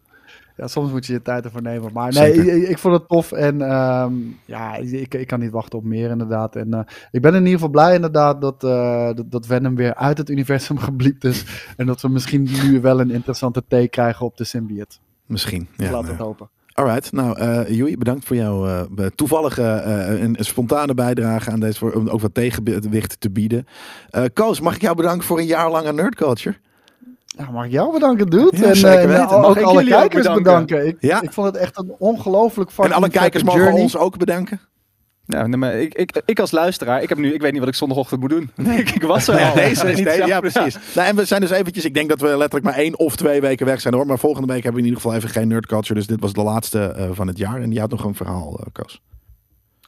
[0.58, 1.92] ja, soms moet je je tijd ervoor nemen.
[1.92, 3.32] Maar nee, ik, ik vond het tof.
[3.32, 4.12] En ehm,
[4.44, 6.56] ja, ik, ik kan niet wachten op meer inderdaad.
[6.56, 6.80] En eh,
[7.10, 10.30] ik ben in ieder geval blij inderdaad dat, eh, dat, dat Venom weer uit het
[10.30, 11.44] universum gebliept is.
[11.76, 14.96] en dat we misschien nu wel een interessante take krijgen op de symbiote.
[15.26, 15.68] misschien.
[15.76, 16.08] Ja, Laten we nou.
[16.08, 16.48] het hopen.
[16.72, 21.78] Alright, nou uh, Joey, bedankt voor jouw uh, toevallige uh, en spontane bijdrage aan deze,
[21.78, 23.66] voor, om ook wat tegenwicht te bieden.
[24.32, 26.56] Koos, mag ik jou bedanken voor een jaar lange nerdculture?
[27.38, 28.56] Ja, mag ik jou bedanken, dude?
[28.56, 29.30] Ja, en zeker en weten.
[29.30, 30.42] ook Mag alle ook kijkers bedanken?
[30.42, 30.86] bedanken.
[30.86, 31.22] Ik, Ja.
[31.22, 33.80] ik vond het echt een ongelooflijk En fucking alle vette kijkers mogen journey.
[33.82, 34.60] ons ook bedanken.
[35.26, 37.68] Ja, nee, maar ik, ik, ik als luisteraar, ik, heb nu, ik weet niet wat
[37.68, 38.50] ik zondagochtend moet doen.
[38.78, 39.54] ik, ik was er Ja, al.
[39.54, 40.78] deze is Niet ja, precies.
[40.94, 43.40] Nou, en we zijn dus eventjes, ik denk dat we letterlijk maar één of twee
[43.40, 44.06] weken weg zijn hoor.
[44.06, 45.94] Maar volgende week hebben we in ieder geval even geen nerdculture.
[45.94, 47.60] Dus dit was de laatste uh, van het jaar.
[47.60, 49.00] En je had nog een verhaal, uh, Koos.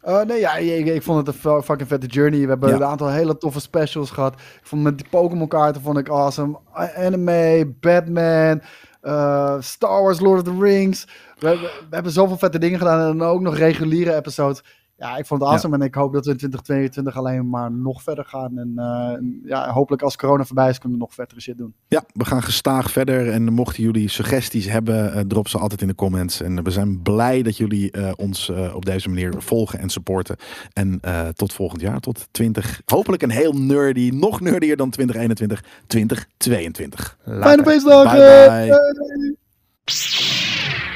[0.06, 2.40] Uh, nee, ja, ik, ik vond het een fucking vette journey.
[2.40, 2.74] We hebben Ja.
[2.74, 4.32] een aantal hele toffe specials gehad.
[4.34, 6.58] Ik vond met die Pokémon kaarten vond ik awesome.
[6.96, 8.62] Anime, Batman,
[9.02, 11.06] uh, Star Wars, Lord of the Rings.
[11.38, 11.56] We, we,
[11.88, 14.62] we hebben zoveel vette dingen gedaan en dan ook nog reguliere episodes.
[15.00, 18.02] Ja, ik vond het awesome en ik hoop dat we in 2022 alleen maar nog
[18.02, 18.58] verder gaan.
[18.58, 21.74] En uh, ja, hopelijk als corona voorbij is, kunnen we nog vettere shit doen.
[21.88, 23.30] Ja, we gaan gestaag verder.
[23.30, 26.40] En mochten jullie suggesties hebben, uh, drop ze altijd in de comments.
[26.40, 30.36] En we zijn blij dat jullie uh, ons op deze manier volgen en supporten.
[30.72, 31.00] En
[31.34, 32.80] tot volgend jaar, tot 20.
[32.86, 37.18] Hopelijk een heel nerdy, nog nerdier dan 2021, 2022.
[37.24, 38.18] Fijne feestdagen!
[38.18, 39.36] Bye bye.
[39.84, 40.89] bye.